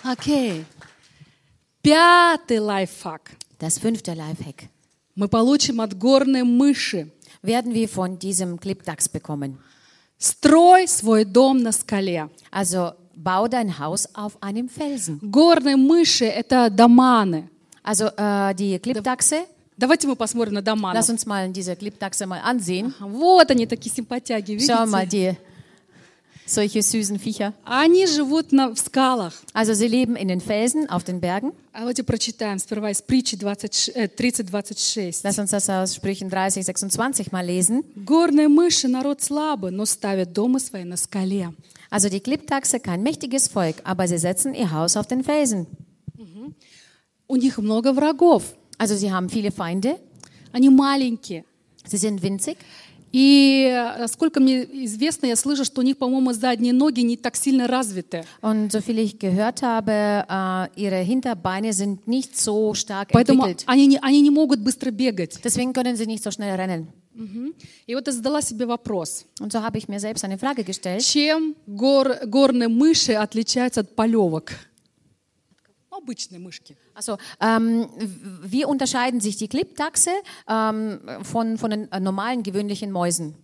Окей. 0.02 0.64
Пятый 1.82 2.58
лайфхак. 2.58 3.36
Das 3.58 3.78
fünfte 3.78 4.14
Lifehack 4.14 4.68
Мы 5.15 5.27
получим 5.27 5.79
от 5.81 5.97
горной 5.97 6.43
мыши. 6.43 7.11
werden 7.41 7.73
wir 7.73 7.87
von 7.87 8.17
diesem 8.19 8.59
Klippdachs 8.59 9.07
bekommen. 9.07 9.57
Строй 10.17 10.87
свой 10.87 11.25
дом 11.25 11.59
на 11.61 11.71
скале. 11.71 12.29
Also 12.51 12.93
bau 13.15 13.47
dein 13.47 13.77
Haus 13.79 14.07
auf 14.13 14.41
einem 14.41 14.69
Felsen. 14.69 15.19
Горные 15.21 15.75
мыши– 15.77 16.25
это 16.25 16.69
доманы. 16.69 17.49
Also 17.83 18.07
äh, 18.17 18.53
die 18.55 18.79
Klippdachse, 18.79 19.45
Давайте 19.77 20.07
мы 20.07 20.15
посмотрим 20.15 20.53
на 20.53 20.61
доманов. 20.61 20.95
lass 20.95 21.09
uns 21.09 21.25
mal 21.25 21.49
diese 21.49 21.75
Klippdachse 21.75 22.25
mal 22.25 22.39
ansehen. 22.43 22.93
Вот 22.99 23.51
они, 23.51 23.65
такие 23.67 23.93
симпатяги, 23.93 24.57
Schau 24.57 24.85
mal 24.85 25.03
видите? 25.03 25.31
die 25.31 25.37
solche 26.46 26.82
süßen 26.82 27.18
Viecher. 27.18 27.52
Они 27.64 28.06
живут 28.06 28.52
на, 28.52 28.74
в 28.74 28.78
скалах. 28.78 29.34
Also 29.54 29.72
sie 29.74 29.86
leben 29.86 30.16
in 30.16 30.28
den 30.28 30.40
Felsen, 30.40 30.88
auf 30.90 31.04
den 31.04 31.20
Bergen. 31.20 31.52
А 31.72 31.80
Давайте 31.80 32.02
прочитаем 32.02 32.58
сперва 32.58 32.90
из 32.90 33.00
притчи 33.02 33.36
20, 33.36 33.92
э, 33.94 34.06
30-26. 34.06 35.20
Lass 35.22 35.38
uns 35.38 35.50
das 35.50 35.70
aus 35.70 35.94
Sprüchen 35.94 36.28
30, 36.28 36.64
26 36.64 37.30
mal 37.32 37.44
lesen. 37.46 37.84
Горные 38.04 38.48
мыши – 38.48 38.88
народ 38.88 39.22
слабый, 39.22 39.70
но 39.70 39.84
ставят 39.86 40.32
дома 40.32 40.58
свои 40.58 40.84
на 40.84 40.96
скале. 40.96 41.52
Also 41.90 42.08
die 42.08 42.20
Klippdachse, 42.20 42.80
kein 42.80 43.02
mächtiges 43.02 43.48
Volk, 43.48 43.76
aber 43.84 44.06
sie 44.08 44.18
setzen 44.18 44.54
ihr 44.54 44.70
Haus 44.72 44.96
auf 44.96 45.06
den 45.06 45.22
Felsen. 45.24 45.66
У 47.28 47.36
них 47.36 47.58
много 47.58 47.92
врагов. 47.92 48.42
Also 48.76 48.96
sie 48.96 49.12
haben 49.12 49.28
viele 49.28 49.52
Feinde, 49.52 49.98
Они 50.52 50.68
маленькие. 50.68 51.44
sie 51.86 51.96
sind 51.96 52.22
winzig. 52.22 52.56
И, 53.17 53.71
э, 53.71 53.99
насколько 53.99 54.41
мне 54.41 54.65
известно, 54.85 55.25
я 55.27 55.37
слышу, 55.37 55.63
что 55.63 55.79
у 55.79 55.83
них, 55.85 55.95
по-моему, 55.95 56.33
задние 56.33 56.73
ноги 56.73 56.99
не 56.99 57.15
так 57.15 57.37
сильно 57.37 57.65
развиты. 57.65 58.25
Und 58.41 58.73
so 58.73 58.81
viel 58.81 58.99
ich 58.99 59.17
gehört 59.17 59.61
habe, 59.61 60.25
äh, 60.27 60.67
ihre 60.75 60.97
Hinterbeine 60.97 61.71
sind 61.71 62.09
nicht 62.09 62.37
so 62.37 62.73
stark 62.73 63.11
Поэтому 63.13 63.45
entwickelt. 63.45 63.63
они 63.67 63.87
не, 63.87 63.99
они 64.01 64.19
не 64.19 64.31
могут 64.31 64.59
быстро 64.59 64.91
бегать. 64.91 65.39
Deswegen 65.45 65.71
können 65.71 65.95
sie 65.95 66.05
nicht 66.05 66.23
so 66.23 66.29
schnell 66.29 66.57
rennen. 66.57 66.87
И 67.87 67.95
вот 67.95 68.05
я 68.05 68.11
задала 68.11 68.41
себе 68.41 68.65
вопрос. 68.65 69.25
Und 69.39 69.53
so 69.53 69.61
habe 69.61 69.77
ich 69.77 69.87
mir 69.87 70.01
selbst 70.01 70.25
eine 70.25 70.37
Frage 70.37 70.65
gestellt. 70.65 71.01
Чем 71.01 71.55
гор, 71.67 72.17
горные 72.25 72.67
мыши 72.67 73.13
отличаются 73.13 73.79
от 73.79 73.95
полевок? 73.95 74.51
Обычные 75.94 76.38
мышки. 76.38 76.76
Also, 76.94 77.18
ähm, 77.40 77.88
wie 78.42 78.64
unterscheiden 78.64 79.20
sich 79.20 79.36
die 79.36 79.48
Klippdachse 79.48 80.10
ähm, 80.48 81.00
von, 81.24 81.58
von 81.58 81.70
den 81.70 81.90
äh, 81.92 81.98
normalen, 82.00 82.42
gewöhnlichen 82.44 82.92
Mäusen? 82.92 83.34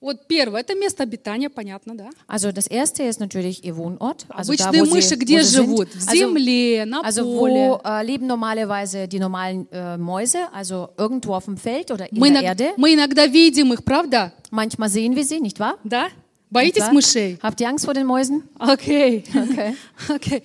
Вот 0.00 0.26
первое, 0.26 0.62
это 0.62 0.74
место 0.74 1.04
обитания, 1.04 1.48
понятно, 1.48 1.94
да? 1.96 2.10
Also 2.26 2.50
das 2.50 2.66
erste 2.66 3.04
ist 3.04 3.20
natürlich 3.20 3.64
ihr 3.64 3.76
Wohnort. 3.76 4.26
Also 4.30 4.52
da, 4.52 4.66
Обычные 4.70 4.82
wo 4.90 4.94
мыши 4.96 5.08
sie, 5.10 5.16
где 5.18 5.38
wo 5.38 5.42
sie 5.44 5.56
живут? 5.56 5.92
sind. 5.92 6.02
В 6.02 6.08
Also, 6.08 6.18
земле, 6.18 6.84
на 6.86 7.00
also 7.04 7.22
поле. 7.38 7.70
wo 7.70 7.80
äh, 7.88 8.02
leben 8.04 8.26
normalerweise 8.26 9.06
die 9.06 9.20
normalen 9.20 9.68
äh, 9.70 9.96
Mäuse? 9.98 10.52
Also 10.52 10.88
irgendwo 10.96 11.34
auf 11.34 11.44
dem 11.44 11.56
Feld 11.56 11.92
oder 11.92 12.10
in 12.10 12.18
Мы, 12.18 12.32
der 12.32 12.40
иног- 12.42 12.44
Erde. 12.44 12.72
мы 12.78 12.92
иногда 12.94 13.26
видим 13.26 13.72
их, 13.72 13.84
правда? 13.84 14.32
Manchmal 14.50 14.88
sehen 14.90 15.14
wir 15.14 15.24
sie, 15.24 15.40
nicht 15.40 15.60
wahr? 15.60 15.76
Да? 15.84 16.04
Nicht 16.06 16.14
Боитесь 16.50 16.82
wahr? 16.82 16.92
мышей? 16.94 17.38
Habt 17.40 17.60
ihr 17.60 17.68
Angst 17.68 17.84
vor 17.84 17.94
den 17.94 18.06
Mäusen? 18.06 18.42
Окей. 18.58 19.22
Okay. 19.32 19.76
Окей. 20.08 20.42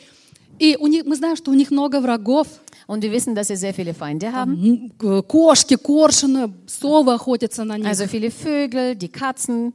И 0.58 0.76
у 0.78 0.86
них, 0.86 1.04
мы 1.04 1.16
знаем, 1.16 1.36
что 1.36 1.50
у 1.50 1.54
них 1.54 1.70
много 1.70 2.00
врагов. 2.00 2.46
Und 2.86 3.02
wir 3.02 3.12
wissen, 3.12 3.34
dass 3.34 3.48
sie 3.48 3.56
sehr 3.56 3.72
viele 3.72 3.94
Feinde 3.94 4.32
haben. 4.32 4.92
Кошки, 5.28 5.76
коршуны, 5.76 6.52
совы 6.66 7.14
охотятся 7.14 7.64
на 7.64 7.78
них. 7.78 7.86
Also 7.86 8.06
viele 8.06 8.30
Vögel, 8.30 8.96
die 8.96 9.08
Katzen. 9.08 9.72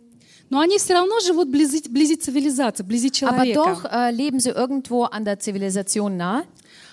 Но 0.50 0.60
они 0.60 0.78
все 0.78 0.94
равно 0.94 1.20
живут 1.20 1.50
вблизи, 1.50 1.82
вблизи 1.88 2.16
цивилизации, 2.16 2.84
вблизи 2.84 3.08
Aber 3.08 3.44
человека. 3.44 3.54
doch 3.54 3.86
äh, 3.92 4.12
leben 4.12 4.40
sie 4.40 4.52
irgendwo 4.52 5.04
an 5.04 5.26
der 5.26 5.40
Zivilisation 5.40 6.16
nah. 6.16 6.44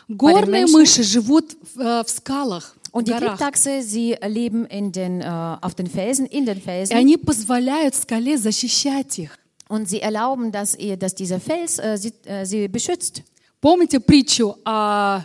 Горные 0.08 0.66
мыши 0.66 1.02
живут 1.02 1.56
в, 1.74 1.80
э, 1.80 2.04
в 2.04 2.10
скалах, 2.10 2.74
Und 2.92 3.08
die. 3.08 3.12
Klippdachse, 3.12 3.82
sie 3.82 4.16
leben 4.26 4.66
in 4.66 4.92
den, 4.92 5.20
äh, 5.20 5.56
auf 5.60 5.74
den 5.74 5.86
Felsen, 5.86 6.26
in 6.26 6.46
den 6.46 6.58
И 6.58 6.60
Felsen. 6.60 6.96
они 6.96 7.16
позволяют 7.16 7.94
скале 7.94 8.36
защищать 8.38 9.18
их. 9.18 9.38
Und 9.68 9.88
sie 9.88 10.00
erlauben, 10.00 10.52
dass, 10.52 10.74
ihr, 10.76 10.96
dass 10.96 11.14
dieser 11.14 11.40
Fels 11.40 11.78
äh, 11.78 11.96
sie, 11.96 12.12
äh, 12.24 12.44
sie 12.44 12.68
beschützt. 12.68 13.22
Помните 13.63 13.99
притчу 13.99 14.55
о 14.65 15.21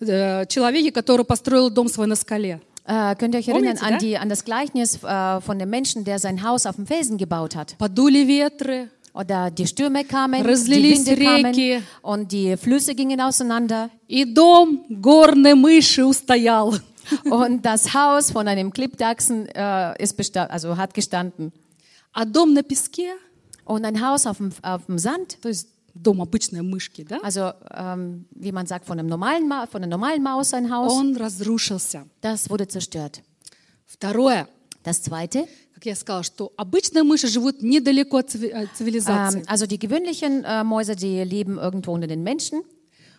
э, 0.00 0.46
человеке, 0.46 0.92
который 0.92 1.24
построил 1.24 1.70
дом 1.70 1.88
свой 1.88 2.06
на 2.06 2.16
скале? 2.16 2.60
Äh, 2.84 3.16
könnt 3.16 3.34
ihr 3.34 3.40
euch 3.40 3.48
erinnern 3.48 3.76
Помните, 3.76 3.84
an, 3.84 3.92
да? 3.92 3.98
die, 3.98 4.16
an 4.16 4.28
das 4.28 4.44
Gleichnis 4.44 5.02
äh, 5.02 5.40
von 5.42 5.58
dem 5.58 5.68
Menschen, 5.68 6.04
der 6.04 6.18
sein 6.18 6.42
Haus 6.42 6.64
auf 6.64 6.76
dem 6.76 6.86
Felsen 6.86 7.18
gebaut 7.18 7.54
hat? 7.54 7.76
Подули 7.78 8.26
ветры, 8.26 8.88
Oder 9.14 9.50
die 9.50 9.66
Stürme 9.66 10.04
kamen, 10.04 10.42
die 10.42 10.48
Разлились 10.48 11.06
Winde 11.06 11.24
kamen 11.24 11.46
реки. 11.46 11.82
und 12.02 12.30
die 12.30 12.56
Flüsse 12.56 12.94
gingen 12.94 13.20
auseinander. 13.20 13.90
И 14.06 14.24
дом 14.24 14.84
горной 14.88 15.54
мыши 15.54 16.04
устоял. 16.04 16.78
Und 17.24 17.64
das 17.64 17.94
Haus 17.94 18.30
von 18.30 18.46
einem 18.46 18.72
Klippdachsen 18.72 19.48
äh, 19.48 20.02
ist 20.02 20.16
besta 20.16 20.44
also 20.44 20.76
hat 20.76 20.94
gestanden. 20.94 21.52
А 22.12 22.24
дом 22.24 22.54
на 22.54 22.62
песке, 22.62 23.10
Und 23.64 23.84
ein 23.84 24.00
Haus 24.00 24.26
auf 24.26 24.38
dem, 24.38 24.50
auf 24.62 24.86
dem 24.86 24.98
Sand, 24.98 25.42
то 25.42 25.48
есть 25.48 25.68
дом 25.94 26.20
обычной 26.22 26.62
мышки, 26.62 27.02
да, 27.08 27.18
also 27.22 27.52
ähm, 27.70 28.26
wie 28.34 28.52
man 28.52 28.66
sagt, 28.66 28.86
von, 28.86 28.98
einem 28.98 29.08
normalen 29.08 29.48
Ma 29.48 29.66
von 29.66 29.82
einer 29.82 29.90
normalen 29.90 30.22
Maus 30.22 30.54
ein 30.54 30.70
Haus, 30.70 30.92
он 30.92 31.16
разрушился. 31.16 32.04
das 32.20 32.48
wurde 32.50 32.68
zerstört. 32.68 33.20
Второе, 33.86 34.46
Das 34.84 35.02
zweite, 35.02 35.46
как 35.74 35.84
я 35.86 35.94
сказала, 35.96 36.22
что 36.22 36.52
обычные 36.56 37.02
мыши 37.02 37.26
живут 37.26 37.62
недалеко 37.62 38.18
от 38.18 38.30
циви- 38.34 38.50
от 38.52 38.68
цивилизации. 38.76 39.40
ähm, 39.40 39.44
also 39.48 39.66
die 39.66 39.78
gewöhnlichen 39.78 40.44
äh, 40.44 40.62
Mäuse, 40.64 40.94
die 40.96 41.22
leben 41.24 41.58
irgendwo 41.58 41.92
unter 41.92 42.06
den 42.06 42.22
Menschen. 42.22 42.62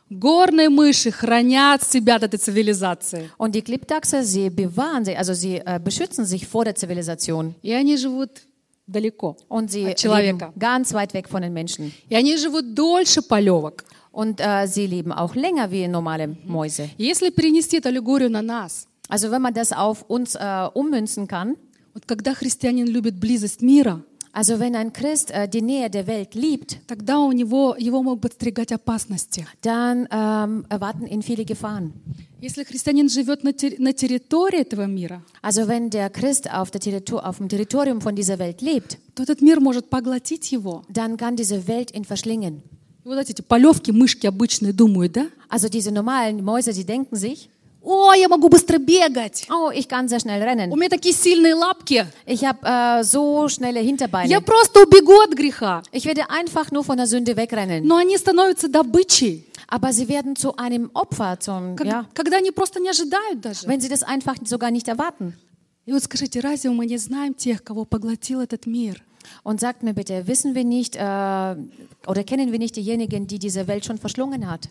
Горные 0.09 0.69
мыши 0.69 1.11
хранят 1.11 1.83
себя 1.83 2.15
от 2.15 2.23
этой 2.23 2.37
цивилизации. 2.39 3.29
Und 3.37 3.53
die 3.55 3.61
Klippdachse, 3.61 4.23
sie 4.23 4.49
bewahren 4.49 5.05
sich, 5.05 5.17
also 5.17 5.33
sie 5.33 5.57
äh, 5.57 5.79
beschützen 5.83 6.25
sich 6.25 6.47
vor 6.47 6.63
der 6.65 6.73
Zivilisation. 6.75 7.53
И 7.61 7.71
они 7.73 7.95
живут 7.97 8.31
далеко 8.86 9.36
Und 9.48 9.70
sie 9.70 9.86
от 9.90 9.96
человека. 9.98 10.52
ganz 10.58 10.92
weit 10.94 11.14
weg 11.14 11.28
von 11.28 11.42
den 11.42 11.52
Menschen. 11.52 11.92
И 12.08 12.14
они 12.14 12.36
живут 12.36 12.74
дольше 12.74 13.22
полевок. 13.22 13.84
Und 14.12 14.40
äh, 14.40 14.66
sie 14.66 14.86
leben 14.86 15.10
auch 15.12 15.34
länger 15.34 15.70
wie 15.70 15.88
normale 15.88 16.28
Mäuse. 16.46 16.90
Если 16.98 17.30
перенести 17.30 17.78
эту 17.78 17.88
аллегорию 17.88 18.30
на 18.30 18.42
нас, 18.42 18.86
Also 19.08 19.30
wenn 19.30 19.42
man 19.42 19.52
das 19.52 19.72
auf 19.72 20.02
uns 20.08 20.34
äh, 20.34 20.68
ummünzen 20.72 21.26
kann, 21.28 21.56
вот 21.92 22.06
когда 22.06 22.32
христианин 22.34 22.86
любит 22.86 23.16
близость 23.20 23.60
мира, 23.60 24.02
also 24.33 24.59
wenn 24.59 24.75
ein 24.75 24.93
Christ 24.93 25.31
äh, 25.31 25.47
die 25.49 25.61
Nähe 25.61 25.89
der 25.89 26.05
Welt 26.05 26.35
liebt, 26.35 26.77
тогда 26.87 27.19
у 27.19 27.31
него 27.31 27.75
его 27.77 28.03
могут 28.03 28.21
подстерегать 28.21 28.71
опасности. 28.71 29.45
dann 29.61 30.07
ähm, 30.11 30.65
erwarten 30.69 31.07
ihn 31.07 31.21
viele 31.23 31.45
Gefahren. 31.45 31.93
Если 32.41 32.63
христианин 32.63 33.09
живет 33.09 33.43
на, 33.43 33.49
терри- 33.49 33.81
на 33.81 33.91
территории 33.91 34.59
этого 34.61 34.85
мира, 34.85 35.21
Also 35.41 35.67
wenn 35.67 35.89
der 35.89 36.09
Christ 36.09 36.49
auf, 36.49 36.69
der 36.71 36.79
Territor 36.79 37.27
auf 37.27 37.37
dem 37.39 37.49
Territorium 37.49 38.01
von 38.01 38.15
dieser 38.15 38.37
Welt 38.39 38.61
lebt, 38.61 38.97
то 39.15 39.23
этот 39.23 39.41
мир 39.41 39.59
может 39.59 39.89
поглотить 39.89 40.51
его. 40.51 40.83
dann 40.89 41.17
kann 41.17 41.35
diese 41.35 41.67
Welt 41.67 41.91
ihn 41.93 42.05
verschlingen. 42.05 42.61
И 43.03 43.07
вот 43.09 43.17
эти 43.29 43.41
полевки, 43.41 43.91
мышки 43.91 44.27
обычные 44.27 44.71
думают, 44.73 45.13
да? 45.13 45.27
Also 45.49 45.67
diese 45.69 45.91
normalen 45.91 46.43
Mäuse, 46.43 46.71
die 46.73 46.85
denken 46.85 47.15
sich, 47.15 47.49
О, 47.83 48.13
я 48.13 48.27
могу 48.27 48.49
быстро 48.49 48.77
бегать. 48.77 49.47
oh, 49.49 49.71
ich 49.71 49.87
kann 49.87 50.07
sehr 50.09 50.19
schnell 50.19 50.41
У 50.41 50.45
rennen. 50.45 50.69
меня 50.75 50.89
такие 50.89 51.13
сильные 51.15 51.53
лапки. 51.55 52.05
Ich 52.25 52.43
habe 52.43 52.59
äh, 52.63 53.03
so 53.03 53.47
schnelle 53.47 53.79
Hinterbeine. 53.79 54.27
Я 54.29 54.41
просто 54.41 54.81
убегу 54.83 55.13
от 55.21 55.33
греха. 55.33 55.81
Ich 55.93 56.05
werde 56.05 56.29
einfach 56.29 56.71
nur 56.71 56.83
von 56.83 56.97
der 56.97 57.07
Sünde 57.07 57.37
wegrennen. 57.37 57.85
Но 57.87 57.95
они 57.95 58.17
становятся 58.17 58.67
добычей, 58.67 59.45
Aber 59.69 59.93
sie 59.93 60.09
werden 60.09 60.35
zu 60.35 60.55
einem 60.57 60.89
Opfer, 60.93 61.39
zum, 61.39 61.75
как- 61.77 61.87
ja, 61.87 62.05
когда 62.13 62.37
они 62.37 62.51
просто 62.51 62.79
не 62.81 62.89
ожидают 62.89 63.39
даже. 63.41 63.65
wenn 63.67 63.79
sie 63.79 63.87
das 63.87 64.03
einfach 64.03 64.35
sogar 64.43 64.71
nicht 64.71 64.87
erwarten. 64.89 65.33
И 65.85 65.91
вот 65.93 66.03
скажите, 66.03 66.41
разве 66.41 66.69
мы 66.71 66.85
не 66.85 66.97
знаем 66.97 67.33
тех, 67.33 67.63
кого 67.63 67.85
поглотил 67.85 68.41
этот 68.41 68.65
мир? 68.67 69.01
Und 69.43 69.59
sagt 69.61 69.83
mir 69.83 69.93
bitte, 69.93 70.27
wissen 70.27 70.53
wir 70.53 70.63
nicht 70.65 70.95
äh, 70.97 70.99
oder 72.05 72.23
kennen 72.25 72.51
wir 72.51 72.59
nicht 72.59 72.75
diejenigen, 72.75 73.25
die 73.25 73.39
diese 73.39 73.67
Welt 73.67 73.85
schon 73.85 73.97
verschlungen 73.97 74.49
hat? 74.51 74.67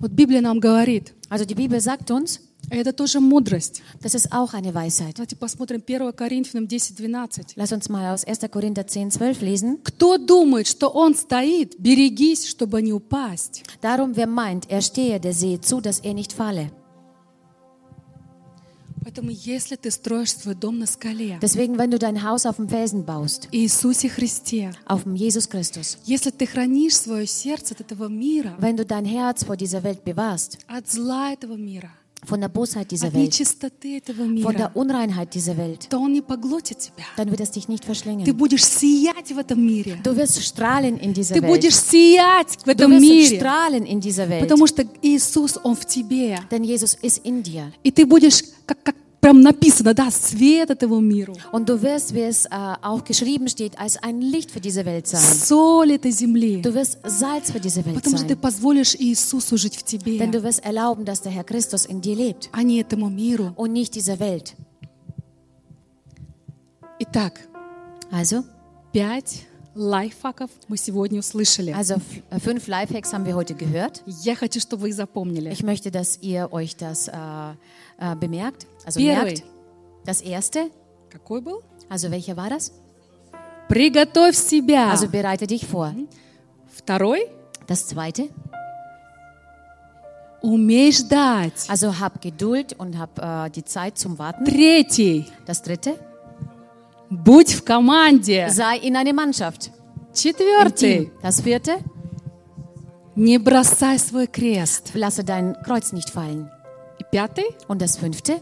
Вот 0.00 0.10
Библия 0.12 0.40
нам 0.40 0.60
говорит, 0.60 1.14
Also 1.28 1.44
die 1.44 1.54
Bibel 1.54 1.80
sagt 1.80 2.10
uns, 2.10 2.40
а 2.70 2.74
это 2.74 2.92
тоже 2.92 3.20
мудрость. 3.20 3.82
das 4.02 4.14
ist 4.14 4.32
auch 4.32 4.54
eine 4.54 4.74
Weisheit. 4.74 5.14
Давайте 5.18 5.36
посмотрим 5.36 5.82
1 5.86 6.16
Коринфянам 6.16 6.66
10-12. 6.66 7.52
Lass 7.54 7.70
uns 7.72 7.88
mal 7.88 8.12
aus 8.12 8.24
1. 8.24 8.40
Korinther 8.50 8.86
10, 8.86 9.10
12 9.12 9.40
lesen. 9.42 9.78
Кто 9.84 10.18
думает, 10.18 10.66
что 10.66 10.88
он 10.88 11.14
стоит, 11.14 11.78
берегись, 11.78 12.48
чтобы 12.48 12.82
не 12.82 12.92
упасть. 12.92 13.62
Darum, 13.82 14.16
wer 14.16 14.26
meint, 14.26 14.68
er 14.68 14.82
stehe, 14.82 15.20
der 15.20 15.32
sehe 15.32 15.60
zu, 15.60 15.80
dass 15.80 16.00
er 16.00 16.14
nicht 16.14 16.32
falle. 16.32 16.70
Deswegen, 21.41 21.77
wenn 21.77 21.89
du 21.91 21.97
dein 21.97 22.23
Haus 22.23 22.45
auf 22.45 22.57
dem 22.57 22.69
Felsen 22.69 23.03
baust, 23.05 23.47
auf 24.85 25.03
dem 25.03 25.15
Jesus 25.15 25.49
Christus, 25.49 25.97
wenn 28.59 28.77
du 28.77 28.85
dein 28.85 29.05
Herz 29.05 29.43
vor 29.43 29.57
dieser 29.57 29.83
Welt 29.83 30.03
bewahrst, 30.05 30.59
von 32.23 32.39
der 32.39 32.49
Bosheit 32.49 32.91
dieser 32.91 33.11
Welt, 33.13 33.33
von 34.43 34.55
der 34.55 34.75
Unreinheit 34.75 35.33
dieser 35.33 35.57
Welt, 35.57 35.87
dann 35.91 37.31
wird 37.31 37.39
es 37.39 37.51
dich 37.51 37.67
nicht 37.67 37.83
verschlingen. 37.83 38.25
Du 38.25 38.39
wirst 40.15 40.43
strahlen 40.43 40.97
in 40.97 41.13
dieser 41.13 41.35
Welt. 41.35 41.43
Du 42.77 42.89
wirst 42.89 43.37
strahlen 43.37 43.85
in 43.85 43.99
dieser 43.99 44.29
Welt. 44.29 44.41
Потому 44.41 44.67
что 44.67 44.85
Иисус, 45.01 45.57
Он 45.63 45.75
в 45.75 45.85
тебе. 45.85 46.37
Denn 46.51 46.63
Jesus 46.63 46.93
ist 47.01 47.25
in 47.25 47.41
dir. 47.43 47.71
И 47.83 47.91
ты 47.91 48.05
будешь, 48.05 48.43
как, 48.65 48.83
как 48.83 48.95
прям 49.20 49.40
написано, 49.40 49.92
да, 49.92 50.08
свет 50.10 50.70
этому 50.70 51.00
миру. 51.00 51.34
Und 51.52 51.68
du 51.68 51.80
wirst, 51.82 52.14
wie 52.14 52.20
es 52.20 52.44
äh, 52.46 52.48
auch 52.82 53.02
geschrieben 53.02 53.48
steht, 53.48 53.76
als 53.78 53.96
ein 53.96 54.20
Licht 54.20 54.50
für 54.52 54.60
diese 54.60 54.84
Welt 54.84 55.06
sein. 55.08 55.20
Соль 55.20 55.92
этой 55.92 56.12
земли. 56.12 56.62
Du 56.62 56.72
wirst 56.74 56.98
Salz 57.04 57.50
für 57.50 57.58
diese 57.58 57.84
Welt 57.84 57.96
Потому 57.96 58.16
что 58.18 58.26
ты 58.26 58.34
sein. 58.34 58.40
позволишь 58.40 58.94
Иисусу 58.94 59.56
жить 59.56 59.76
в 59.76 59.82
тебе, 59.82 60.18
Denn 60.18 60.30
du 60.30 60.42
wirst 60.44 60.64
erlauben, 60.64 61.04
dass 61.04 61.22
der 61.22 61.32
Herr 61.32 61.44
Christus 61.44 61.86
in 61.86 62.00
dir 62.00 62.14
lebt 62.14 62.48
а 62.52 62.62
не 62.62 62.80
этому 62.80 63.08
миру. 63.10 63.52
und 63.56 63.72
nicht 63.72 63.94
dieser 63.96 64.20
Welt. 64.20 64.54
Итак, 66.98 67.40
Also, 68.12 68.44
пять 68.92 69.42
лайфхаков 69.74 70.48
мы 70.68 70.76
сегодня 70.78 71.18
услышали. 71.20 71.72
also 71.72 71.96
f- 71.96 72.22
äh, 72.30 72.38
fünf 72.40 72.66
Lifehacks 72.68 73.12
haben 73.12 73.26
wir 73.26 73.34
heute 73.34 73.54
gehört. 73.54 74.02
Я 74.22 74.34
хочу, 74.36 74.60
чтобы 74.60 74.82
вы 74.82 74.88
их 74.90 74.94
запомнили. 74.94 75.50
Ich 75.52 75.62
möchte, 75.62 75.90
dass 75.90 76.18
ihr 76.22 76.48
euch 76.52 76.76
das 76.76 77.08
äh, 77.08 77.12
äh, 78.00 78.14
bemerkt. 78.16 78.66
Also 78.84 79.00
Первый. 79.00 79.24
merkt. 79.24 79.42
Das 80.04 80.20
erste, 80.20 80.70
Какой 81.10 81.40
был? 81.40 81.62
also 81.88 82.10
welcher 82.10 82.36
war 82.36 82.50
das? 82.50 82.72
Приготовь 83.68 84.36
себя. 84.36 84.90
Also 84.90 85.08
bereite 85.08 85.46
dich 85.46 85.66
vor. 85.66 85.92
Второй. 86.68 87.20
Das 87.66 87.86
zweite, 87.88 88.28
Умей 90.42 90.92
ждать. 90.92 91.68
also 91.68 91.98
hab 91.98 92.20
Geduld 92.22 92.74
und 92.78 92.96
hab 92.98 93.18
äh, 93.18 93.50
die 93.50 93.64
Zeit 93.64 93.98
zum 93.98 94.18
Warten. 94.18 94.44
Третий. 94.44 95.26
Das 95.46 95.62
dritte, 95.62 95.98
Будь 97.10 97.52
в 97.54 97.64
команде. 97.64 98.48
sei 98.50 98.76
in 98.78 98.94
einer 98.96 99.12
Mannschaft. 99.12 99.68
Im 99.68 100.14
Четвертый. 100.14 101.06
Team. 101.06 101.10
Das 101.22 101.40
vierte, 101.42 101.78
Не 103.16 103.38
бросай 103.38 103.98
свой 103.98 104.26
крест. 104.28 104.92
lasse 104.94 105.24
dein 105.24 105.56
Kreuz 105.64 105.92
nicht 105.92 106.10
fallen. 106.10 106.50
И 107.00 107.04
пятый. 107.10 107.44
Und 107.68 107.80
das 107.82 107.96
fünfte, 107.96 108.40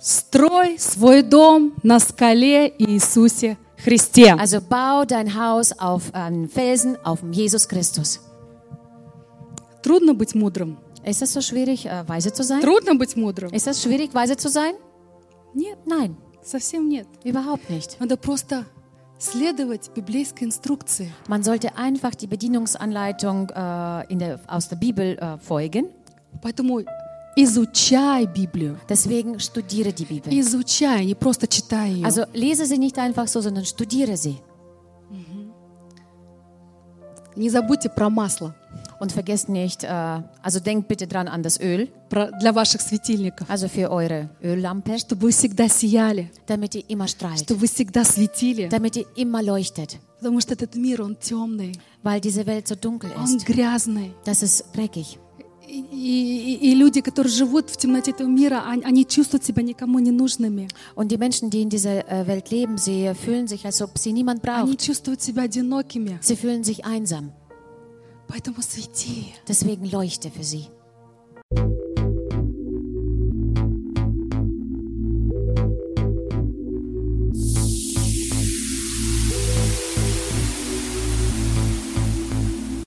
Строй 0.00 0.78
свой 0.78 1.22
дом 1.22 1.74
на 1.82 1.98
скале 1.98 2.68
Иисусе 2.78 3.56
Христе. 3.78 4.34
also 4.38 4.60
bau 4.60 5.04
dein 5.06 5.34
Haus 5.34 5.72
auf 5.78 6.12
einem 6.14 6.48
Felsen, 6.48 6.98
auf 7.04 7.20
dem 7.20 7.32
Jesus 7.32 7.66
Christus. 7.68 8.20
Трудно 9.82 10.14
быть 10.14 10.34
мудрым. 10.34 10.78
Ist 11.04 11.22
es 11.22 11.32
so 11.32 11.40
schwierig, 11.42 11.86
äh, 11.86 12.08
weise 12.08 12.32
zu 12.32 12.42
sein? 12.42 12.60
Трудно 12.60 12.94
быть 12.96 13.16
мудрым. 13.16 13.50
Ist 13.52 13.66
es 13.66 13.82
schwierig, 13.82 14.14
weise 14.14 14.36
zu 14.36 14.48
sein? 14.48 14.74
Нет, 15.54 15.78
Nein, 15.86 16.16
совсем 16.42 16.88
нет. 16.88 17.06
überhaupt 17.24 17.68
nicht. 17.70 17.96
Надо 18.00 18.16
просто 18.16 18.64
следовать 19.18 19.90
библейской 19.94 20.44
инструкции. 20.44 21.12
Man 21.28 21.42
sollte 21.42 21.76
einfach 21.76 22.14
die 22.14 22.26
Bedienungsanleitung 22.26 23.50
äh, 23.50 24.12
in 24.12 24.18
der, 24.18 24.40
aus 24.48 24.68
der 24.68 24.76
Bibel 24.76 25.18
äh, 25.18 25.38
folgen. 25.38 25.86
Поэтому 26.42 26.80
изучай 27.43 28.25
Библию. 28.25 28.77
Deswegen 28.87 29.39
studiere 29.39 29.91
die 29.93 30.05
Bibel. 30.05 30.33
Изучай, 30.39 31.05
не 31.05 31.15
просто 31.15 31.47
читай 31.47 31.91
ее. 31.93 32.05
Also 32.05 32.25
lese 32.33 32.65
sie 32.65 32.77
nicht 32.77 32.97
einfach 32.97 33.27
so, 33.27 33.41
sondern 33.41 33.65
studiere 33.65 34.17
sie. 34.17 34.37
Не 37.35 37.49
забудьте 37.49 37.89
про 37.89 38.09
масло 38.09 38.53
Und 38.99 39.13
vergesst 39.13 39.47
nicht, 39.47 39.85
äh, 39.85 40.21
also 40.43 40.59
denkt 40.59 40.89
bitte 40.89 41.07
dran 41.07 41.29
an 41.29 41.41
das 41.41 41.57
Öl, 41.61 41.87
для 42.41 42.53
ваших 42.53 42.81
светильников, 42.81 43.49
also 43.49 43.69
für 43.69 43.89
eure 43.91 44.29
Öllampe, 44.43 44.99
чтобы 44.99 45.21
вы 45.27 45.31
всегда 45.31 45.69
сияли, 45.69 46.29
damit 46.47 46.75
ihr 46.75 46.83
immer 46.89 47.07
strahlt, 47.07 47.39
чтобы 47.39 47.61
вы 47.61 47.67
всегда 47.67 48.03
светили. 48.03 48.67
damit 48.67 48.97
ihr 48.97 49.05
immer 49.15 49.41
leuchtet, 49.41 49.99
Потому 50.19 50.41
что 50.41 50.53
этот 50.53 50.75
мир, 50.75 51.01
он 51.01 51.15
темный, 51.15 51.79
weil 52.03 52.19
diese 52.19 52.45
Welt 52.45 52.67
so 52.67 52.75
dunkel 52.75 53.11
он 53.15 53.37
ist. 53.37 53.45
грязный. 53.45 54.11
Das 54.25 54.43
ist 54.43 54.65
dreckig. 54.75 55.17
И, 55.68 55.80
и- 55.80 56.70
и 56.70 56.74
люди, 56.74 57.00
которые 57.00 57.32
живут 57.32 57.70
в 57.70 57.76
темноте 57.78 58.10
этого 58.10 58.28
мира, 58.28 58.62
они, 58.66 58.82
они 58.84 59.04
чувствуют 59.06 59.44
себя 59.44 59.62
никому 59.62 59.98
не 59.98 60.10
нужными. 60.10 60.68
Und 60.94 61.08
die 61.10 61.16
Menschen, 61.18 61.48
die 61.50 61.62
in 61.62 61.70
dieser 61.70 62.06
äh, 62.06 62.26
Welt 62.26 62.50
leben, 62.50 62.76
sie 62.78 63.12
fühlen 63.14 63.48
sich, 63.48 63.64
als 63.64 63.80
ob 63.80 63.96
sie 63.98 64.12
niemand 64.12 64.46
Они 64.46 64.72
braucht. 64.72 64.80
чувствуют 64.86 65.22
себя 65.22 65.42
одинокими. 65.44 66.18
Sie 66.20 66.36
fühlen 66.36 66.64
sich 66.64 66.84
einsam. 66.84 67.32
Поэтому 68.28 68.60
свети. 68.62 69.32
Deswegen 69.48 69.86
leuchte 69.90 70.30
für 70.30 70.44
sie. 70.44 70.66